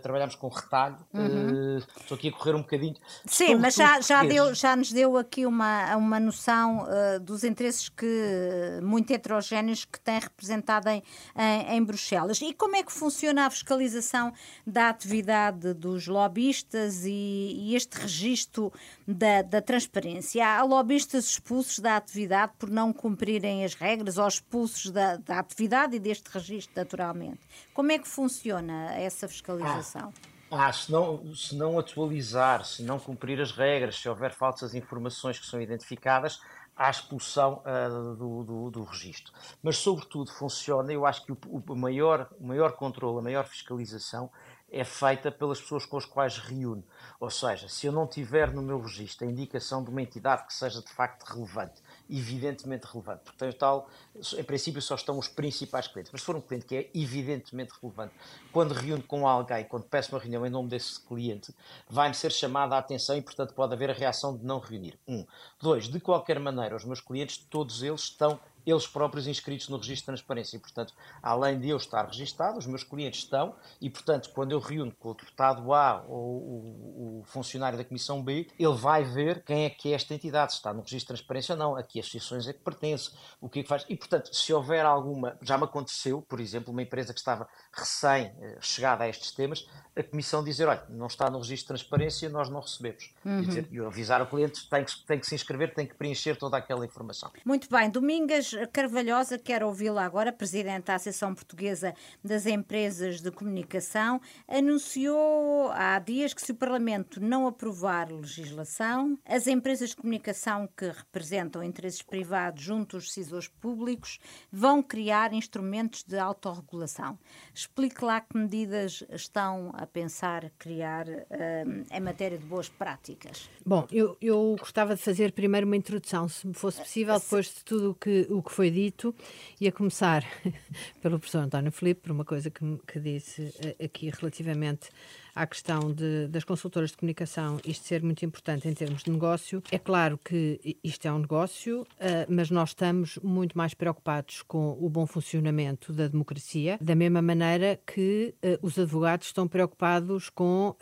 trabalhámos 0.00 0.36
com 0.36 0.46
retalho. 0.46 0.98
Uhum. 1.12 1.78
estou 1.78 2.16
aqui 2.16 2.28
a 2.28 2.32
correr 2.32 2.54
um 2.54 2.62
bocadinho. 2.62 2.94
Sim, 3.26 3.56
mas 3.56 3.74
já, 3.74 4.00
já, 4.00 4.22
deu, 4.22 4.54
já 4.54 4.76
nos 4.76 4.92
deu 4.92 5.16
aqui 5.16 5.44
uma, 5.44 5.96
uma 5.96 6.20
noção 6.20 6.86
dos 7.20 7.42
interesses 7.42 7.88
que, 7.88 8.78
muito 8.80 9.10
heterogéneos 9.10 9.84
que 9.84 9.98
tem 9.98 10.20
representado 10.20 10.88
em, 10.88 11.02
em, 11.36 11.76
em 11.76 11.82
Bruxelas. 11.82 12.40
E 12.40 12.59
como 12.60 12.76
é 12.76 12.82
que 12.82 12.92
funciona 12.92 13.46
a 13.46 13.50
fiscalização 13.50 14.34
da 14.66 14.90
atividade 14.90 15.72
dos 15.72 16.06
lobistas 16.06 17.06
e, 17.06 17.56
e 17.58 17.74
este 17.74 17.98
registro 17.98 18.70
da, 19.08 19.40
da, 19.40 19.62
transparência? 19.62 20.46
Há 20.46 20.62
lobistas 20.62 21.24
expulsos 21.24 21.78
da 21.78 21.96
atividade 21.96 22.52
por 22.58 22.68
não 22.68 22.92
cumprirem 22.92 23.64
as 23.64 23.72
regras 23.72 24.18
ou 24.18 24.28
expulsos 24.28 24.90
da, 24.90 25.16
da 25.16 25.38
atividade 25.38 25.96
e 25.96 25.98
deste 25.98 26.26
registro, 26.26 26.74
naturalmente. 26.76 27.40
Como 27.72 27.92
é 27.92 27.98
que 27.98 28.06
funciona 28.06 28.92
essa 28.94 29.26
fiscalização? 29.26 30.12
Ah. 30.14 30.30
Ah, 30.52 30.72
se 30.72 30.90
não, 30.90 31.32
se 31.32 31.54
não 31.54 31.78
atualizar, 31.78 32.64
se 32.64 32.82
não 32.82 32.98
cumprir 32.98 33.40
as 33.40 33.52
regras, 33.52 33.94
se 33.94 34.08
houver 34.08 34.32
falsas 34.32 34.74
informações 34.74 35.38
que 35.38 35.46
são 35.46 35.62
identificadas, 35.62 36.40
à 36.80 36.88
expulsão 36.88 37.62
uh, 37.66 38.16
do, 38.16 38.42
do, 38.42 38.70
do, 38.70 38.84
registro. 38.84 39.34
Mas, 39.62 39.76
sobretudo, 39.76 40.32
funciona, 40.32 40.90
eu 40.90 41.04
acho 41.04 41.26
que 41.26 41.30
o, 41.30 41.38
o, 41.46 41.76
maior, 41.76 42.26
o 42.40 42.46
maior 42.46 42.72
controle, 42.72 43.18
a 43.18 43.22
maior 43.22 43.44
fiscalização 43.44 44.30
é 44.72 44.82
feita 44.82 45.30
pelas 45.30 45.60
pessoas 45.60 45.84
com 45.84 45.98
as 45.98 46.06
quais 46.06 46.38
reúne. 46.38 46.82
Ou 47.20 47.28
seja, 47.28 47.68
se 47.68 47.86
eu 47.86 47.92
não 47.92 48.06
tiver 48.06 48.50
no 48.54 48.62
meu 48.62 48.80
registro 48.80 49.28
a 49.28 49.30
indicação 49.30 49.84
de 49.84 49.90
uma 49.90 50.00
entidade 50.00 50.46
que 50.46 50.54
seja 50.54 50.80
de 50.80 50.90
facto 50.90 51.24
relevante, 51.24 51.82
evidentemente 52.10 52.86
relevante, 52.86 53.22
porque 53.24 53.52
tal, 53.52 53.88
em 54.36 54.44
princípio 54.44 54.82
só 54.82 54.94
estão 54.94 55.18
os 55.18 55.28
principais 55.28 55.86
clientes, 55.86 56.10
mas 56.12 56.20
se 56.20 56.26
for 56.26 56.36
um 56.36 56.40
cliente 56.40 56.66
que 56.66 56.76
é 56.76 56.90
evidentemente 56.94 57.72
relevante, 57.80 58.14
quando 58.52 58.72
reúno 58.72 59.02
com 59.02 59.26
alguém, 59.26 59.64
quando 59.64 59.84
peço 59.84 60.12
uma 60.14 60.20
reunião 60.20 60.44
em 60.44 60.50
nome 60.50 60.68
desse 60.68 61.00
cliente, 61.00 61.54
vai-me 61.88 62.14
ser 62.14 62.32
chamada 62.32 62.74
a 62.74 62.78
atenção 62.78 63.16
e, 63.16 63.22
portanto, 63.22 63.54
pode 63.54 63.72
haver 63.72 63.90
a 63.90 63.94
reação 63.94 64.36
de 64.36 64.44
não 64.44 64.58
reunir. 64.58 64.98
Um. 65.06 65.24
Dois, 65.60 65.88
de 65.88 66.00
qualquer 66.00 66.38
maneira, 66.40 66.74
os 66.76 66.84
meus 66.84 67.00
clientes, 67.00 67.38
todos 67.38 67.82
eles 67.82 68.02
estão 68.02 68.40
eles 68.66 68.86
próprios 68.86 69.26
inscritos 69.26 69.68
no 69.68 69.76
registro 69.76 70.14
de 70.14 70.20
transparência. 70.20 70.56
E, 70.56 70.60
portanto, 70.60 70.94
além 71.22 71.58
de 71.58 71.68
eu 71.68 71.76
estar 71.76 72.06
registado, 72.06 72.58
os 72.58 72.66
meus 72.66 72.84
clientes 72.84 73.20
estão, 73.20 73.54
e, 73.80 73.88
portanto, 73.88 74.30
quando 74.34 74.52
eu 74.52 74.58
reúno 74.58 74.92
com 74.98 75.10
o 75.10 75.14
deputado 75.14 75.72
A 75.72 76.04
ou 76.08 76.18
o, 76.18 77.20
o 77.20 77.24
funcionário 77.24 77.78
da 77.78 77.84
Comissão 77.84 78.22
B, 78.22 78.48
ele 78.58 78.74
vai 78.74 79.04
ver 79.04 79.42
quem 79.44 79.64
é 79.64 79.70
que 79.70 79.92
é 79.92 79.94
esta 79.94 80.14
entidade, 80.14 80.52
se 80.52 80.58
está 80.58 80.72
no 80.72 80.82
registro 80.82 81.14
de 81.14 81.20
transparência 81.20 81.54
ou 81.54 81.58
não, 81.58 81.76
a 81.76 81.82
que 81.82 82.00
associações 82.00 82.46
é 82.46 82.52
que 82.52 82.60
pertence, 82.60 83.10
o 83.40 83.48
que 83.48 83.60
é 83.60 83.62
que 83.62 83.68
faz. 83.68 83.84
E, 83.88 83.96
portanto, 83.96 84.34
se 84.34 84.52
houver 84.52 84.84
alguma. 84.84 85.38
Já 85.42 85.56
me 85.56 85.64
aconteceu, 85.64 86.22
por 86.22 86.40
exemplo, 86.40 86.72
uma 86.72 86.82
empresa 86.82 87.12
que 87.12 87.18
estava 87.18 87.48
recém-chegada 87.72 89.04
eh, 89.04 89.06
a 89.06 89.10
estes 89.10 89.32
temas, 89.32 89.66
a 89.96 90.02
Comissão 90.02 90.42
dizer: 90.42 90.66
olha, 90.66 90.84
não 90.88 91.06
está 91.06 91.30
no 91.30 91.38
registro 91.38 91.74
de 91.74 91.80
transparência, 91.80 92.28
nós 92.28 92.48
não 92.48 92.60
recebemos. 92.60 93.12
Uhum. 93.24 93.42
E 93.42 93.46
dizer, 93.46 93.68
eu 93.72 93.86
avisar 93.86 94.22
o 94.22 94.26
cliente 94.26 94.68
tem 94.68 94.84
que, 94.84 95.06
tem 95.06 95.18
que 95.18 95.26
se 95.26 95.34
inscrever, 95.34 95.74
tem 95.74 95.86
que 95.86 95.94
preencher 95.94 96.36
toda 96.36 96.56
aquela 96.56 96.84
informação. 96.84 97.30
Muito 97.44 97.68
bem, 97.70 97.90
Domingas 97.90 98.49
Carvalhosa, 98.72 99.38
quero 99.38 99.66
ouvi-la 99.66 100.04
agora, 100.04 100.32
presidente 100.32 100.86
da 100.86 100.94
Associação 100.94 101.34
Portuguesa 101.34 101.94
das 102.24 102.46
Empresas 102.46 103.20
de 103.20 103.30
Comunicação, 103.30 104.20
anunciou 104.46 105.70
há 105.72 105.98
dias 105.98 106.34
que 106.34 106.42
se 106.42 106.52
o 106.52 106.54
Parlamento 106.54 107.20
não 107.20 107.46
aprovar 107.46 108.10
legislação, 108.10 109.18
as 109.24 109.46
empresas 109.46 109.90
de 109.90 109.96
comunicação 109.96 110.68
que 110.76 110.86
representam 110.86 111.62
interesses 111.62 112.02
privados 112.02 112.62
junto 112.62 112.96
aos 112.96 113.06
decisores 113.06 113.48
públicos 113.48 114.18
vão 114.50 114.82
criar 114.82 115.32
instrumentos 115.32 116.02
de 116.02 116.18
autorregulação. 116.18 117.18
Explique 117.54 118.04
lá 118.04 118.20
que 118.20 118.36
medidas 118.36 119.02
estão 119.10 119.70
a 119.74 119.86
pensar 119.86 120.50
criar 120.58 121.08
uh, 121.08 121.84
em 121.90 122.00
matéria 122.00 122.38
de 122.38 122.44
boas 122.44 122.68
práticas. 122.68 123.48
Bom, 123.64 123.86
eu, 123.90 124.16
eu 124.20 124.56
gostava 124.58 124.94
de 124.94 125.02
fazer 125.02 125.32
primeiro 125.32 125.66
uma 125.66 125.76
introdução, 125.76 126.28
se 126.28 126.46
me 126.46 126.54
fosse 126.54 126.80
possível, 126.80 127.18
depois 127.18 127.46
de 127.46 127.64
tudo 127.64 127.90
o 127.90 127.94
que, 127.94 128.26
o 128.30 128.39
que 128.42 128.52
foi 128.52 128.70
dito, 128.70 129.14
e 129.60 129.68
a 129.68 129.72
começar 129.72 130.24
pelo 131.00 131.18
professor 131.18 131.40
António 131.40 131.72
Filipe, 131.72 132.02
por 132.02 132.12
uma 132.12 132.24
coisa 132.24 132.50
que, 132.50 132.60
que 132.86 133.00
disse 133.00 133.52
eh, 133.60 133.84
aqui 133.84 134.10
relativamente 134.10 134.90
à 135.34 135.46
questão 135.46 135.92
de, 135.92 136.28
das 136.28 136.44
consultoras 136.44 136.90
de 136.90 136.96
comunicação, 136.96 137.58
isto 137.64 137.86
ser 137.86 138.02
muito 138.02 138.24
importante 138.24 138.68
em 138.68 138.74
termos 138.74 139.02
de 139.02 139.10
negócio. 139.10 139.62
É 139.70 139.78
claro 139.78 140.18
que 140.18 140.78
isto 140.82 141.06
é 141.06 141.12
um 141.12 141.18
negócio, 141.18 141.82
uh, 141.82 141.86
mas 142.28 142.50
nós 142.50 142.70
estamos 142.70 143.18
muito 143.22 143.56
mais 143.56 143.74
preocupados 143.74 144.42
com 144.42 144.76
o 144.80 144.88
bom 144.88 145.06
funcionamento 145.06 145.92
da 145.92 146.08
democracia, 146.08 146.78
da 146.80 146.94
mesma 146.94 147.22
maneira 147.22 147.80
que 147.86 148.34
uh, 148.44 148.66
os 148.66 148.78
advogados 148.78 149.28
estão 149.28 149.46
preocupados 149.46 150.28
com 150.28 150.70
uh, 150.70 150.76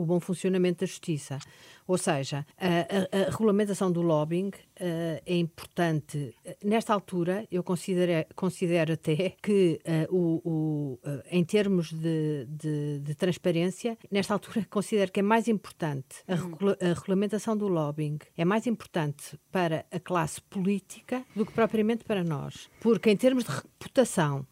o 0.00 0.04
bom 0.04 0.20
funcionamento 0.20 0.80
da 0.80 0.86
justiça. 0.86 1.38
Ou 1.86 1.98
seja, 1.98 2.46
a, 2.56 3.18
a, 3.18 3.26
a 3.26 3.30
regulamentação 3.30 3.90
do 3.90 4.00
lobbying 4.00 4.52
uh, 4.80 5.22
é 5.26 5.36
importante. 5.36 6.34
Nesta 6.64 6.92
altura, 6.92 7.46
eu 7.50 7.62
considero, 7.62 8.26
considero 8.34 8.94
até 8.94 9.34
que, 9.42 9.80
uh, 10.10 10.14
o, 10.14 10.40
o 10.44 11.00
uh, 11.04 11.22
em 11.30 11.44
termos 11.44 11.92
de, 11.92 12.46
de, 12.48 13.00
de, 13.00 13.14
transparência, 13.14 13.96
nesta 14.10 14.34
altura 14.34 14.66
considero 14.70 15.12
que 15.12 15.20
é 15.20 15.22
mais 15.22 15.48
importante 15.48 16.24
a, 16.26 16.34
hum. 16.34 16.50
regula 16.50 16.78
a 16.80 16.88
regulamentação 16.88 17.56
do 17.56 17.68
lobbying, 17.68 18.18
é 18.36 18.44
mais 18.44 18.66
importante 18.66 19.38
para 19.52 19.84
a 19.90 20.00
classe 20.00 20.40
política 20.40 21.24
do 21.36 21.44
que 21.44 21.52
propriamente 21.52 22.04
para 22.04 22.24
nós. 22.24 22.68
Porque, 22.80 23.10
em 23.10 23.16
termos 23.16 23.44
de 23.44 23.50
reputação 23.50 24.46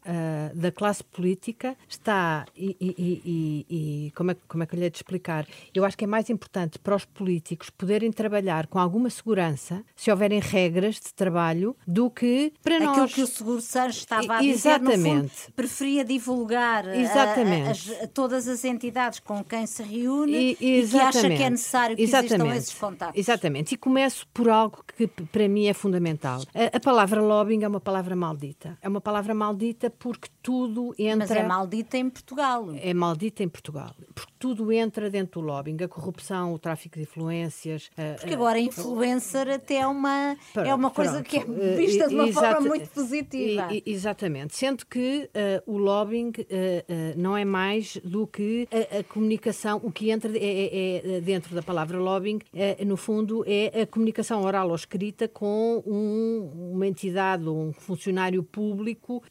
da 0.54 0.70
classe 0.72 1.02
política, 1.04 1.76
está. 1.88 2.44
E, 2.56 2.76
e, 2.80 2.94
e, 2.98 3.66
e, 3.68 4.10
como, 4.12 4.32
é, 4.32 4.36
como 4.46 4.62
é 4.62 4.66
que 4.66 4.74
eu 4.74 4.78
lhe 4.78 4.84
hei 4.84 4.90
de 4.90 4.98
explicar? 4.98 5.46
Eu 5.74 5.84
acho 5.84 5.96
que 5.96 6.04
é 6.04 6.06
mais 6.06 6.28
importante 6.28 6.78
para 6.78 6.96
os 6.96 7.04
políticos 7.04 7.70
poderem 7.70 8.10
trabalhar 8.10 8.66
com 8.66 8.78
alguma 8.78 9.10
segurança, 9.10 9.84
se 9.94 10.10
houverem 10.18 10.40
regras 10.40 10.96
de 10.96 11.14
trabalho, 11.14 11.76
do 11.86 12.10
que 12.10 12.52
para 12.62 12.76
Aquilo 12.76 12.90
nós. 12.90 13.10
Aquilo 13.10 13.26
que 13.26 13.32
o 13.32 13.36
Seguro 13.36 13.60
Santos 13.60 13.98
estava 13.98 14.34
a 14.34 14.44
Exatamente. 14.44 14.96
dizer, 14.96 15.14
no 15.14 15.20
fundo, 15.20 15.52
preferia 15.54 16.04
divulgar 16.04 16.88
Exatamente. 16.88 17.92
A, 17.92 18.00
a, 18.00 18.04
a, 18.04 18.08
todas 18.08 18.48
as 18.48 18.64
entidades 18.64 19.20
com 19.20 19.42
quem 19.42 19.66
se 19.66 19.82
reúne 19.82 20.56
e, 20.60 20.80
e 20.80 20.88
que 20.88 20.98
acha 20.98 21.28
que 21.28 21.42
é 21.42 21.50
necessário 21.50 21.96
que 21.96 22.02
Exatamente. 22.02 22.34
existam 22.34 22.56
esses 22.56 22.74
contactos. 22.74 23.18
Exatamente. 23.18 23.74
E 23.74 23.78
começo 23.78 24.26
por 24.34 24.48
algo 24.48 24.84
que 24.96 25.06
para 25.06 25.48
mim 25.48 25.66
é 25.66 25.72
fundamental. 25.72 26.42
A, 26.54 26.76
a 26.76 26.80
palavra 26.80 27.20
lobbying 27.22 27.62
é 27.62 27.68
uma 27.68 27.80
palavra 27.80 28.16
maldita. 28.16 28.76
É 28.82 28.88
uma 28.88 29.00
palavra 29.00 29.34
maldita 29.34 29.90
porque 29.90 30.28
tudo 30.42 30.94
entra... 30.98 31.28
Mas 31.28 31.30
é 31.30 31.42
maldita 31.46 31.96
em 31.96 32.10
Portugal. 32.10 32.68
É 32.80 32.92
maldita 32.92 33.42
em 33.42 33.48
Portugal. 33.48 33.94
Porque 34.14 34.32
tudo 34.38 34.72
entra 34.72 35.08
dentro 35.08 35.40
do 35.40 35.46
lobbying. 35.46 35.76
A 35.82 35.88
corrupção, 35.88 36.52
o 36.52 36.58
tráfico 36.58 36.96
de 36.96 37.02
influências. 37.02 37.90
Porque 38.18 38.34
agora 38.34 38.58
influencer 38.58 39.48
até 39.48 39.78
é 39.78 39.86
uma, 39.86 40.07
pronto, 40.52 40.68
é 40.68 40.74
uma 40.74 40.90
coisa 40.90 41.22
pronto. 41.22 41.28
que 41.28 41.36
é 41.36 41.76
vista 41.76 42.08
de 42.08 42.14
uma 42.14 42.28
Exata, 42.28 42.54
forma 42.54 42.68
muito 42.68 42.88
positiva. 42.90 43.68
Exatamente. 43.84 44.56
Sendo 44.56 44.86
que 44.86 45.30
uh, 45.66 45.72
o 45.72 45.78
lobbying 45.78 46.28
uh, 46.28 46.32
uh, 46.32 46.44
não 47.16 47.36
é 47.36 47.44
mais 47.44 47.96
do 48.04 48.26
que 48.26 48.68
a, 48.70 48.98
a, 48.98 49.04
comunicação, 49.04 49.80
o 49.82 49.90
que 49.90 50.10
entra 50.10 50.30
é, 50.36 50.38
é, 50.38 51.16
é 51.16 51.20
dentro 51.20 51.54
da 51.54 51.62
palavra 51.62 51.98
lobbying, 51.98 52.40
no 52.86 52.96
fundo, 52.96 53.44
é 53.46 53.82
a 53.82 53.86
comunicação 53.86 54.42
oral 54.42 54.68
ou 54.68 54.74
escrita 54.74 55.28
com 55.28 55.82
um, 55.86 56.72
uma 56.74 56.86
entidade 56.86 57.46
ou 57.48 57.68
um 57.68 57.72
funcionário 57.72 58.42
público 58.42 59.22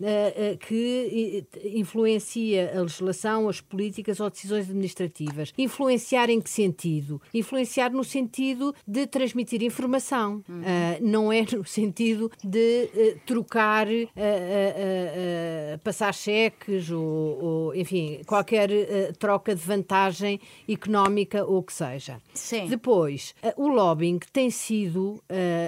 que 0.68 1.46
influencia 1.74 2.78
a 2.78 2.82
legislação, 2.82 3.50
as 3.50 3.62
políticas 3.62 4.20
ou 4.20 4.30
decisões 4.30 4.70
administrativas. 4.70 5.54
Influenciar 5.58 6.30
em 6.30 6.42
que 6.42 6.50
sentido? 6.50 7.22
Influenciar 7.34 7.92
no 7.92 8.04
sentido 8.04 8.74
de 8.88 9.08
transmitir 9.08 9.64
informação, 9.64 10.44
uhum. 10.48 10.62
Uh, 10.68 11.02
não 11.02 11.32
é 11.32 11.46
no 11.52 11.64
sentido 11.66 12.30
de 12.44 12.90
uh, 12.94 13.20
trocar, 13.26 13.88
uh, 13.88 15.80
passar 15.84 16.14
cheques 16.14 16.92
ou, 16.92 17.04
ou 17.04 17.76
enfim, 17.76 18.22
qualquer 18.26 18.70
troca 19.18 19.56
de 19.56 19.62
vantagem 19.62 20.40
económica 20.68 21.46
ou 21.46 21.60
o 21.60 21.64
que 21.64 21.74
seja. 21.74 22.20
Sim. 22.34 22.68
Depois, 22.68 23.34
o 23.56 23.68
lobbying 23.68 24.20
tem 24.32 24.50
sido, 24.50 25.22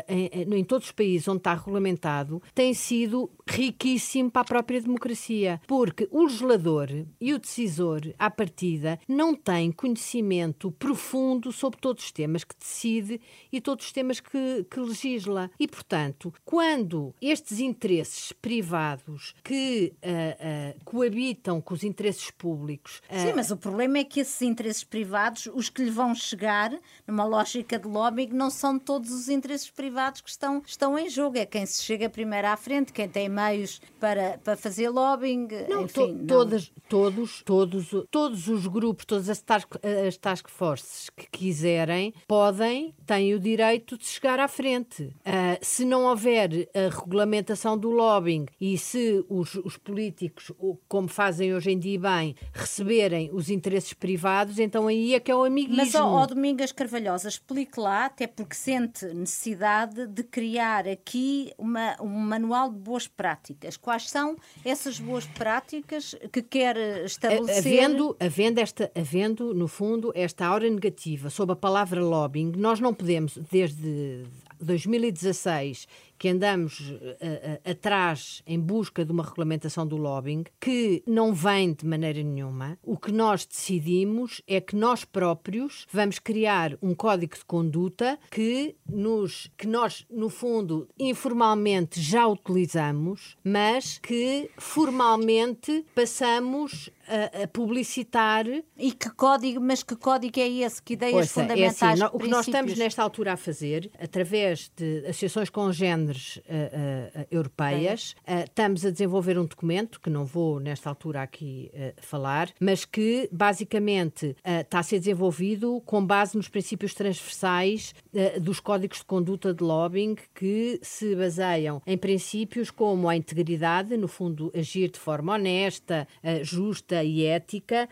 em, 0.08 0.58
em 0.58 0.64
todos 0.64 0.88
os 0.88 0.92
países 0.92 1.28
onde 1.28 1.40
está 1.40 1.54
regulamentado, 1.54 2.42
tem 2.54 2.74
sido 2.74 3.30
riquíssimo 3.48 4.30
para 4.30 4.42
a 4.42 4.46
própria 4.46 4.82
democracia, 4.82 5.62
porque 5.68 6.08
o 6.12 6.24
legislador 6.24 6.90
e 7.20 7.34
o 7.34 7.40
decisor, 7.40 8.02
à 8.18 8.30
partida, 8.30 9.00
não 9.08 9.34
têm 9.36 9.72
conhecimento 9.72 10.72
profundo 10.72 11.52
sobre 11.52 11.80
todos 11.80 12.04
os 12.06 12.12
temas 12.12 12.44
que 12.44 12.56
decide 12.58 13.20
e 13.52 13.62
todos 13.62 13.86
os 13.86 13.92
temas 13.92 14.20
que, 14.20 14.66
que 14.70 14.79
legisla. 14.80 15.50
E, 15.60 15.68
portanto, 15.68 16.34
quando 16.44 17.14
estes 17.22 17.60
interesses 17.60 18.32
privados 18.32 19.36
que 19.44 19.94
uh, 20.04 20.78
uh, 20.78 20.84
coabitam 20.86 21.62
com 21.62 21.74
os 21.74 21.84
interesses 21.84 22.32
públicos. 22.32 23.02
Uh... 23.10 23.20
Sim, 23.20 23.34
mas 23.36 23.52
o 23.52 23.58
problema 23.58 24.00
é 24.00 24.04
que 24.04 24.20
esses 24.20 24.42
interesses 24.42 24.84
privados, 24.84 25.48
os 25.54 25.70
que 25.70 25.84
lhe 25.84 25.92
vão 25.92 26.14
chegar, 26.16 26.72
numa 27.08 27.26
lógica 27.26 27.78
de 27.78 27.88
lobbying, 27.88 28.30
não 28.30 28.50
são 28.50 28.80
todos 28.80 29.12
os 29.12 29.30
interesses 29.30 29.70
privados 29.70 30.22
que 30.22 30.30
estão, 30.30 30.62
estão 30.66 30.98
em 30.98 31.10
jogo. 31.10 31.38
É 31.38 31.46
quem 31.46 31.66
se 31.66 31.84
chega 31.84 32.10
primeiro 32.10 32.48
à 32.48 32.58
frente, 32.58 32.94
quem 32.94 33.08
tem 33.08 33.30
meios 33.30 33.82
para, 34.00 34.38
para 34.44 34.56
fazer 34.56 34.90
lobbying. 34.90 35.48
Não, 35.68 35.84
enfim, 35.84 35.94
to, 35.94 36.08
não. 36.08 36.28
Todas, 36.28 36.72
todos, 36.88 37.44
todos, 37.44 37.88
todos 38.10 38.48
os 38.48 38.68
grupos, 38.68 39.06
todas 39.06 39.30
as 39.30 39.42
task, 39.42 39.76
as 40.08 40.18
task 40.18 40.50
forces 40.50 41.10
que 41.10 41.28
quiserem, 41.30 42.14
podem, 42.28 42.94
têm 43.06 43.34
o 43.34 43.40
direito 43.40 43.98
de 43.98 44.06
chegar 44.06 44.40
à 44.40 44.48
frente. 44.48 44.69
Uh, 44.78 45.58
se 45.62 45.86
não 45.86 46.06
houver 46.06 46.70
a 46.74 46.96
regulamentação 46.96 47.78
do 47.78 47.90
lobbying 47.90 48.46
e 48.60 48.78
se 48.78 49.24
os, 49.30 49.56
os 49.56 49.78
políticos, 49.78 50.52
como 50.88 51.08
fazem 51.08 51.54
hoje 51.54 51.72
em 51.72 51.80
dia 51.80 52.00
bem, 52.00 52.36
receberem 52.54 53.30
os 53.34 53.50
interesses 53.50 53.94
privados, 53.94 54.60
então 54.60 54.88
aí 54.88 55.14
é 55.14 55.20
que 55.20 55.32
é 55.32 55.36
o 55.36 55.44
amiguismo. 55.44 55.78
Mas, 55.78 55.96
ó, 55.96 56.06
ó 56.06 56.26
Domingas 56.26 56.72
Carvalhosa, 56.72 57.28
explique 57.28 57.80
lá, 57.80 58.06
até 58.06 58.28
porque 58.28 58.56
sente 58.56 59.06
necessidade 59.08 60.08
de 60.08 60.24
criar 60.24 60.88
aqui 60.88 61.52
uma, 61.58 61.96
um 62.02 62.08
manual 62.08 62.70
de 62.70 62.78
boas 62.78 63.08
práticas. 63.08 63.78
Quais 63.78 64.10
são 64.10 64.36
essas 64.64 65.00
boas 65.00 65.26
práticas 65.26 66.16
que 66.32 66.42
quer 66.42 66.78
estabelecer? 67.06 67.84
Havendo, 67.84 68.16
havendo, 68.20 68.60
esta, 68.60 68.92
havendo 68.96 69.54
no 69.54 69.68
fundo, 69.68 70.12
esta 70.16 70.46
aura 70.46 70.70
negativa 70.70 71.30
sobre 71.30 71.54
a 71.54 71.56
palavra 71.56 72.04
lobbying, 72.04 72.54
nós 72.56 72.80
não 72.80 72.94
podemos, 72.94 73.38
desde 73.52 74.26
2016 74.62 75.88
que 76.20 76.28
andamos 76.28 76.80
uh, 76.82 76.94
uh, 76.94 77.72
atrás 77.72 78.44
em 78.46 78.60
busca 78.60 79.06
de 79.06 79.12
uma 79.12 79.24
regulamentação 79.24 79.88
do 79.88 79.96
lobbying 79.96 80.44
que 80.60 81.02
não 81.08 81.34
vem 81.34 81.74
de 81.74 81.86
maneira 81.86 82.22
nenhuma. 82.22 82.78
O 82.84 82.98
que 82.98 83.12
nós 83.12 83.46
decidimos 83.46 84.42
é 84.46 84.60
que 84.60 84.76
nós 84.76 85.06
próprios 85.06 85.88
vamos 85.92 86.20
criar 86.20 86.78
um 86.82 86.94
código 86.94 87.36
de 87.36 87.46
conduta 87.46 88.20
que 88.30 88.76
nos 88.88 89.50
que 89.58 89.66
nós 89.66 90.06
no 90.10 90.30
fundo 90.30 90.88
informalmente 91.00 92.02
já 92.02 92.28
utilizamos, 92.28 93.38
mas 93.44 93.98
que 93.98 94.52
formalmente 94.58 95.86
passamos 95.96 96.90
a, 97.10 97.44
a, 97.44 97.48
publicitar. 97.48 98.46
E 98.78 98.92
que 98.92 99.10
código, 99.10 99.60
mas 99.60 99.84
que 99.84 99.96
código 99.96 100.40
é 100.40 100.48
esse? 100.48 100.82
Que 100.82 100.94
ideias 100.94 101.16
Ouça, 101.16 101.42
fundamentais? 101.42 102.00
É 102.00 102.04
assim, 102.06 102.16
o 102.16 102.20
que 102.20 102.28
nós 102.28 102.48
estamos 102.48 102.78
nesta 102.78 103.02
altura 103.02 103.34
a 103.34 103.38
fazer, 103.38 103.92
através 104.00 104.72
de 104.76 105.00
associações 105.08 105.50
congêneres 105.50 106.09
uh, 106.16 106.42
uh, 106.42 107.28
europeias, 107.32 108.16
uh, 108.28 108.44
estamos 108.44 108.86
a 108.86 108.92
desenvolver 108.92 109.38
um 109.38 109.46
documento, 109.46 110.00
que 110.00 110.10
não 110.10 110.26
vou 110.26 110.60
nesta 110.60 110.90
altura 110.90 111.22
aqui 111.22 111.72
falar, 112.02 112.52
mas 112.60 112.86
que 112.86 113.30
basicamente 113.32 114.36
está 114.44 114.80
a 114.80 114.84
ser 114.84 115.00
desenvolvido 115.00 115.82
com 115.86 116.06
base 116.06 116.36
nos 116.36 116.48
princípios 116.48 116.94
transversais 116.94 117.94
dos 118.42 118.60
códigos 118.60 119.00
de 119.00 119.06
conduta 119.06 119.54
de 119.54 119.64
lobbying 119.64 120.16
que 120.34 120.80
se 120.82 121.16
baseiam 121.16 121.82
em 121.86 121.98
princípios 121.98 122.72
como 122.72 123.08
a 123.08 123.16
integridade, 123.16 123.96
no 123.98 124.08
fundo, 124.08 124.52
agir 124.56 124.90
de 124.90 125.00
forma 125.00 125.34
honesta, 125.34 126.08
justa 126.42 127.04
e 127.04 127.26
ética, 127.26 127.88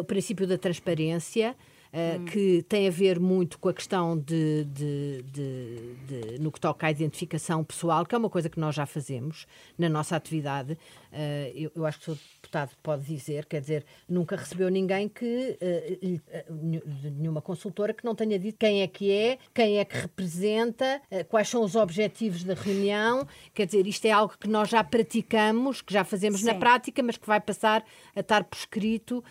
o 0.00 0.04
princípio 0.04 0.46
da 0.46 0.58
transparência, 0.58 1.56
hum. 1.92 2.24
que 2.26 2.62
tem 2.68 2.86
a 2.86 2.90
ver 2.90 3.18
muito 3.18 3.58
com 3.58 3.68
a 3.68 3.74
questão 3.74 4.18
de, 4.18 4.64
de, 4.64 5.22
de, 5.22 5.94
de, 6.06 6.38
no 6.40 6.52
que 6.52 6.60
toca 6.60 6.86
à 6.86 6.90
identificação 6.90 7.64
pessoal, 7.64 8.04
que 8.04 8.14
é 8.14 8.18
uma 8.18 8.30
coisa 8.30 8.48
que 8.48 8.60
nós 8.60 8.74
já 8.74 8.86
fazemos 8.86 9.46
na 9.76 9.88
nossa 9.88 10.16
atividade. 10.16 10.72
Uh, 10.72 11.52
eu, 11.54 11.72
eu, 11.74 11.86
acho 11.86 12.00
que 12.00 12.10
o 12.10 12.14
Sr. 12.14 12.20
Deputado 12.34 12.70
pode 12.82 13.04
dizer, 13.04 13.46
quer 13.46 13.60
dizer, 13.60 13.84
nunca 14.08 14.36
recebeu 14.36 14.68
ninguém 14.68 15.08
que, 15.08 15.58
uh, 15.60 17.10
nenhuma 17.16 17.40
consultora 17.40 17.94
que 17.94 18.04
não 18.04 18.14
tenha 18.14 18.38
dito 18.38 18.58
quem 18.58 18.82
é 18.82 18.86
que 18.86 19.10
é, 19.10 19.38
quem 19.54 19.78
é 19.78 19.84
que 19.84 19.96
representa, 19.96 21.00
quais 21.28 21.48
são 21.48 21.62
os 21.62 21.74
objetivos 21.74 22.44
da 22.44 22.54
reunião. 22.54 23.26
Quer 23.54 23.66
dizer, 23.66 23.86
isto 23.86 24.04
é 24.06 24.10
algo 24.10 24.34
que 24.38 24.48
nós 24.48 24.68
já 24.68 24.82
praticamos, 24.84 25.80
que 25.80 25.92
já 25.92 26.04
fazemos 26.04 26.40
Sim. 26.40 26.46
na 26.46 26.54
prática, 26.54 27.02
mas 27.02 27.16
que 27.16 27.26
vai 27.26 27.40
passar 27.40 27.84
a 28.14 28.20
estar 28.20 28.44
por 28.44 28.56
escrito 28.56 29.24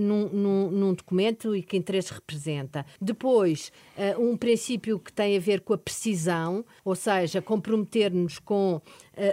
num, 0.00 0.28
num, 0.28 0.70
num 0.70 0.94
documento 0.94 1.54
e 1.54 1.62
que 1.62 1.76
interesse 1.80 2.12
representa. 2.12 2.86
Depois, 3.00 3.72
uh, 3.96 4.22
um 4.22 4.36
princípio 4.36 4.98
que 4.98 5.12
tem 5.12 5.36
a 5.36 5.40
ver 5.40 5.60
com 5.60 5.72
a 5.72 5.78
precisão, 5.78 6.64
ou 6.84 6.94
seja, 6.94 7.42
comprometer-nos 7.42 8.38
com 8.38 8.80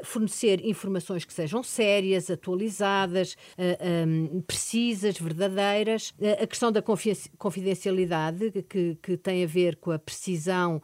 fornecer 0.03 0.65
informações 0.65 1.25
que 1.25 1.33
sejam 1.33 1.63
sérias, 1.63 2.29
atualizadas, 2.29 3.35
precisas, 4.45 5.17
verdadeiras. 5.17 6.13
a 6.41 6.47
questão 6.47 6.71
da 6.71 6.81
confidencialidade, 7.37 8.51
que, 8.69 8.97
que, 9.01 9.17
tem 9.17 9.43
a 9.43 9.47
ver 9.47 9.75
com 9.77 9.91
a 9.91 9.99
precisão, 9.99 10.81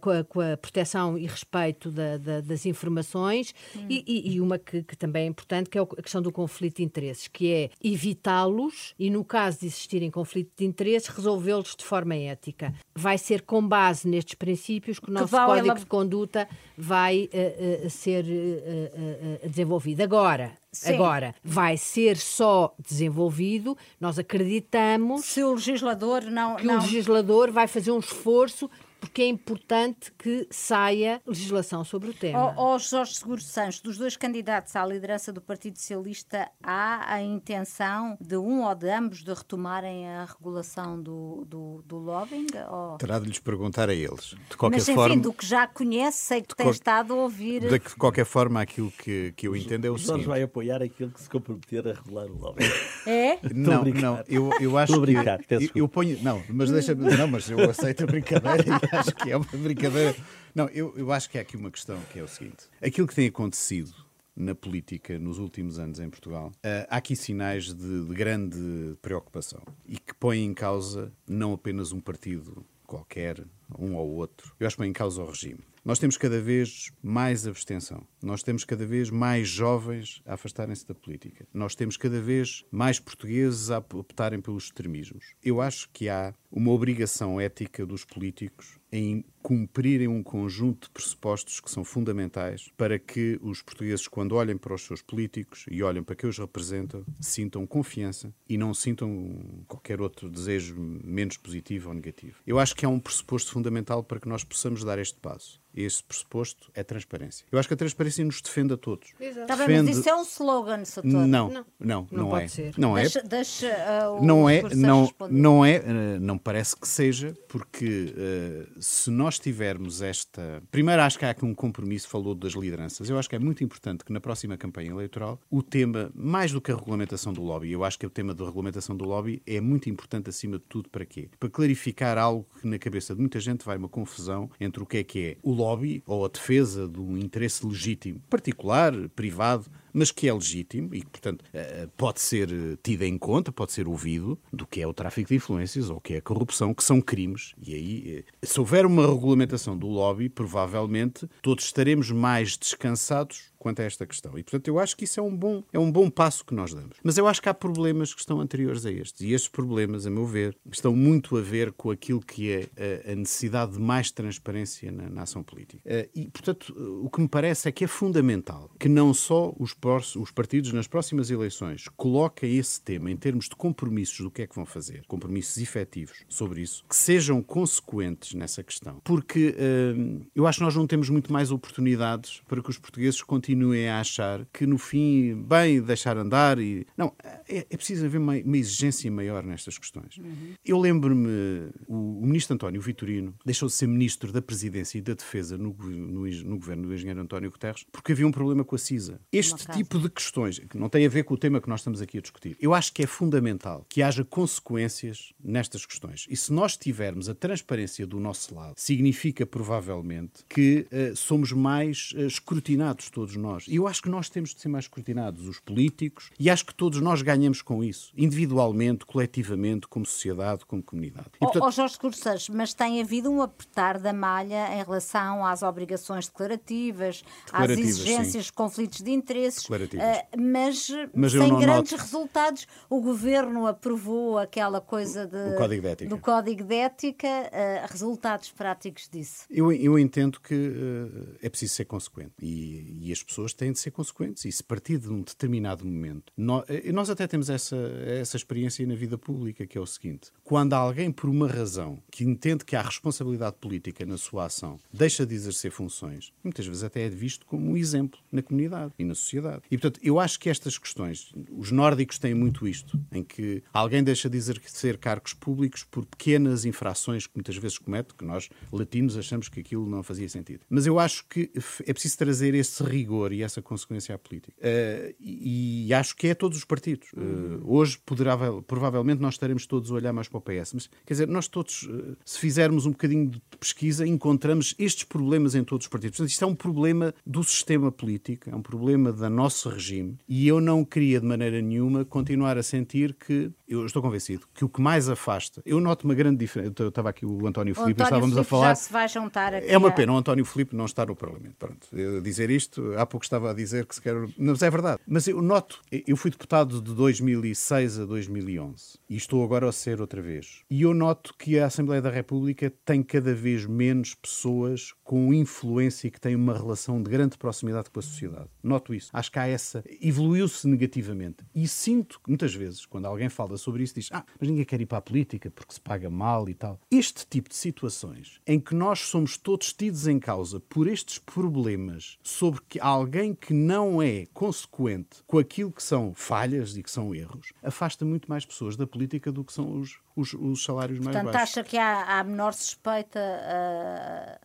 com, 0.00 0.10
a, 0.10 0.24
com, 0.24 0.40
a, 0.40 0.56
proteção 0.56 1.18
e 1.18 1.26
respeito 1.26 1.90
da, 1.90 2.16
da, 2.16 2.40
das 2.40 2.66
informações, 2.66 3.54
hum. 3.76 3.86
e, 3.88 4.34
e, 4.34 4.40
uma 4.40 4.58
que, 4.58 4.82
que, 4.82 4.96
também 4.96 5.24
é 5.24 5.26
importante, 5.26 5.70
que 5.70 5.78
é 5.78 5.80
a 5.80 6.02
questão 6.02 6.22
do 6.22 6.32
conflito 6.32 6.76
de 6.76 6.84
interesses, 6.84 7.28
que 7.28 7.52
é 7.52 7.70
evitá-los 7.82 8.94
e, 8.98 9.10
no 9.10 9.24
caso 9.24 9.60
de 9.60 9.66
existirem 9.66 10.10
conflito 10.10 10.52
de 10.56 10.64
interesses, 10.64 11.08
resolvê-los 11.08 11.74
de 11.76 11.84
forma 11.84 12.14
ética. 12.14 12.74
Vai 12.94 13.18
ser 13.18 13.42
com 13.42 13.66
base 13.66 14.08
nestes 14.08 14.34
princípios 14.34 14.98
que 14.98 15.10
o 15.10 15.12
nosso 15.12 15.36
que 15.36 15.44
código 15.44 15.68
ela... 15.68 15.78
de 15.78 15.86
conduta 15.86 16.48
vai 16.76 17.28
uh, 17.32 17.77
uh, 17.84 17.90
ser 17.90 18.24
uh, 18.24 19.48
desenvolvido. 19.48 20.02
Agora, 20.02 20.52
Sim. 20.70 20.94
Agora, 20.94 21.34
vai 21.42 21.76
ser 21.76 22.16
só 22.16 22.74
desenvolvido, 22.78 23.76
nós 24.00 24.18
acreditamos. 24.18 25.24
Se 25.24 25.42
o 25.42 25.54
legislador 25.54 26.22
não. 26.24 26.56
Que 26.56 26.66
não... 26.66 26.78
o 26.78 26.82
legislador 26.82 27.50
vai 27.50 27.66
fazer 27.66 27.90
um 27.90 27.98
esforço 27.98 28.70
porque 29.00 29.22
é 29.22 29.28
importante 29.28 30.12
que 30.18 30.46
saia 30.50 31.20
legislação 31.26 31.84
sobre 31.84 32.10
o 32.10 32.14
tema. 32.14 32.54
Ó 32.56 32.74
oh, 32.74 32.78
Jorge 32.78 33.14
Seguro 33.14 33.40
Santos, 33.40 33.80
dos 33.80 33.96
dois 33.96 34.16
candidatos 34.16 34.74
à 34.76 34.84
liderança 34.84 35.32
do 35.32 35.40
Partido 35.40 35.78
Socialista, 35.78 36.48
há 36.62 37.14
a 37.14 37.22
intenção 37.22 38.16
de 38.20 38.36
um 38.36 38.64
ou 38.64 38.74
de 38.74 38.90
ambos 38.90 39.22
de 39.22 39.32
retomarem 39.32 40.08
a 40.08 40.24
regulação 40.24 41.00
do, 41.00 41.44
do, 41.46 41.82
do 41.86 41.96
lobbying? 41.96 42.46
Ou... 42.70 42.98
Terá 42.98 43.18
de 43.18 43.26
lhes 43.26 43.38
perguntar 43.38 43.88
a 43.88 43.94
eles. 43.94 44.34
De 44.50 44.56
qualquer 44.56 44.76
Mas, 44.76 44.88
enfim, 44.88 44.94
forma, 44.94 45.16
do 45.16 45.32
que 45.32 45.46
já 45.46 45.66
conhece, 45.66 46.18
sei 46.18 46.42
que 46.42 46.54
tem 46.54 46.70
estado 46.70 47.12
a 47.12 47.16
ouvir. 47.16 47.68
De 47.68 47.80
qualquer 47.96 48.24
forma, 48.24 48.60
aquilo 48.60 48.90
que, 48.90 49.32
que 49.36 49.46
eu 49.46 49.56
entendo 49.56 49.84
é 49.84 49.90
o 49.90 49.96
Jorge 49.96 50.06
seguinte. 50.06 50.26
vai 50.26 50.42
apoiar 50.42 50.82
aquilo 50.82 51.10
que 51.10 51.20
se 51.20 51.30
comprometer 51.30 51.86
a 51.88 51.92
regular 51.92 52.26
o 52.26 52.38
lobbying. 52.38 52.70
É? 53.06 53.38
Não, 53.54 53.84
não, 53.84 54.24
eu, 54.28 54.50
eu 54.60 54.76
acho 54.76 54.92
Estou 54.92 55.02
a 55.02 55.06
brincar, 55.06 55.38
que... 55.38 55.54
Eu, 55.54 55.60
eu 55.74 55.88
ponho... 55.88 56.18
Não, 56.22 56.42
mas 56.48 56.70
deixa-me... 56.70 57.16
Não, 57.16 57.28
mas 57.28 57.48
eu 57.50 57.58
aceito 57.70 58.04
a 58.04 58.06
brincadeira 58.06 58.64
acho 58.98 59.14
que 59.14 59.30
é 59.30 59.36
uma 59.36 59.46
brincadeira. 59.46 60.16
Não, 60.54 60.68
eu, 60.68 60.94
eu 60.96 61.12
acho 61.12 61.30
que 61.30 61.38
há 61.38 61.42
aqui 61.42 61.56
uma 61.56 61.70
questão 61.70 62.00
que 62.12 62.18
é 62.18 62.22
o 62.22 62.28
seguinte: 62.28 62.68
aquilo 62.82 63.06
que 63.06 63.14
tem 63.14 63.28
acontecido 63.28 63.92
na 64.34 64.54
política 64.54 65.18
nos 65.18 65.38
últimos 65.38 65.78
anos 65.78 65.98
em 65.98 66.08
Portugal, 66.08 66.52
uh, 66.56 66.86
há 66.88 66.96
aqui 66.96 67.16
sinais 67.16 67.74
de, 67.74 68.06
de, 68.06 68.14
grande 68.14 68.96
preocupação 69.02 69.60
e 69.84 69.98
que 69.98 70.14
põem 70.14 70.44
em 70.44 70.54
causa 70.54 71.12
não 71.26 71.52
apenas 71.52 71.92
um 71.92 72.00
partido 72.00 72.64
qualquer, 72.86 73.44
um 73.78 73.96
ou 73.96 74.08
outro, 74.14 74.54
eu 74.58 74.66
acho 74.66 74.76
que 74.76 74.78
põe 74.78 74.88
em 74.88 74.92
causa 74.92 75.22
o 75.22 75.26
regime. 75.26 75.60
Nós 75.84 75.98
temos 75.98 76.16
cada 76.16 76.40
vez 76.40 76.90
mais 77.02 77.46
abstenção. 77.46 78.06
Nós 78.22 78.42
temos 78.42 78.64
cada 78.64 78.84
vez 78.84 79.10
mais 79.10 79.48
jovens 79.48 80.20
a 80.26 80.34
afastarem-se 80.34 80.86
da 80.86 80.94
política. 80.94 81.46
Nós 81.52 81.74
temos 81.74 81.96
cada 81.96 82.20
vez 82.20 82.64
mais 82.70 82.98
portugueses 82.98 83.70
a 83.70 83.78
optarem 83.78 84.40
pelos 84.40 84.64
extremismos. 84.64 85.34
Eu 85.42 85.60
acho 85.60 85.88
que 85.90 86.08
há 86.08 86.34
uma 86.50 86.72
obrigação 86.72 87.40
ética 87.40 87.86
dos 87.86 88.04
políticos 88.04 88.77
em 88.90 89.24
cumprirem 89.42 90.08
um 90.08 90.22
conjunto 90.22 90.88
de 90.88 90.90
pressupostos 90.90 91.60
que 91.60 91.70
são 91.70 91.84
fundamentais 91.84 92.70
para 92.76 92.98
que 92.98 93.38
os 93.42 93.62
portugueses, 93.62 94.08
quando 94.08 94.34
olhem 94.34 94.56
para 94.56 94.74
os 94.74 94.82
seus 94.82 95.00
políticos 95.00 95.64
e 95.70 95.82
olhem 95.82 96.02
para 96.02 96.16
quem 96.16 96.28
os 96.28 96.38
representam, 96.38 97.04
sintam 97.20 97.66
confiança 97.66 98.32
e 98.48 98.58
não 98.58 98.74
sintam 98.74 99.64
qualquer 99.66 100.00
outro 100.00 100.28
desejo 100.28 100.74
menos 100.76 101.36
positivo 101.36 101.88
ou 101.88 101.94
negativo. 101.94 102.40
Eu 102.46 102.58
acho 102.58 102.74
que 102.74 102.84
é 102.84 102.88
um 102.88 102.98
pressuposto 103.00 103.52
fundamental 103.52 104.02
para 104.02 104.20
que 104.20 104.28
nós 104.28 104.44
possamos 104.44 104.84
dar 104.84 104.98
este 104.98 105.18
passo. 105.18 105.60
Esse 105.74 106.02
pressuposto 106.02 106.72
é 106.74 106.82
transparência. 106.82 107.46
Eu 107.52 107.58
acho 107.58 107.68
que 107.68 107.74
a 107.74 107.76
transparência 107.76 108.24
nos 108.24 108.40
defende 108.40 108.74
a 108.74 108.76
todos. 108.76 109.12
Exato. 109.20 109.46
Tá 109.46 109.54
bem, 109.54 109.82
mas 109.82 109.96
isso 109.96 110.08
é 110.08 110.14
um 110.14 110.22
slogan, 110.22 110.84
Soutor. 110.84 111.10
Não, 111.10 111.26
não, 111.26 111.48
não, 111.50 111.64
não, 111.78 112.08
não 112.10 112.36
é. 112.36 112.48
Ser. 112.48 112.74
Não 112.76 112.94
deixa, 112.94 113.20
é. 113.20 113.22
Deixa, 113.22 113.68
uh, 113.68 114.24
não 114.24 114.50
é, 114.50 114.62
não, 114.74 115.14
não 115.30 115.64
é, 115.64 115.78
uh, 115.78 116.20
não 116.20 116.36
parece 116.36 116.74
que 116.74 116.88
seja, 116.88 117.36
porque 117.46 118.12
uh, 118.12 118.77
se 118.80 119.10
nós 119.10 119.38
tivermos 119.38 120.02
esta. 120.02 120.62
Primeiro, 120.70 121.02
acho 121.02 121.18
que 121.18 121.24
há 121.24 121.30
aqui 121.30 121.44
um 121.44 121.54
compromisso, 121.54 122.08
falou 122.08 122.34
das 122.34 122.52
lideranças. 122.52 123.08
Eu 123.08 123.18
acho 123.18 123.28
que 123.28 123.36
é 123.36 123.38
muito 123.38 123.62
importante 123.64 124.04
que 124.04 124.12
na 124.12 124.20
próxima 124.20 124.56
campanha 124.56 124.90
eleitoral 124.90 125.40
o 125.50 125.62
tema, 125.62 126.10
mais 126.14 126.52
do 126.52 126.60
que 126.60 126.70
a 126.70 126.76
regulamentação 126.76 127.32
do 127.32 127.42
lobby, 127.42 127.70
eu 127.70 127.84
acho 127.84 127.98
que 127.98 128.06
o 128.06 128.10
tema 128.10 128.34
da 128.34 128.44
regulamentação 128.44 128.96
do 128.96 129.04
lobby 129.04 129.42
é 129.46 129.60
muito 129.60 129.88
importante 129.88 130.30
acima 130.30 130.58
de 130.58 130.64
tudo 130.68 130.88
para 130.88 131.04
quê? 131.04 131.28
Para 131.38 131.48
clarificar 131.48 132.18
algo 132.18 132.46
que 132.60 132.66
na 132.66 132.78
cabeça 132.78 133.14
de 133.14 133.20
muita 133.20 133.40
gente 133.40 133.64
vai 133.64 133.76
uma 133.76 133.88
confusão 133.88 134.50
entre 134.60 134.82
o 134.82 134.86
que 134.86 134.98
é 134.98 135.04
que 135.04 135.24
é 135.24 135.36
o 135.42 135.52
lobby 135.52 136.02
ou 136.06 136.24
a 136.24 136.28
defesa 136.28 136.88
de 136.88 137.00
um 137.00 137.16
interesse 137.16 137.66
legítimo, 137.66 138.20
particular, 138.28 138.92
privado, 139.10 139.66
mas 139.98 140.12
que 140.12 140.28
é 140.28 140.32
legítimo 140.32 140.94
e 140.94 141.00
que, 141.00 141.10
portanto, 141.10 141.44
eh, 141.52 141.88
pode 141.96 142.20
ser 142.20 142.50
eh, 142.52 142.78
tido 142.82 143.02
em 143.02 143.18
conta, 143.18 143.50
pode 143.50 143.72
ser 143.72 143.88
ouvido, 143.88 144.38
do 144.52 144.66
que 144.66 144.80
é 144.80 144.86
o 144.86 144.94
tráfico 144.94 145.28
de 145.28 145.34
influências 145.34 145.90
ou 145.90 145.96
o 145.96 146.00
que 146.00 146.14
é 146.14 146.16
a 146.18 146.22
corrupção, 146.22 146.72
que 146.72 146.84
são 146.84 147.00
crimes. 147.00 147.54
E 147.60 147.74
aí, 147.74 148.18
eh, 148.18 148.46
se 148.46 148.60
houver 148.60 148.86
uma 148.86 149.06
regulamentação 149.06 149.76
do 149.76 149.88
lobby, 149.88 150.28
provavelmente 150.28 151.28
todos 151.42 151.64
estaremos 151.64 152.10
mais 152.10 152.56
descansados 152.56 153.50
quanto 153.68 153.80
a 153.80 153.84
esta 153.84 154.06
questão. 154.06 154.38
E, 154.38 154.42
portanto, 154.42 154.66
eu 154.68 154.78
acho 154.78 154.96
que 154.96 155.04
isso 155.04 155.20
é 155.20 155.22
um 155.22 155.36
bom, 155.36 155.62
é 155.72 155.78
um 155.78 155.92
bom 155.92 156.08
passo 156.08 156.44
que 156.44 156.54
nós 156.54 156.72
damos. 156.72 156.96
Mas 157.02 157.18
eu 157.18 157.26
acho 157.26 157.42
que 157.42 157.48
há 157.48 157.54
problemas 157.54 158.14
que 158.14 158.20
estão 158.20 158.40
anteriores 158.40 158.86
a 158.86 158.90
estes. 158.90 159.20
E 159.20 159.32
estes 159.32 159.48
problemas, 159.48 160.06
a 160.06 160.10
meu 160.10 160.24
ver, 160.24 160.56
estão 160.70 160.96
muito 160.96 161.36
a 161.36 161.40
ver 161.40 161.72
com 161.72 161.90
aquilo 161.90 162.20
que 162.20 162.50
é 162.50 163.12
a 163.12 163.14
necessidade 163.14 163.72
de 163.72 163.78
mais 163.78 164.10
transparência 164.10 164.90
na, 164.90 165.10
na 165.10 165.22
ação 165.22 165.42
política. 165.42 165.82
E, 166.14 166.30
portanto, 166.30 166.74
o 167.02 167.10
que 167.10 167.20
me 167.20 167.28
parece 167.28 167.68
é 167.68 167.72
que 167.72 167.84
é 167.84 167.86
fundamental 167.86 168.70
que 168.78 168.88
não 168.88 169.12
só 169.12 169.54
os 169.58 169.76
os 170.16 170.30
partidos 170.30 170.72
nas 170.72 170.86
próximas 170.86 171.30
eleições 171.30 171.88
coloquem 171.96 172.56
esse 172.56 172.80
tema 172.80 173.10
em 173.10 173.16
termos 173.16 173.48
de 173.48 173.56
compromissos 173.56 174.20
do 174.20 174.30
que 174.30 174.42
é 174.42 174.46
que 174.46 174.54
vão 174.54 174.66
fazer, 174.66 175.04
compromissos 175.06 175.58
efetivos 175.58 176.24
sobre 176.28 176.62
isso, 176.62 176.84
que 176.88 176.96
sejam 176.96 177.42
consequentes 177.42 178.34
nessa 178.34 178.62
questão. 178.62 179.00
Porque 179.04 179.54
hum, 179.96 180.22
eu 180.34 180.46
acho 180.46 180.58
que 180.58 180.64
nós 180.64 180.76
não 180.76 180.86
temos 180.86 181.08
muito 181.08 181.32
mais 181.32 181.50
oportunidades 181.50 182.42
para 182.48 182.62
que 182.62 182.70
os 182.70 182.78
portugueses 182.78 183.22
continuem 183.22 183.57
a 183.88 184.00
achar 184.00 184.46
que 184.52 184.66
no 184.66 184.78
fim, 184.78 185.34
bem, 185.34 185.80
deixar 185.80 186.16
andar 186.16 186.58
e. 186.58 186.86
Não, 186.96 187.12
é, 187.48 187.66
é 187.70 187.76
preciso 187.76 188.06
haver 188.06 188.18
uma, 188.18 188.36
uma, 188.36 188.56
exigência 188.56 189.10
maior 189.10 189.42
nestas 189.42 189.78
questões. 189.78 190.16
Uhum. 190.18 190.54
Eu 190.64 190.78
lembro-me, 190.78 191.70
o, 191.86 192.20
o, 192.20 192.26
ministro 192.26 192.54
António 192.54 192.80
Vitorino 192.80 193.34
deixou 193.44 193.68
de 193.68 193.74
ser 193.74 193.86
ministro 193.86 194.32
da 194.32 194.42
Presidência 194.42 194.98
e 194.98 195.00
da 195.00 195.14
Defesa 195.14 195.56
no, 195.56 195.74
no, 195.74 196.26
no 196.26 196.58
governo 196.58 196.88
do 196.88 196.94
engenheiro 196.94 197.20
António 197.20 197.50
Guterres 197.50 197.84
porque 197.92 198.12
havia 198.12 198.26
um 198.26 198.32
problema 198.32 198.64
com 198.64 198.74
a 198.74 198.78
CISA. 198.78 199.20
Este 199.32 199.66
tipo 199.72 199.98
de 199.98 200.08
questões, 200.08 200.58
que 200.58 200.78
não 200.78 200.88
tem 200.88 201.04
a 201.06 201.08
ver 201.08 201.24
com 201.24 201.34
o 201.34 201.38
tema 201.38 201.60
que 201.60 201.68
nós 201.68 201.80
estamos 201.80 202.00
aqui 202.00 202.18
a 202.18 202.20
discutir, 202.20 202.56
eu 202.60 202.74
acho 202.74 202.92
que 202.92 203.02
é 203.02 203.06
fundamental 203.06 203.86
que 203.88 204.02
haja 204.02 204.24
consequências 204.24 205.32
nestas 205.42 205.84
questões. 205.84 206.26
E 206.28 206.36
se 206.36 206.52
nós 206.52 206.76
tivermos 206.76 207.28
a 207.28 207.34
transparência 207.34 208.06
do 208.06 208.20
nosso 208.20 208.54
lado, 208.54 208.74
significa 208.76 209.46
provavelmente 209.46 210.44
que 210.48 210.86
uh, 210.92 211.16
somos 211.16 211.52
mais 211.52 212.12
uh, 212.14 212.26
escrutinados, 212.26 213.10
todos 213.10 213.36
nós. 213.38 213.66
E 213.68 213.76
eu 213.76 213.86
acho 213.86 214.02
que 214.02 214.08
nós 214.08 214.28
temos 214.28 214.54
de 214.54 214.60
ser 214.60 214.68
mais 214.68 214.84
escrutinados, 214.84 215.46
os 215.46 215.58
políticos, 215.60 216.30
e 216.38 216.50
acho 216.50 216.66
que 216.66 216.74
todos 216.74 217.00
nós 217.00 217.22
ganhamos 217.22 217.62
com 217.62 217.82
isso, 217.82 218.12
individualmente, 218.16 219.06
coletivamente, 219.06 219.86
como 219.88 220.04
sociedade, 220.04 220.64
como 220.66 220.82
comunidade. 220.82 221.28
E, 221.36 221.38
portanto... 221.38 221.62
oh, 221.62 221.68
oh, 221.68 221.70
Jorge 221.70 221.98
Cursas, 221.98 222.48
mas 222.48 222.74
tem 222.74 223.00
havido 223.00 223.30
um 223.30 223.40
apertar 223.40 223.98
da 223.98 224.12
malha 224.12 224.74
em 224.74 224.84
relação 224.84 225.44
às 225.44 225.62
obrigações 225.62 226.26
declarativas, 226.26 227.22
declarativas 227.46 227.84
às 227.84 227.98
exigências, 227.98 228.46
sim. 228.46 228.52
conflitos 228.54 229.00
de 229.00 229.10
interesses 229.10 229.68
Uh, 229.68 230.40
mas, 230.40 230.88
mas 231.14 231.32
sem 231.32 231.58
grandes 231.58 231.92
noto. 231.92 232.02
resultados. 232.02 232.66
O 232.88 233.00
governo 233.00 233.66
aprovou 233.66 234.38
aquela 234.38 234.80
coisa 234.80 235.26
de, 235.26 235.56
código 235.56 235.96
de 235.96 236.06
do 236.06 236.18
Código 236.18 236.64
de 236.64 236.74
Ética, 236.74 237.28
uh, 237.28 237.90
resultados 237.90 238.50
práticos 238.50 239.08
disso. 239.08 239.44
Eu, 239.50 239.72
eu 239.72 239.98
entendo 239.98 240.40
que 240.40 240.54
uh, 240.54 241.36
é 241.42 241.48
preciso 241.48 241.74
ser 241.74 241.84
consequente 241.84 242.32
e, 242.40 243.08
e, 243.08 243.12
as, 243.12 243.24
pessoas 243.28 243.52
têm 243.52 243.70
de 243.70 243.78
ser 243.78 243.90
consequentes. 243.90 244.44
E 244.44 244.50
se 244.50 244.64
partir 244.64 244.98
de 244.98 245.08
um 245.08 245.22
determinado 245.22 245.84
momento. 245.84 246.32
Nós, 246.36 246.64
nós 246.92 247.10
até 247.10 247.26
temos 247.26 247.50
essa, 247.50 247.76
essa 247.76 248.36
experiência 248.36 248.86
na 248.86 248.94
vida 248.94 249.18
pública, 249.18 249.66
que 249.66 249.76
é 249.76 249.80
o 249.80 249.86
seguinte: 249.86 250.32
quando 250.42 250.72
alguém, 250.72 251.12
por 251.12 251.28
uma 251.28 251.46
razão, 251.46 252.02
que 252.10 252.24
entende 252.24 252.64
que 252.64 252.74
há 252.74 252.82
responsabilidade 252.82 253.56
política 253.60 254.04
na 254.06 254.16
sua 254.16 254.46
ação, 254.46 254.80
deixa 254.92 255.26
de 255.26 255.34
exercer 255.34 255.70
funções, 255.70 256.32
muitas 256.42 256.66
vezes 256.66 256.82
até 256.82 257.02
é 257.02 257.08
visto 257.08 257.44
como 257.46 257.70
um 257.70 257.76
exemplo 257.76 258.18
na 258.32 258.42
comunidade 258.42 258.92
e 258.98 259.04
na 259.04 259.14
sociedade. 259.14 259.62
E, 259.70 259.76
portanto, 259.76 260.00
eu 260.02 260.18
acho 260.18 260.40
que 260.40 260.48
estas 260.48 260.78
questões, 260.78 261.32
os 261.50 261.70
nórdicos 261.70 262.18
têm 262.18 262.34
muito 262.34 262.66
isto, 262.66 262.98
em 263.12 263.22
que 263.22 263.62
alguém 263.72 264.02
deixa 264.02 264.30
de 264.30 264.38
exercer 264.38 264.96
cargos 264.96 265.34
públicos 265.34 265.84
por 265.84 266.06
pequenas 266.06 266.64
infrações 266.64 267.26
que 267.26 267.36
muitas 267.36 267.56
vezes 267.56 267.76
comete, 267.76 268.14
que 268.14 268.24
nós, 268.24 268.48
latinos, 268.72 269.16
achamos 269.16 269.48
que 269.48 269.60
aquilo 269.60 269.86
não 269.86 270.02
fazia 270.02 270.28
sentido. 270.28 270.60
Mas 270.70 270.86
eu 270.86 270.98
acho 270.98 271.26
que 271.28 271.50
é 271.84 271.92
preciso 271.92 272.16
trazer 272.16 272.54
esse 272.54 272.82
rigor 272.82 273.17
e 273.32 273.42
essa 273.42 273.60
consequência 273.62 274.14
à 274.14 274.18
política. 274.18 274.54
Uh, 274.58 275.14
e, 275.20 275.86
e, 275.88 275.94
acho 275.94 276.16
que 276.16 276.28
é 276.28 276.34
todos 276.34 276.58
os 276.58 276.64
partidos. 276.64 277.08
Uh, 277.12 277.60
hoje, 277.64 277.98
poderá, 278.04 278.36
provavelmente, 278.66 279.20
nós 279.20 279.34
estaremos 279.34 279.66
todos 279.66 279.90
a 279.90 279.94
olhar 279.94 280.12
mais 280.12 280.28
para 280.28 280.38
o 280.38 280.40
PS, 280.40 280.74
mas, 280.74 280.90
quer 281.04 281.14
dizer, 281.14 281.28
nós 281.28 281.48
todos, 281.48 281.84
uh, 281.84 282.16
se 282.24 282.38
fizermos 282.38 282.86
um 282.86 282.90
bocadinho 282.90 283.30
de 283.30 283.42
pesquisa, 283.58 284.06
encontramos 284.06 284.74
estes 284.78 285.04
problemas 285.04 285.54
em 285.54 285.64
todos 285.64 285.86
os 285.86 285.90
partidos. 285.90 286.16
Portanto, 286.16 286.30
isto 286.30 286.44
é 286.44 286.46
um 286.46 286.54
problema 286.54 287.14
do 287.26 287.42
sistema 287.42 287.90
político, 287.90 288.50
é 288.50 288.54
um 288.54 288.62
problema 288.62 289.12
do 289.12 289.28
nosso 289.28 289.68
regime, 289.68 290.16
e 290.28 290.46
eu 290.46 290.60
não 290.60 290.84
queria, 290.84 291.20
de 291.20 291.26
maneira 291.26 291.60
nenhuma, 291.60 292.04
continuar 292.04 292.56
a 292.56 292.62
sentir 292.62 293.14
que, 293.14 293.50
eu 293.66 293.84
estou 293.84 294.00
convencido, 294.00 294.46
que 294.54 294.64
o 294.64 294.68
que 294.68 294.80
mais 294.80 295.08
afasta, 295.08 295.62
eu 295.64 295.80
noto 295.80 296.04
uma 296.04 296.14
grande 296.14 296.38
diferença, 296.38 296.72
eu 296.78 296.88
estava 296.88 297.10
aqui 297.10 297.26
o 297.26 297.46
António 297.46 297.74
Filipe, 297.74 298.02
estávamos 298.02 298.30
Filipe 298.30 298.40
a 298.40 298.44
falar... 298.44 298.68
Já 298.68 298.74
se 298.74 298.92
vai 298.92 299.08
juntar 299.08 299.54
aqui 299.54 299.68
é 299.68 299.76
uma 299.76 299.90
pena 299.90 300.12
o 300.12 300.16
António 300.16 300.44
Filipe 300.44 300.74
não 300.74 300.84
estar 300.84 301.06
no 301.06 301.16
Parlamento. 301.16 301.54
Pronto, 301.58 301.88
dizer 302.22 302.50
isto, 302.50 302.94
há 302.96 303.06
pouco 303.08 303.24
estava 303.24 303.50
a 303.50 303.54
dizer 303.54 303.86
que 303.86 303.94
se 303.94 304.02
quer... 304.02 304.14
Mas 304.36 304.62
é 304.62 304.70
verdade. 304.70 305.00
Mas 305.06 305.26
eu 305.26 305.42
noto, 305.42 305.80
eu 305.90 306.16
fui 306.16 306.30
deputado 306.30 306.80
de 306.80 306.94
2006 306.94 308.00
a 308.00 308.04
2011 308.04 308.98
e 309.08 309.16
estou 309.16 309.42
agora 309.42 309.68
a 309.68 309.72
ser 309.72 310.00
outra 310.00 310.22
vez. 310.22 310.62
E 310.70 310.82
eu 310.82 310.94
noto 310.94 311.34
que 311.36 311.58
a 311.58 311.66
Assembleia 311.66 312.02
da 312.02 312.10
República 312.10 312.72
tem 312.84 313.02
cada 313.02 313.34
vez 313.34 313.66
menos 313.66 314.14
pessoas 314.14 314.92
com 315.02 315.32
influência 315.32 316.08
e 316.08 316.10
que 316.10 316.20
têm 316.20 316.36
uma 316.36 316.52
relação 316.52 317.02
de 317.02 317.10
grande 317.10 317.38
proximidade 317.38 317.90
com 317.90 317.98
a 317.98 318.02
sociedade. 318.02 318.48
Noto 318.62 318.94
isso. 318.94 319.10
Acho 319.12 319.32
que 319.32 319.38
há 319.38 319.46
essa. 319.46 319.82
Evoluiu-se 320.00 320.66
negativamente. 320.68 321.44
E 321.54 321.66
sinto 321.66 322.20
que 322.20 322.28
muitas 322.28 322.54
vezes, 322.54 322.84
quando 322.84 323.06
alguém 323.06 323.28
fala 323.28 323.56
sobre 323.56 323.82
isso, 323.82 323.94
diz: 323.94 324.08
Ah, 324.12 324.24
mas 324.38 324.48
ninguém 324.48 324.64
quer 324.64 324.80
ir 324.80 324.86
para 324.86 324.98
a 324.98 325.02
política 325.02 325.50
porque 325.50 325.74
se 325.74 325.80
paga 325.80 326.10
mal 326.10 326.48
e 326.48 326.54
tal. 326.54 326.78
Este 326.90 327.26
tipo 327.26 327.48
de 327.48 327.56
situações 327.56 328.40
em 328.46 328.60
que 328.60 328.74
nós 328.74 329.00
somos 329.00 329.36
todos 329.36 329.72
tidos 329.72 330.06
em 330.06 330.18
causa 330.18 330.60
por 330.60 330.86
estes 330.86 331.18
problemas 331.18 332.18
sobre 332.22 332.60
que 332.68 332.78
alguém 332.98 333.34
que 333.34 333.54
não 333.54 334.02
é 334.02 334.26
consequente 334.34 335.22
com 335.26 335.38
aquilo 335.38 335.70
que 335.70 335.82
são 335.82 336.12
falhas 336.14 336.76
e 336.76 336.82
que 336.82 336.90
são 336.90 337.14
erros, 337.14 337.52
afasta 337.62 338.04
muito 338.04 338.28
mais 338.28 338.44
pessoas 338.44 338.76
da 338.76 338.86
política 338.86 339.30
do 339.30 339.44
que 339.44 339.52
são 339.52 339.80
os, 339.80 339.98
os, 340.20 340.34
os 340.34 340.64
salários 340.64 340.98
Portanto, 340.98 341.24
mais 341.24 341.36
baixos. 341.36 341.54
Portanto, 341.54 341.64
acha 341.64 341.70
que 341.70 341.76
há, 341.78 342.18
há 342.18 342.24
menor 342.24 342.52
suspeita 342.54 343.20
a, 343.20 344.38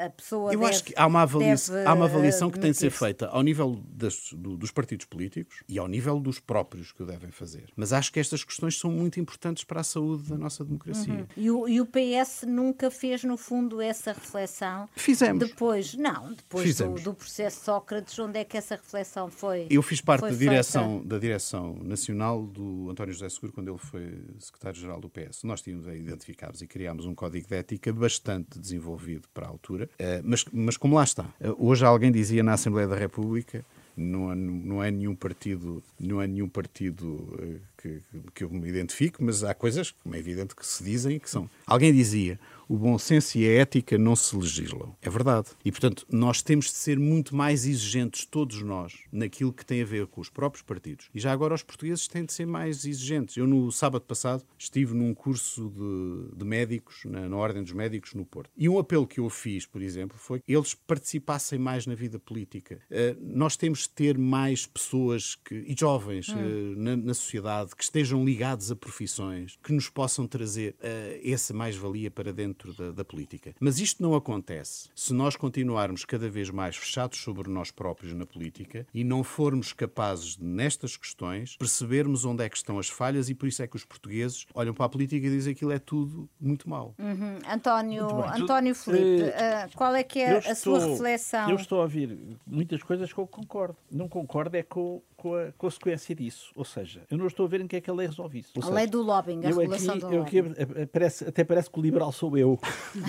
a, 0.00 0.06
a 0.06 0.10
pessoa 0.10 0.52
Eu 0.52 0.60
deve, 0.60 0.70
acho 0.70 0.84
que 0.84 0.94
há 0.96 1.06
uma 1.06 1.22
avaliação, 1.22 1.74
deve, 1.74 1.88
há 1.88 1.92
uma 1.94 2.04
avaliação 2.06 2.50
que 2.50 2.58
tem 2.58 2.70
de 2.72 2.76
ser 2.78 2.90
feita 2.90 3.26
ao 3.28 3.42
nível 3.42 3.82
das- 3.88 4.32
do- 4.32 4.56
dos 4.56 4.70
partidos 4.70 5.06
políticos 5.06 5.62
e 5.68 5.78
ao 5.78 5.88
nível 5.88 6.18
dos 6.20 6.38
próprios 6.38 6.92
que 6.92 7.02
o 7.02 7.06
devem 7.06 7.30
fazer. 7.30 7.68
Mas 7.76 7.92
acho 7.92 8.12
que 8.12 8.20
estas 8.20 8.44
questões 8.44 8.78
são 8.78 8.90
muito 8.90 9.18
importantes 9.20 9.64
para 9.64 9.80
a 9.80 9.84
saúde 9.84 10.28
da 10.30 10.36
nossa 10.38 10.64
democracia. 10.64 11.26
E 11.36 11.50
o, 11.50 11.68
e 11.68 11.80
o 11.80 11.86
PS 11.86 12.44
nunca 12.46 12.90
fez, 12.90 13.24
no 13.24 13.36
fundo, 13.36 13.80
essa 13.80 14.12
reflexão. 14.12 14.88
Fizemos. 14.96 15.48
Depois, 15.48 15.94
não, 15.94 16.32
depois 16.32 16.76
do, 16.76 16.94
do 16.94 17.14
processo 17.14 17.64
Sócrates, 17.64 18.18
onde 18.18 18.38
é 18.38 18.44
que 18.44 18.56
essa 18.56 18.76
reflexão 18.76 19.30
foi? 19.30 19.66
Eu 19.70 19.82
fiz 19.82 20.00
parte 20.00 20.22
da 20.22 20.30
direção, 20.30 21.02
da 21.04 21.18
direção 21.18 21.74
nacional 21.82 22.42
do 22.46 22.90
António 22.90 23.12
José 23.12 23.28
Seguro 23.28 23.52
quando 23.52 23.68
ele 23.68 23.78
foi 23.78 24.24
secretário-geral 24.38 24.99
do 25.00 25.08
PS. 25.08 25.44
Nós 25.44 25.62
tínhamos 25.62 25.86
a 25.88 25.94
identificar-nos 25.94 26.62
e 26.62 26.66
criámos 26.66 27.06
um 27.06 27.14
código 27.14 27.48
de 27.48 27.54
ética 27.54 27.92
bastante 27.92 28.58
desenvolvido 28.58 29.28
para 29.32 29.46
a 29.46 29.48
altura. 29.48 29.88
Eh, 29.98 30.20
mas, 30.24 30.44
mas 30.52 30.76
como 30.76 30.96
lá 30.96 31.04
está, 31.04 31.26
eh, 31.40 31.52
hoje 31.58 31.84
alguém 31.84 32.12
dizia 32.12 32.42
na 32.42 32.52
Assembleia 32.52 32.88
da 32.88 32.96
República 32.96 33.64
não, 33.96 34.34
não 34.34 34.82
é 34.82 34.90
nenhum 34.90 35.14
partido, 35.14 35.82
não 35.98 36.20
é 36.22 36.26
nenhum 36.26 36.48
partido 36.48 37.38
eh, 37.38 37.56
que, 37.80 38.02
que 38.34 38.44
eu 38.44 38.50
me 38.50 38.68
identifique, 38.68 39.22
mas 39.22 39.42
há 39.42 39.54
coisas, 39.54 39.90
como 39.90 40.14
é 40.14 40.18
evidente, 40.18 40.54
que 40.54 40.66
se 40.66 40.82
dizem 40.82 41.18
que 41.18 41.30
são. 41.30 41.48
Alguém 41.66 41.92
dizia: 41.92 42.38
o 42.70 42.78
bom 42.78 42.96
senso 42.96 43.36
e 43.36 43.44
a 43.48 43.52
ética 43.62 43.98
não 43.98 44.14
se 44.14 44.36
legislam. 44.36 44.94
É 45.02 45.10
verdade. 45.10 45.48
E, 45.64 45.72
portanto, 45.72 46.06
nós 46.08 46.40
temos 46.40 46.66
de 46.66 46.74
ser 46.74 47.00
muito 47.00 47.34
mais 47.34 47.66
exigentes, 47.66 48.24
todos 48.24 48.62
nós, 48.62 48.94
naquilo 49.10 49.52
que 49.52 49.66
tem 49.66 49.82
a 49.82 49.84
ver 49.84 50.06
com 50.06 50.20
os 50.20 50.28
próprios 50.30 50.62
partidos. 50.62 51.08
E 51.12 51.18
já 51.18 51.32
agora 51.32 51.52
os 51.52 51.64
portugueses 51.64 52.06
têm 52.06 52.24
de 52.24 52.32
ser 52.32 52.46
mais 52.46 52.84
exigentes. 52.84 53.36
Eu, 53.36 53.44
no 53.48 53.72
sábado 53.72 54.02
passado, 54.02 54.44
estive 54.56 54.94
num 54.94 55.12
curso 55.12 55.68
de, 55.68 56.38
de 56.38 56.44
médicos, 56.44 57.00
na, 57.06 57.28
na 57.28 57.36
Ordem 57.36 57.64
dos 57.64 57.72
Médicos, 57.72 58.14
no 58.14 58.24
Porto. 58.24 58.50
E 58.56 58.68
um 58.68 58.78
apelo 58.78 59.04
que 59.04 59.18
eu 59.18 59.28
fiz, 59.28 59.66
por 59.66 59.82
exemplo, 59.82 60.16
foi 60.16 60.38
que 60.38 60.54
eles 60.54 60.72
participassem 60.72 61.58
mais 61.58 61.86
na 61.86 61.96
vida 61.96 62.20
política. 62.20 62.78
Eh, 62.88 63.16
nós 63.20 63.56
temos 63.56 63.80
de 63.80 63.88
ter 63.88 64.16
mais 64.16 64.64
pessoas 64.64 65.34
que, 65.34 65.56
e 65.56 65.74
jovens 65.76 66.28
eh, 66.28 66.34
na, 66.76 66.96
na 66.96 67.14
sociedade 67.14 67.69
que 67.76 67.82
estejam 67.84 68.24
ligados 68.24 68.70
a 68.70 68.76
profissões 68.76 69.58
que 69.62 69.72
nos 69.72 69.88
possam 69.88 70.26
trazer 70.26 70.74
eh, 70.82 71.20
essa 71.24 71.52
mais-valia 71.54 72.10
para 72.10 72.32
dentro 72.32 72.72
da, 72.74 72.90
da 72.92 73.04
política. 73.04 73.54
Mas 73.60 73.78
isto 73.78 74.02
não 74.02 74.14
acontece 74.14 74.88
se 74.94 75.12
nós 75.12 75.36
continuarmos 75.36 76.04
cada 76.04 76.28
vez 76.28 76.50
mais 76.50 76.76
fechados 76.76 77.18
sobre 77.20 77.48
nós 77.50 77.70
próprios 77.70 78.12
na 78.14 78.26
política 78.26 78.86
e 78.94 79.04
não 79.04 79.22
formos 79.24 79.72
capazes, 79.72 80.36
de, 80.36 80.44
nestas 80.44 80.96
questões, 80.96 81.56
percebermos 81.56 82.24
onde 82.24 82.44
é 82.44 82.48
que 82.48 82.56
estão 82.56 82.78
as 82.78 82.88
falhas 82.88 83.28
e 83.28 83.34
por 83.34 83.46
isso 83.48 83.62
é 83.62 83.66
que 83.66 83.76
os 83.76 83.84
portugueses 83.84 84.46
olham 84.54 84.74
para 84.74 84.86
a 84.86 84.88
política 84.88 85.26
e 85.26 85.30
dizem 85.30 85.54
que 85.54 85.58
aquilo 85.60 85.72
é 85.72 85.78
tudo 85.78 86.28
muito 86.40 86.68
mau. 86.68 86.94
Hum, 86.98 87.38
António. 87.48 88.06
António 88.24 88.74
Filipe, 88.74 89.22
Eh, 89.30 89.34
ah, 89.64 89.68
qual 89.74 89.94
é 89.94 90.02
que 90.02 90.18
é 90.18 90.32
Eu 90.34 90.38
a 90.38 90.54
sua 90.54 90.78
estou- 90.78 90.92
reflexão? 90.92 91.50
Eu 91.50 91.56
estou 91.56 91.78
a 91.80 91.82
ouvir 91.82 92.18
muitas 92.46 92.82
coisas 92.82 93.12
que 93.12 93.18
eu 93.18 93.26
concordo. 93.26 93.76
Não 93.90 94.08
concordo 94.08 94.56
é 94.56 94.62
com, 94.62 95.02
com 95.20 95.34
a 95.34 95.52
consequência 95.58 96.14
disso. 96.14 96.50
Ou 96.56 96.64
seja, 96.64 97.02
eu 97.10 97.18
não 97.18 97.26
estou 97.26 97.44
a 97.44 97.48
ver 97.48 97.60
em 97.60 97.66
que 97.66 97.76
é 97.76 97.80
que 97.80 97.90
a 97.90 97.92
lei 97.94 98.06
resolve 98.06 98.38
isso. 98.38 98.52
Ou 98.56 98.62
A 98.62 98.64
seja, 98.64 98.74
lei 98.76 98.86
do 98.86 99.02
lobbying, 99.02 99.44
a 99.44 99.50
eu 99.50 99.58
regulação 99.58 99.94
aqui, 99.94 100.00
do 100.06 100.14
eu 100.14 100.22
aqui 100.22 100.40
lobbying. 100.40 100.54
eh, 100.76 100.86
parece, 100.86 101.24
até 101.28 101.44
parece 101.44 101.70
que 101.70 101.78
o 101.78 101.82
liberal 101.82 102.10
sou 102.10 102.36
eu, 102.38 102.58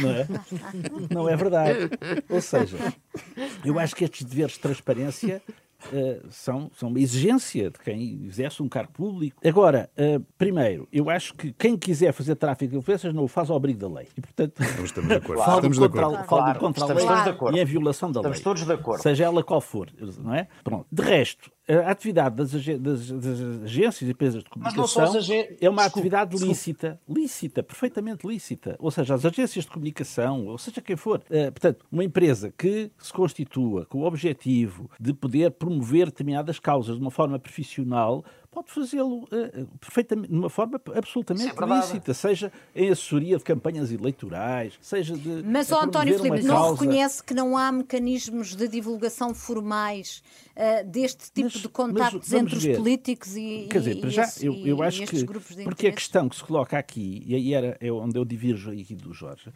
não 0.01 0.09
é? 0.11 0.27
não 1.13 1.29
é 1.29 1.35
verdade. 1.35 1.89
Ou 2.29 2.41
seja, 2.41 2.77
eu 3.63 3.79
acho 3.79 3.95
que 3.95 4.03
estes 4.03 4.23
deveres 4.25 4.53
de 4.53 4.59
transparência 4.59 5.41
eh, 5.91 6.21
são, 6.29 6.69
são 6.75 6.89
uma 6.89 6.99
exigência 6.99 7.71
de 7.71 7.79
quem 7.79 8.25
exerce 8.25 8.61
um 8.61 8.69
cargo 8.69 8.91
público. 8.91 9.41
Agora, 9.47 9.89
eh, 9.97 10.19
primeiro, 10.37 10.87
eu 10.91 11.09
acho 11.09 11.33
que 11.33 11.51
quem 11.53 11.75
quiser 11.77 12.11
fazer 12.13 12.35
tráfico 12.35 12.71
de 12.71 12.77
influências 12.77 13.13
não 13.13 13.23
o 13.23 13.27
faz 13.27 13.49
ao 13.49 13.55
abrigo 13.57 13.79
da 13.79 13.87
lei. 13.87 14.07
E, 14.15 14.21
portanto, 14.21 14.61
Estamos 14.61 15.07
de 15.09 15.15
acordo. 15.15 15.41
falo 15.43 15.55
Estamos 15.57 15.77
de 15.79 15.83
contra, 15.87 16.01
acordo. 16.01 16.15
a- 16.19 16.23
falo 16.25 16.41
Claro, 16.43 16.59
contra 16.59 16.83
a 16.83 16.85
estamos 16.85 17.03
lei 17.03 17.07
todos 17.11 17.23
de 17.23 17.29
acordo. 17.29 17.57
e 17.57 17.61
em 17.61 17.65
violação 17.65 18.11
da 18.11 18.19
Estamos 18.19 18.37
lei. 18.37 18.43
todos 18.43 18.65
de 18.65 18.73
acordo. 18.73 19.01
Seja 19.01 19.23
ela 19.25 19.43
qual 19.43 19.61
for, 19.61 19.89
não 20.19 20.33
é? 20.35 20.47
Pronto. 20.63 20.85
De 20.91 21.01
resto, 21.01 21.51
a 21.67 21.91
atividade 21.91 22.35
das, 22.35 22.53
age- 22.55 22.77
das- 22.77 23.11
das 23.11 23.39
agências 23.63 24.01
e 24.01 24.11
empresas 24.11 24.43
de 24.43 24.49
comunicação 24.49 25.03
é 25.61 25.69
uma 25.69 25.83
atividade 25.85 26.35
lícita, 26.47 26.99
lícita, 27.07 27.63
perfeitamente 27.63 28.25
lícita. 28.27 28.75
Ou 28.79 28.89
seja, 28.91 29.13
as 29.13 29.23
agências 29.25 29.65
de 29.65 29.71
comunicação, 29.71 30.47
ou 30.47 30.57
seja 30.57 30.81
quem 30.81 30.95
for, 30.95 31.21
eh, 31.29 31.51
portanto, 31.51 31.85
uma 31.91 32.03
empresa 32.03 32.51
que 32.57 32.91
se 32.97 33.13
constitua 33.13 33.85
com 33.85 33.99
o 33.99 34.05
objetivo 34.05 34.89
de 34.99 35.13
poder 35.13 35.51
promover 35.51 36.07
determinadas 36.07 36.59
causas 36.59 36.95
de 36.95 37.01
uma 37.01 37.11
forma 37.11 37.37
profissional, 37.39 38.25
pode 38.51 38.69
fazê-lo 38.69 39.27
eh, 39.31 39.65
perfeitamente, 39.79 40.29
de 40.29 40.37
uma 40.37 40.49
forma 40.49 40.79
absolutamente 40.93 41.47
é 41.47 41.65
lícita, 41.77 42.13
seja 42.13 42.51
em 42.75 42.89
assessoria 42.89 43.37
de 43.37 43.43
campanhas 43.43 43.91
eleitorais, 43.91 44.73
seja 44.81 45.15
de. 45.17 45.41
Mas, 45.43 45.71
ó, 45.71 45.81
António 45.83 46.17
Filipe, 46.19 46.43
não 46.45 46.55
causa. 46.55 46.81
reconhece 46.81 47.23
que 47.23 47.33
não 47.33 47.57
há 47.57 47.71
mecanismos 47.71 48.55
de 48.55 48.67
divulgação 48.67 49.33
formais 49.33 50.21
ah, 50.55 50.83
deste 50.83 51.31
tipo 51.31 51.49
Mas- 51.53 51.61
de 51.61 51.69
contactos 51.69 52.33
entre 52.33 52.55
os 52.57 52.63
ver. 52.63 52.75
políticos 52.77 53.35
e, 53.37 53.67
Quer 53.71 53.79
dizer, 53.79 53.95
e, 53.97 54.01
para 54.01 54.09
já, 54.09 54.23
esse- 54.23 54.45
eu, 54.45 54.53
eu 54.67 54.83
acho 54.83 55.05
que. 55.05 55.25
Porque 55.63 55.87
a 55.87 55.91
questão 55.93 56.27
que 56.27 56.35
se 56.35 56.43
coloca 56.43 56.77
aqui, 56.77 57.23
e 57.25 57.33
aí 57.35 57.53
era, 57.53 57.77
é 57.79 57.89
onde 57.91 58.19
eu 58.19 58.25
divirjo 58.25 58.69
aqui 58.71 58.95
do 58.95 59.13
Jorge, 59.13 59.49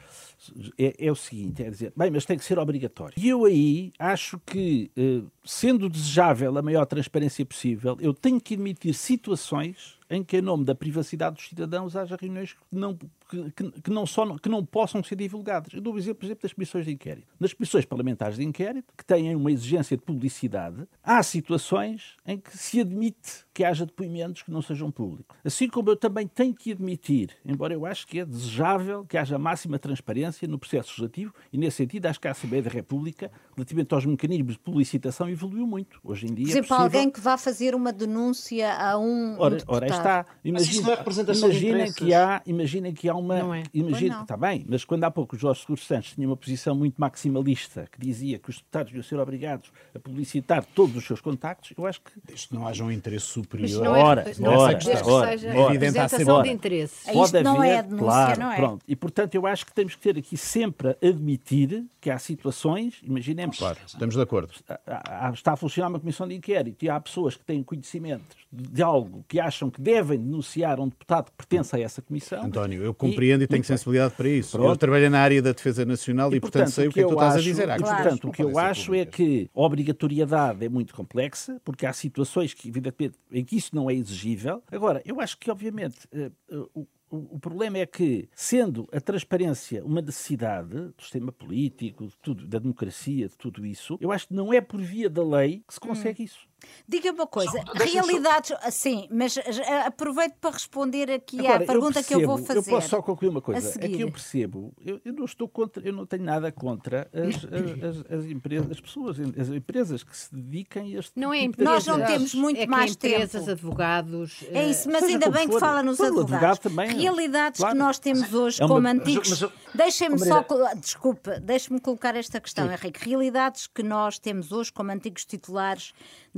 é, 0.80 0.96
é 0.98 1.12
o 1.12 1.16
seguinte: 1.16 1.62
é 1.64 1.70
dizer, 1.70 1.92
bem, 1.98 2.10
mas 2.10 2.26
tem 2.26 2.38
que 2.38 2.46
ser 2.46 2.58
obrigatório. 2.58 3.14
E 3.18 3.28
eu 3.28 3.44
aí 3.44 3.92
acho 4.00 4.40
que, 4.46 4.90
eh, 4.96 5.22
sendo 5.46 5.88
desejável 5.88 6.58
a 6.58 6.62
maior 6.62 6.86
transparência 6.86 7.46
possível, 7.46 7.98
eu 8.02 8.14
tenho 8.14 8.42
que 8.42 8.56
admitir 8.56 8.94
situações 8.94 9.95
em 10.10 10.24
que, 10.24 10.38
em 10.38 10.42
nome 10.42 10.66
da 10.66 10.76
privacidade 10.76 11.36
dos 11.36 11.48
cidadãos, 11.48 11.96
haja 11.96 12.16
reuniões 12.20 12.54
que 12.54 12.60
não, 12.72 12.96
que, 12.96 13.72
que, 13.82 13.90
não, 13.90 14.06
só, 14.06 14.38
que 14.38 14.50
não 14.50 14.66
possam 14.66 15.04
ser 15.04 15.16
divulgadas. 15.16 15.74
Eu 15.74 15.82
dou 15.82 15.94
o 15.94 15.98
exemplo, 15.98 16.20
por 16.20 16.26
exemplo, 16.26 16.44
das 16.44 16.54
comissões 16.54 16.86
de 16.86 16.92
inquérito. 16.92 17.28
Nas 17.40 17.54
comissões 17.54 17.86
parlamentares 17.86 18.38
de 18.38 18.44
inquérito, 18.44 18.94
que 18.96 19.06
têm 19.06 19.36
uma 19.36 19.52
exigência 19.52 19.98
de 19.98 20.04
publicidade, 20.04 20.88
há 21.04 21.22
situações 21.24 22.16
em 22.26 22.38
que 22.38 22.56
se 22.58 22.80
admite 22.80 23.46
que 23.54 23.64
haja 23.64 23.86
depoimentos 23.86 24.44
que 24.44 24.52
não 24.52 24.62
sejam 24.62 24.92
públicos. 24.92 25.36
Assim 25.44 25.68
como 25.68 25.90
eu 25.90 25.96
também 25.96 26.28
tenho 26.28 26.54
que 26.54 26.72
admitir, 26.72 27.32
embora 27.44 27.74
eu 27.74 27.86
acho 27.86 28.06
que 28.06 28.20
é 28.20 28.26
desejável 28.26 29.06
que 29.06 29.18
haja 29.18 29.38
máxima 29.40 29.80
transparência 29.80 30.48
no 30.48 30.60
processo 30.60 30.90
legislativo, 30.90 31.34
e 31.52 31.58
nesse 31.58 31.78
sentido 31.78 32.06
acho 32.06 32.20
que 32.20 32.28
a 32.28 32.32
Assembleia 32.32 32.64
da 32.64 32.70
República, 32.70 33.32
relativamente 33.56 33.94
aos 33.94 34.06
mecanismos 34.06 34.54
de 34.54 34.60
publicitação, 34.60 35.30
evoluiu 35.30 35.66
muito. 35.66 36.00
Hoje 36.04 36.28
em 36.28 36.34
dia. 36.34 36.46
Por 36.46 36.52
exemplo, 36.52 36.66
é 36.66 36.78
possível... 36.78 36.84
alguém 36.84 37.12
que 37.12 37.20
vá 37.20 37.38
fazer 37.38 37.74
uma 37.74 37.92
denúncia 37.92 38.74
a 38.74 38.98
um. 38.98 39.40
Ora, 39.40 39.56
um 39.56 39.60
ora 39.68 39.95
está. 39.98 40.26
Imagina, 40.44 40.92
é 40.92 40.96
representação 40.96 41.50
imaginem 41.50 41.92
que 41.94 42.14
há, 42.14 42.42
imaginem 42.46 42.94
que 42.94 43.10
há 43.10 43.16
uma. 43.16 43.40
Não 43.40 43.54
é. 43.54 43.64
Imagina, 43.74 44.22
está 44.22 44.38
bem, 44.38 44.66
mas 44.68 44.84
quando 44.86 45.04
há 45.04 45.12
pouco 45.12 45.36
o 45.36 45.40
Jorge 45.40 45.62
Seguro 45.62 45.82
Santos 45.82 46.14
tinha 46.14 46.28
uma 46.28 46.38
posição 46.38 46.76
muito 46.76 46.96
maximalista, 46.98 47.88
que 47.92 48.00
dizia 48.00 48.40
que 48.40 48.50
os 48.50 48.58
deputados 48.58 48.92
deviam 48.92 49.04
ser 49.04 49.20
obrigados 49.20 49.72
a 49.96 50.00
publicitar 50.00 50.64
todos 50.76 50.96
os 50.96 51.06
seus 51.06 51.22
contactos, 51.22 51.74
eu 51.78 51.86
acho 51.86 52.02
que. 52.02 52.12
Isto 52.34 52.54
não 52.56 52.68
haja 52.68 52.84
um 52.84 52.92
interesse 52.92 53.26
Mas 53.26 53.34
superior. 53.46 53.84
não 53.84 53.96
é, 53.96 54.04
Ora, 54.04 54.26
não 54.40 54.52
ora, 54.58 54.72
é 54.74 54.76
desde 54.76 55.04
que 55.04 55.10
ora, 55.10 55.28
seja 55.38 55.48
ora. 55.58 55.72
Representação 55.74 56.44
de. 56.44 56.50
É 56.50 57.14
Pode 57.14 57.26
isto 57.26 57.42
não 57.44 57.58
haver, 57.58 57.68
é 57.70 57.78
a 57.78 57.82
denúncia, 57.82 58.06
claro, 58.06 58.40
não 58.40 58.52
é? 58.52 58.56
Pronto. 58.56 58.84
E 58.88 58.96
portanto 58.96 59.36
eu 59.36 59.46
acho 59.48 59.66
que 59.66 59.74
temos 59.74 59.96
que 59.96 60.02
ter 60.02 60.18
aqui 60.18 60.38
sempre 60.38 60.90
a 60.90 60.96
admitir 61.08 61.86
que 62.00 62.10
há 62.10 62.18
situações, 62.20 63.00
imaginemos, 63.04 63.58
Claro, 63.58 63.78
estamos 63.86 64.16
de 64.16 64.22
acordo. 64.22 64.54
há- 64.86 65.32
está 65.34 65.54
a 65.54 65.56
funcionar 65.56 65.90
uma 65.90 66.00
comissão 66.00 66.28
de 66.28 66.36
inquérito 66.36 66.84
e 66.84 66.90
há 66.90 67.00
pessoas 67.00 67.36
que 67.36 67.44
têm 67.44 67.64
conhecimento 67.64 68.36
de 68.52 68.82
algo 68.82 69.24
que 69.28 69.40
acham 69.40 69.70
que 69.70 69.82
devem 69.86 70.18
denunciar 70.20 70.80
a 70.80 70.82
um 70.84 70.90
deputado 70.90 71.26
que 71.30 71.38
pertence 71.38 71.76
a 71.76 71.80
essa 71.80 72.02
comissão. 72.02 72.44
António, 72.44 72.82
eu 72.84 72.94
compreendo 72.94 73.44
e, 73.44 73.48
tenho 73.48 73.60
muito 73.60 73.68
bem. 73.70 73.78
sensibilidade 73.78 74.16
para 74.16 74.28
isso. 74.28 74.58
Eu 74.58 74.62
Pronto. 74.62 74.80
trabalhei 74.80 75.10
na 75.10 75.20
área 75.20 75.42
da 75.42 75.52
defesa 75.52 75.86
nacional 75.86 76.34
e, 76.34 76.40
portanto, 76.40 76.72
sei 76.72 76.88
o 76.88 76.92
que 76.92 77.00
é 77.00 77.04
que 77.04 77.08
tu 77.10 77.14
eu 77.14 77.16
estás 77.16 77.34
a 77.34 77.36
acho- 77.38 77.44
dizer. 77.44 77.70
Há 77.70 77.78
e, 77.78 77.80
portanto, 77.80 78.28
o 78.28 78.32
que 78.32 78.44
eu 78.44 78.58
acho 78.58 78.94
é 78.96 79.06
que 79.06 79.50
a 79.56 79.62
obrigatoriedade 79.62 80.66
é 80.66 80.70
muito 80.70 80.94
complexa, 80.96 81.62
porque 81.64 81.86
há 81.86 81.94
situações 81.94 82.54
que, 82.54 82.68
evidentemente, 82.68 83.18
em 83.32 83.46
que 83.46 83.56
isso 83.56 83.76
não 83.76 83.90
é 83.90 83.94
exigível. 83.94 84.62
Agora, 84.72 85.02
eu 85.06 85.22
acho 85.22 85.38
que, 85.38 85.50
obviamente, 85.52 85.98
eh, 86.12 86.32
o, 86.52 86.82
o- 86.82 87.36
o 87.36 87.40
problema 87.40 87.78
é 87.78 87.86
que, 87.86 88.28
sendo 88.36 88.90
a 88.92 89.00
transparência 89.00 89.86
uma 89.86 90.02
necessidade 90.02 90.70
do 90.70 90.94
sistema 91.02 91.32
político, 91.32 92.08
de 92.08 92.14
tudo, 92.22 92.46
da 92.48 92.58
democracia, 92.60 93.28
de 93.30 93.38
tudo 93.38 93.66
isso, 93.66 93.98
eu 94.02 94.12
acho 94.12 94.28
que 94.28 94.34
não 94.34 94.52
é 94.52 94.60
por 94.60 94.82
via 94.82 95.10
da 95.10 95.24
lei 95.24 95.64
que 95.68 95.74
se 95.74 95.80
consegue 95.80 96.24
Hum. 96.24 96.26
isso. 96.26 96.40
Diga 96.88 97.12
uma 97.12 97.28
coisa, 97.28 97.52
só- 97.52 97.84
realidades. 97.84 98.52
Sim, 98.72 99.08
mas 99.12 99.38
eh, 99.38 99.82
aproveito 99.86 100.34
para 100.40 100.52
responder 100.52 101.12
aqui 101.12 101.40
Agora, 101.40 101.64
à 101.64 101.68
pergunta 101.68 102.04
que 102.04 102.14
eu 102.16 102.26
vou 102.26 102.38
percebo- 102.38 102.48
fazer. 102.62 102.72
Eu 102.72 102.76
posso 102.76 102.90
só 102.90 103.02
concluir 103.02 103.30
uma 103.30 103.42
coisa. 103.42 103.80
a 103.80 103.86
É 103.86 103.88
que 103.90 104.02
eu 104.02 104.12
percebo, 104.12 104.74
eu, 104.84 105.00
eu 105.04 105.14
não 105.14 105.26
estou 105.26 105.48
contra, 105.48 105.86
eu 105.88 105.94
não 105.94 106.06
tenho 106.06 106.24
nada 106.24 106.52
contra 106.52 107.10
as, 107.14 107.36
as, 107.46 107.98
as- 108.08 108.12
as 108.20 108.26
empresas, 108.26 108.72
as 108.72 108.80
pessoas, 108.80 109.18
as 109.20 109.50
empresas 109.50 110.04
que 110.04 110.16
se 110.18 110.34
dediquem 110.34 110.96
a 110.96 111.00
este 111.00 111.20
Não 111.20 111.34
é 111.34 111.42
tipo 111.42 111.58
de 111.58 111.64
empresas. 111.64 111.86
Nós 111.88 111.98
não 112.00 112.06
temos 112.06 112.34
muito 112.34 112.58
é 112.60 112.64
que 112.66 112.68
mais 112.72 112.92
empresas, 112.94 113.32
tempo. 113.46 113.52
advogados. 113.52 114.44
É 114.52 114.60
eh, 114.66 114.70
isso, 114.70 114.90
mas 114.90 115.02
seja 115.02 115.14
ainda 115.14 115.30
bem 115.30 115.46
que 115.48 115.54
for, 115.54 115.60
fala 115.60 115.84
nos 115.84 116.00
advogados. 116.00 116.34
advogado 116.34 116.60
também, 116.60 116.98
Realidades 117.00 117.60
claro. 117.60 117.74
que 117.76 117.80
nós 117.80 118.00
temos 118.00 118.34
hoje 118.34 118.62
É 118.62 118.66
uma- 118.66 118.70
como 118.76 118.82
mas- 118.82 119.00
antigos. 119.00 119.30
mas 119.30 119.42
eu- 119.42 119.52
Deixem-me 119.74 120.18
só. 120.20 120.46
Desculpa, 120.78 121.40
deixe-me 121.40 121.80
colocar 121.80 122.16
esta 122.16 122.40
questão, 122.40 122.72
Henrique. 122.72 123.08
Realidades 123.10 123.68
que 123.68 123.84
nós 123.84 124.18
temos 124.20 124.52
hoje 124.52 124.72
como 124.72 124.92
antigos 124.92 125.26
titulares 125.26 125.94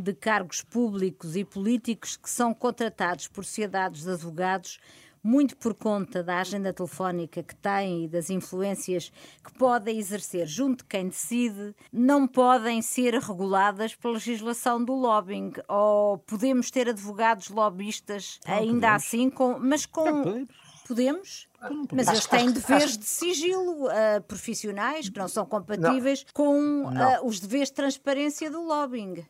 de 0.07 0.13
cargos 0.13 0.61
públicos 0.61 1.35
e 1.35 1.43
políticos 1.43 2.15
que 2.15 2.29
são 2.29 2.53
contratados 2.53 3.27
por 3.27 3.43
sociedades 3.43 4.03
de 4.03 4.11
advogados. 4.11 4.79
Muito 5.21 5.57
por 5.57 5.73
conta 5.73 6.23
da 6.23 6.39
agenda 6.39 6.71
telefónica 6.71 7.43
que 7.43 7.55
têm 7.55 8.05
e 8.05 8.07
das 8.07 8.29
influências 8.29 9.11
que 9.43 9.51
podem 9.57 9.99
exercer 9.99 10.47
junto 10.47 10.83
de 10.83 10.85
quem 10.85 11.09
decide, 11.09 11.75
não 11.91 12.25
podem 12.25 12.81
ser 12.81 13.15
reguladas 13.15 13.93
pela 13.93 14.13
legislação 14.13 14.81
do 14.81 14.93
lobbying. 14.93 15.51
Ou 15.67 16.19
podemos 16.19 16.71
ter 16.71 16.87
advogados 16.87 17.49
lobbyistas 17.49 18.39
ainda 18.45 18.95
assim, 18.95 19.29
com, 19.29 19.59
mas 19.59 19.85
com. 19.85 20.05
Não, 20.05 20.23
podemos. 20.23 20.67
Podemos? 20.87 21.49
Mas 21.91 22.07
eles 22.07 22.25
têm 22.27 22.51
deveres 22.51 22.83
acho- 22.85 22.97
de 22.99 23.05
sigilo 23.05 23.87
ah, 23.89 24.21
profissionais 24.27 25.09
que 25.09 25.17
não 25.17 25.27
são 25.27 25.45
compatíveis 25.45 26.25
com 26.33 26.87
ah, 26.95 27.19
os 27.23 27.39
deveres 27.39 27.69
de 27.69 27.75
transparência 27.75 28.49
do 28.51 28.61
lobbying. 28.63 29.25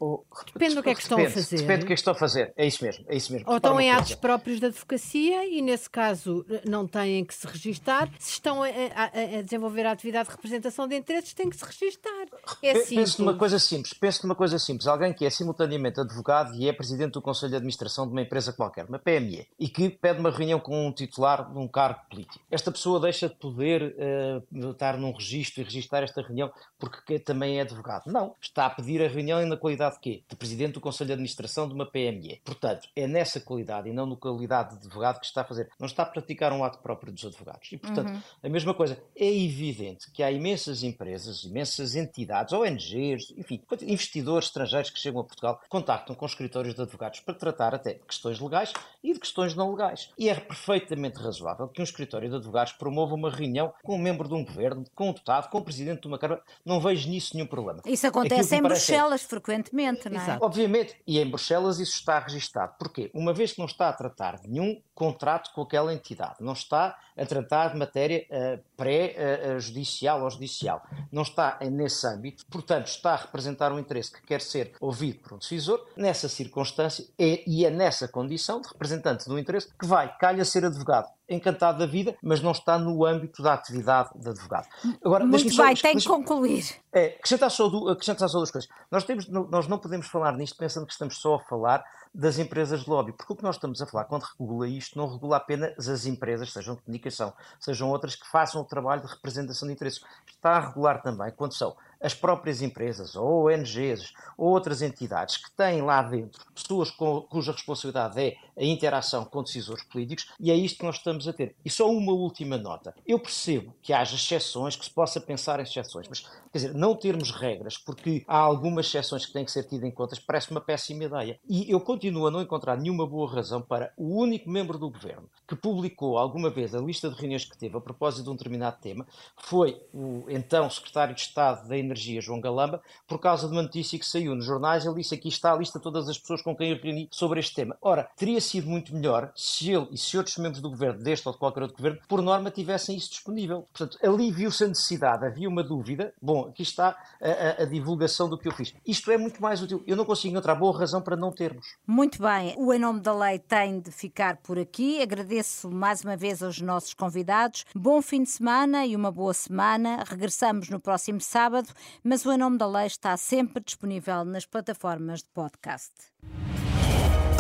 Depende 0.54 0.76
do 0.76 0.84
que 0.84 0.90
é 0.90 0.96
que 0.96 1.02
estão 1.02 1.18
a 1.18 1.22
Depende, 1.22 1.36
fazer. 1.44 1.58
Depende 1.58 1.80
do 1.80 1.86
que 1.88 1.94
é 1.94 1.96
que 1.96 2.00
estão 2.00 2.14
a 2.14 2.16
fazer. 2.16 2.54
É 2.58 2.66
isso 2.68 2.84
mesmo. 2.84 3.06
É 3.08 3.16
isso 3.16 3.32
mesmo. 3.32 3.50
Ou 3.50 3.58
estão 3.58 3.80
em 3.80 3.92
atos 3.92 4.16
próprios 4.16 4.60
da 4.60 4.68
advocacia 4.68 5.46
e, 5.48 5.62
nesse 5.62 5.90
caso, 5.90 6.46
não 6.68 6.86
têm 6.88 7.24
que 7.24 7.34
se 7.34 7.48
registar. 7.48 8.10
Se 8.20 8.32
estão 8.34 8.62
a, 8.64 8.68
a- 8.68 9.38
a 9.40 9.42
desenvolver 9.42 9.86
a 9.86 9.92
atividade 9.92 10.30
de 10.30 10.36
representação 10.36 10.88
de 10.88 10.96
interesses, 10.98 11.34
têm 11.34 11.50
que 11.50 11.56
se 11.58 11.64
registar. 11.66 12.28
É 12.62 12.74
Pe- 12.74 12.80
simples. 12.82 12.90
Penso 12.90 13.22
numa 13.24 13.38
coisa 13.38 13.60
simples, 13.60 13.94
penso 13.94 14.24
numa 14.28 14.36
coisa 14.36 14.60
simples. 14.60 14.88
Alguém 14.88 15.14
que 15.14 15.26
é 15.26 15.30
simultaneamente 15.30 16.00
advogado 16.00 16.54
e 16.56 16.68
é 16.68 16.74
presidente 16.74 17.14
do 17.14 17.22
Conselho 17.22 17.52
de 17.52 17.56
Administração 17.58 18.06
de 18.06 18.12
uma 18.12 18.22
empresa 18.22 18.52
qualquer, 18.54 18.86
uma 18.86 19.00
PME, 19.00 19.48
e 19.60 19.70
que 19.70 19.90
pede 19.90 20.20
uma 20.20 20.30
reunião 20.32 20.60
com 20.60 20.88
um 20.88 20.92
titular 20.92 21.52
de 21.52 21.58
um 21.58 21.68
cargo 21.68 22.00
político. 22.18 22.44
Esta 22.50 22.72
pessoa 22.72 23.00
deixa 23.00 23.30
de 23.30 23.36
poder 23.36 23.96
eh, 23.98 24.42
estar 24.72 24.98
num 24.98 25.12
registro 25.12 25.62
e 25.62 25.64
registrar 25.64 26.04
esta 26.04 26.22
reunião 26.22 26.52
porque 26.80 26.98
que- 27.06 27.20
também 27.20 27.60
é 27.60 27.62
advogado. 27.62 28.04
Não. 28.08 28.36
Está 28.42 28.66
a 28.66 28.70
pedir 28.70 29.02
a 29.04 29.08
reunião 29.08 29.46
na 29.46 29.58
qualidade 29.58 29.96
de 29.96 30.02
quê? 30.02 30.24
De 30.30 30.36
presidente 30.36 30.74
do 30.74 30.82
Conselho 30.82 31.08
de 31.08 31.14
Administração 31.14 31.68
de 31.68 31.74
uma 31.74 31.86
PME. 31.86 32.42
Portanto, 32.44 32.88
é 32.96 33.08
nessa 33.08 33.40
qualidade 33.40 33.90
e 33.90 33.94
não 33.94 34.06
na 34.06 34.16
qualidade 34.16 34.72
de 34.72 34.86
advogado 34.86 35.20
que 35.20 35.26
está 35.26 35.42
a 35.42 35.46
fazer. 35.46 35.70
Não 35.80 35.86
está 35.86 36.04
a 36.04 36.06
praticar 36.06 36.52
um 36.54 36.64
ato 36.64 36.80
próprio 36.80 37.12
dos 37.14 37.26
advogados. 37.26 37.72
E, 37.72 37.78
portanto, 37.78 38.12
a 38.44 38.50
mesma 38.50 38.74
coisa. 38.74 38.98
É 39.16 39.28
evidente 39.28 40.10
que 40.12 40.24
há 40.24 40.32
imensas 40.32 40.84
empresas, 40.84 41.44
imensas 41.44 41.96
entidades, 41.96 42.54
ONGs, 42.54 43.34
enfim, 43.38 43.62
investidores 43.82 44.48
estrangeiros 44.48 44.90
que 44.90 45.00
chegam 45.00 45.22
a 45.22 45.24
Portugal, 45.24 45.62
contactam 45.70 46.16
com 46.16 46.26
escritórios 46.26 46.74
de 46.76 46.82
advogados 46.82 47.20
para 47.20 47.34
tratar 47.34 47.76
até 47.76 47.94
de 47.94 48.00
questões 48.06 48.40
legais 48.40 48.74
e 49.04 49.14
de 49.14 49.20
questões 49.20 49.56
não 49.56 49.72
legais. 49.72 50.10
E 50.18 50.30
é 50.30 50.36
perfeitamente 50.36 51.18
razoável 51.20 51.68
que 51.68 51.82
um 51.82 51.84
escritório 51.84 52.07
de 52.08 52.36
advogados 52.36 52.74
promova 52.74 53.16
uma 53.16 53.30
reunião 53.30 53.74
com 53.84 53.96
um 53.96 54.00
membro 54.00 54.28
de 54.28 54.34
um 54.34 54.44
governo, 54.44 54.84
com 54.96 55.10
um 55.10 55.14
deputado, 55.14 55.50
com 55.50 55.58
o 55.58 55.64
presidente 55.64 56.02
de 56.02 56.08
uma 56.08 56.18
Câmara. 56.18 56.42
Não 56.66 56.80
vejo 56.80 57.10
nisso 57.10 57.36
nenhum 57.36 57.48
problema. 57.48 57.82
Isso 57.86 58.08
acontece 58.08 58.56
em 58.56 58.60
é- 58.60 58.62
Bruxelas 58.62 59.24
frequentemente, 59.24 60.10
não 60.10 60.20
é? 60.20 60.24
Exato. 60.24 60.46
Obviamente, 60.46 60.96
e 61.06 61.20
em 61.20 61.30
Bruxelas 61.30 61.80
isso 61.80 61.94
está 61.94 62.20
registado. 62.20 62.76
Porquê? 62.78 63.10
Uma 63.14 63.34
vez 63.34 63.54
que 63.54 63.60
não 63.60 63.66
está 63.66 63.90
a 63.90 63.94
tratar 63.94 64.40
de 64.40 64.50
nenhum 64.50 64.82
contrato 64.94 65.52
com 65.54 65.62
aquela 65.62 65.94
entidade, 65.94 66.38
não 66.40 66.54
está 66.54 66.98
a 67.16 67.26
tratar 67.26 67.70
de 67.70 67.78
matéria 67.78 68.26
eh, 68.30 68.60
pré-judicial 68.78 70.22
ou 70.24 70.30
judicial, 70.30 70.82
não 71.12 71.24
está 71.24 71.58
nesse 71.62 72.06
âmbito, 72.08 72.46
portanto, 72.46 72.88
está 72.88 73.14
a 73.14 73.18
representar 73.18 73.72
um 73.72 73.80
interesse 73.80 74.12
que 74.12 74.22
quer 74.22 74.42
ser 74.42 74.74
ouvido 74.80 75.20
por 75.20 75.34
um 75.34 75.38
decisor, 75.38 75.84
nessa 75.98 76.30
circunstância, 76.30 77.06
é, 77.18 77.44
e 77.50 77.66
é 77.66 77.70
nessa 77.70 78.08
condição 78.08 78.62
de 78.62 78.68
representante 78.70 79.28
do 79.28 79.38
interesse 79.38 79.68
que 79.78 79.86
vai, 79.86 80.16
calha 80.18 80.46
ser 80.46 80.64
advogado. 80.66 81.08
Encantado 81.30 81.80
da 81.80 81.86
vida, 81.86 82.16
mas 82.24 82.40
não 82.42 82.52
está 82.52 82.80
no 82.80 83.04
âmbito 83.06 83.44
da 83.44 83.54
atividade 83.54 84.12
de 84.16 84.30
advogado. 84.30 84.66
Agora, 85.04 85.26
Muito 85.26 85.44
deixa-me 85.44 85.56
só- 85.56 85.66
bem, 85.66 85.76
tem 85.76 85.98
que 85.98 86.08
concluir. 86.08 86.64
é, 86.94 87.08
acrescentar 87.18 87.52
só, 87.52 87.68
du- 87.68 87.90
acrescentar 87.90 88.30
só 88.30 88.38
duas 88.38 88.50
coisas. 88.50 88.70
Nós, 88.90 89.04
temos, 89.04 89.28
nós 89.28 89.68
não 89.68 89.78
podemos 89.78 90.08
falar 90.08 90.32
nisto 90.38 90.56
pensando 90.58 90.86
que 90.86 90.94
estamos 90.94 91.18
só 91.18 91.36
a 91.36 91.40
falar 91.42 91.84
das 92.14 92.38
empresas 92.40 92.82
de 92.82 92.90
lobby, 92.90 93.12
porque 93.12 93.34
o 93.34 93.36
que 93.36 93.44
nós 93.44 93.56
estamos 93.56 93.82
a 93.82 93.86
falar 93.86 94.06
quando 94.06 94.24
regula 94.24 94.68
isto 94.68 94.98
não 94.98 95.12
regula 95.12 95.38
apenas 95.38 95.88
as 95.88 96.06
empresas, 96.06 96.52
sejam 96.52 96.76
de 96.76 96.82
comunicação, 96.82 97.34
sejam 97.60 97.90
outras 97.90 98.16
que 98.16 98.28
façam 98.28 98.62
o 98.62 98.66
trabalho 98.66 99.02
de 99.02 99.08
representação 99.08 99.68
de 99.68 99.74
interesses. 99.74 100.02
Está 100.28 100.52
a 100.52 100.68
regular 100.68 101.02
também 101.02 101.32
quando 101.32 101.54
são 101.54 101.76
as 102.02 102.14
próprias 102.14 102.62
empresas, 102.62 103.16
ou 103.16 103.48
ONGs, 103.48 104.14
ou 104.38 104.50
outras 104.50 104.82
entidades 104.82 105.38
que 105.38 105.52
têm 105.52 105.82
lá 105.82 106.02
dentro 106.02 106.46
pessoas 106.54 106.92
com- 106.92 107.22
cuja 107.22 107.52
responsabilidade 107.52 108.20
é 108.20 108.38
a 108.58 108.64
interação 108.64 109.24
com 109.26 109.44
decisores 109.44 109.84
políticos, 109.84 110.32
e 110.40 110.52
é 110.52 110.56
isto 110.56 110.80
que 110.80 110.86
nós 110.86 110.96
estamos 110.96 111.28
a 111.28 111.34
ter. 111.34 111.56
E 111.64 111.70
só 111.70 111.90
uma 111.90 112.12
última 112.12 112.58
nota. 112.58 112.96
Eu 113.06 113.20
percebo 113.20 113.74
que 113.82 113.94
haja 113.94 114.16
exceções, 114.16 114.76
que 114.76 114.86
se 114.86 114.92
possa 114.92 115.22
pensar 115.22 115.60
em 115.60 115.64
exceções, 115.64 116.08
mas, 116.10 116.22
quer 116.52 116.58
dizer, 116.58 116.74
não 116.74 116.96
termos 116.96 117.32
regras, 117.32 117.78
porque 117.78 118.24
há 118.28 118.38
algumas 118.38 118.88
exceções 118.88 119.26
que 119.26 119.34
têm 119.34 119.46
que 119.46 119.52
ser 119.52 119.64
tidas 119.64 119.88
em 119.88 119.92
conta, 119.92 120.16
parece 120.26 120.50
uma 120.52 120.62
péssima 120.62 121.04
ideia. 121.04 121.40
E 121.48 121.72
eu 121.72 121.80
continuo 121.80 122.28
a 122.28 122.32
não 122.32 122.42
encontrar 122.42 122.78
nenhuma 122.78 123.06
boa 123.06 123.32
razão 123.32 123.62
para 123.62 123.94
o 123.96 124.20
único 124.20 124.50
membro 124.50 124.78
do 124.78 124.90
governo 124.90 125.30
que 125.48 125.56
publicou 125.56 126.18
alguma 126.18 126.50
vez 126.50 126.74
a 126.74 126.80
lista 126.80 127.10
de 127.10 127.16
reuniões 127.16 127.46
que 127.46 127.58
teve 127.58 127.78
a 127.78 127.82
propósito 127.82 128.24
de 128.24 128.30
um 128.30 128.36
determinado 128.36 128.78
tema 128.82 129.06
foi 129.38 129.82
o 129.94 130.26
então 130.28 130.70
secretário 130.70 131.14
de 131.16 131.22
Estado 131.22 131.68
da 131.68 131.78
Energia, 131.88 132.22
João 132.22 132.40
Galamba, 132.40 132.82
por 133.08 133.20
causa 133.20 133.48
de 133.48 133.54
uma 133.54 133.64
notícia 133.64 133.98
que 133.98 134.06
saiu 134.06 134.36
nos 134.36 134.46
jornais. 134.46 134.86
Ele 134.86 134.96
disse 134.96 135.16
aqui 135.16 135.30
está 135.30 135.54
a 135.54 135.58
lista 135.58 135.80
de 135.80 135.84
todas 135.84 136.08
as 136.08 136.18
pessoas 136.18 136.42
com 136.42 136.56
quem 136.56 136.72
eu 136.72 136.78
reuni 136.82 137.08
sobre 137.12 137.40
este 137.40 137.56
tema. 137.56 137.78
Ora, 137.82 138.10
teria 138.16 138.40
sido 138.42 138.68
muito 138.68 138.94
melhor 138.94 139.32
se 139.36 139.72
ele 139.72 139.88
e 139.92 139.98
se 139.98 140.18
outros 140.18 140.38
membros 140.38 140.62
do 140.62 140.70
governo, 140.70 141.02
deste 141.02 141.28
ou 141.28 141.34
de 141.34 141.40
qualquer 141.40 141.64
outro 141.64 141.78
governo, 141.78 142.00
por 142.08 142.22
norma 142.22 142.52
tivessem 142.52 142.96
isso 142.96 143.10
disponível. 143.10 143.66
Portanto, 143.74 143.98
ali 144.04 144.32
viu-se 144.32 144.64
a 144.64 144.68
necessidade, 144.68 145.26
havia 145.26 145.48
uma 145.48 145.64
dúvida. 145.64 146.14
Bom, 146.22 146.48
aqui 146.48 146.64
está 146.64 146.98
a, 147.22 147.62
a, 147.62 147.64
a 147.64 147.66
divulgação 147.66 148.30
do 148.30 148.38
que 148.38 148.48
eu 148.48 148.52
fiz. 148.52 148.74
Isto 148.86 149.12
é 149.12 149.18
muito 149.18 149.42
mais 149.42 149.62
útil. 149.62 149.84
Eu 149.88 149.96
não 149.96 150.06
consigo 150.06 150.34
encontrar 150.34 150.56
boa 150.56 150.78
razão 150.78 151.02
para 151.02 151.16
não 151.16 151.32
termos. 151.32 151.76
Muito 151.86 152.22
bem. 152.22 152.56
O 152.58 152.74
Em 152.74 152.80
Nome 152.80 153.00
da 153.00 153.14
Lei 153.14 153.40
tem 153.40 153.80
de 153.80 153.92
ficar 153.92 154.38
por 154.38 154.58
aqui. 154.58 155.02
Agradeço 155.02 155.70
mais 155.70 156.04
uma 156.04 156.18
vez 156.18 156.42
aos 156.44 156.60
nossos 156.62 156.94
convidados. 156.94 157.66
Bom 157.76 158.02
fim 158.02 158.24
de 158.24 158.30
semana 158.30 158.86
e 158.86 158.96
uma 158.96 159.12
boa 159.12 159.34
semana. 159.34 160.04
Regressamos 160.08 160.70
no 160.70 160.80
próximo 160.80 161.22
sábado, 161.22 161.70
mas 162.04 162.26
o 162.26 162.32
Em 162.32 162.38
Nome 162.38 162.58
da 162.58 162.68
Lei 162.68 162.88
está 162.88 163.16
sempre 163.18 163.64
disponível 163.64 164.24
nas 164.26 164.46
plataformas 164.46 165.20
de 165.20 165.30
podcast. 165.30 165.92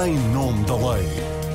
Em 0.06 0.18
nome 0.34 0.66
da 0.66 0.76
lei. 0.76 1.47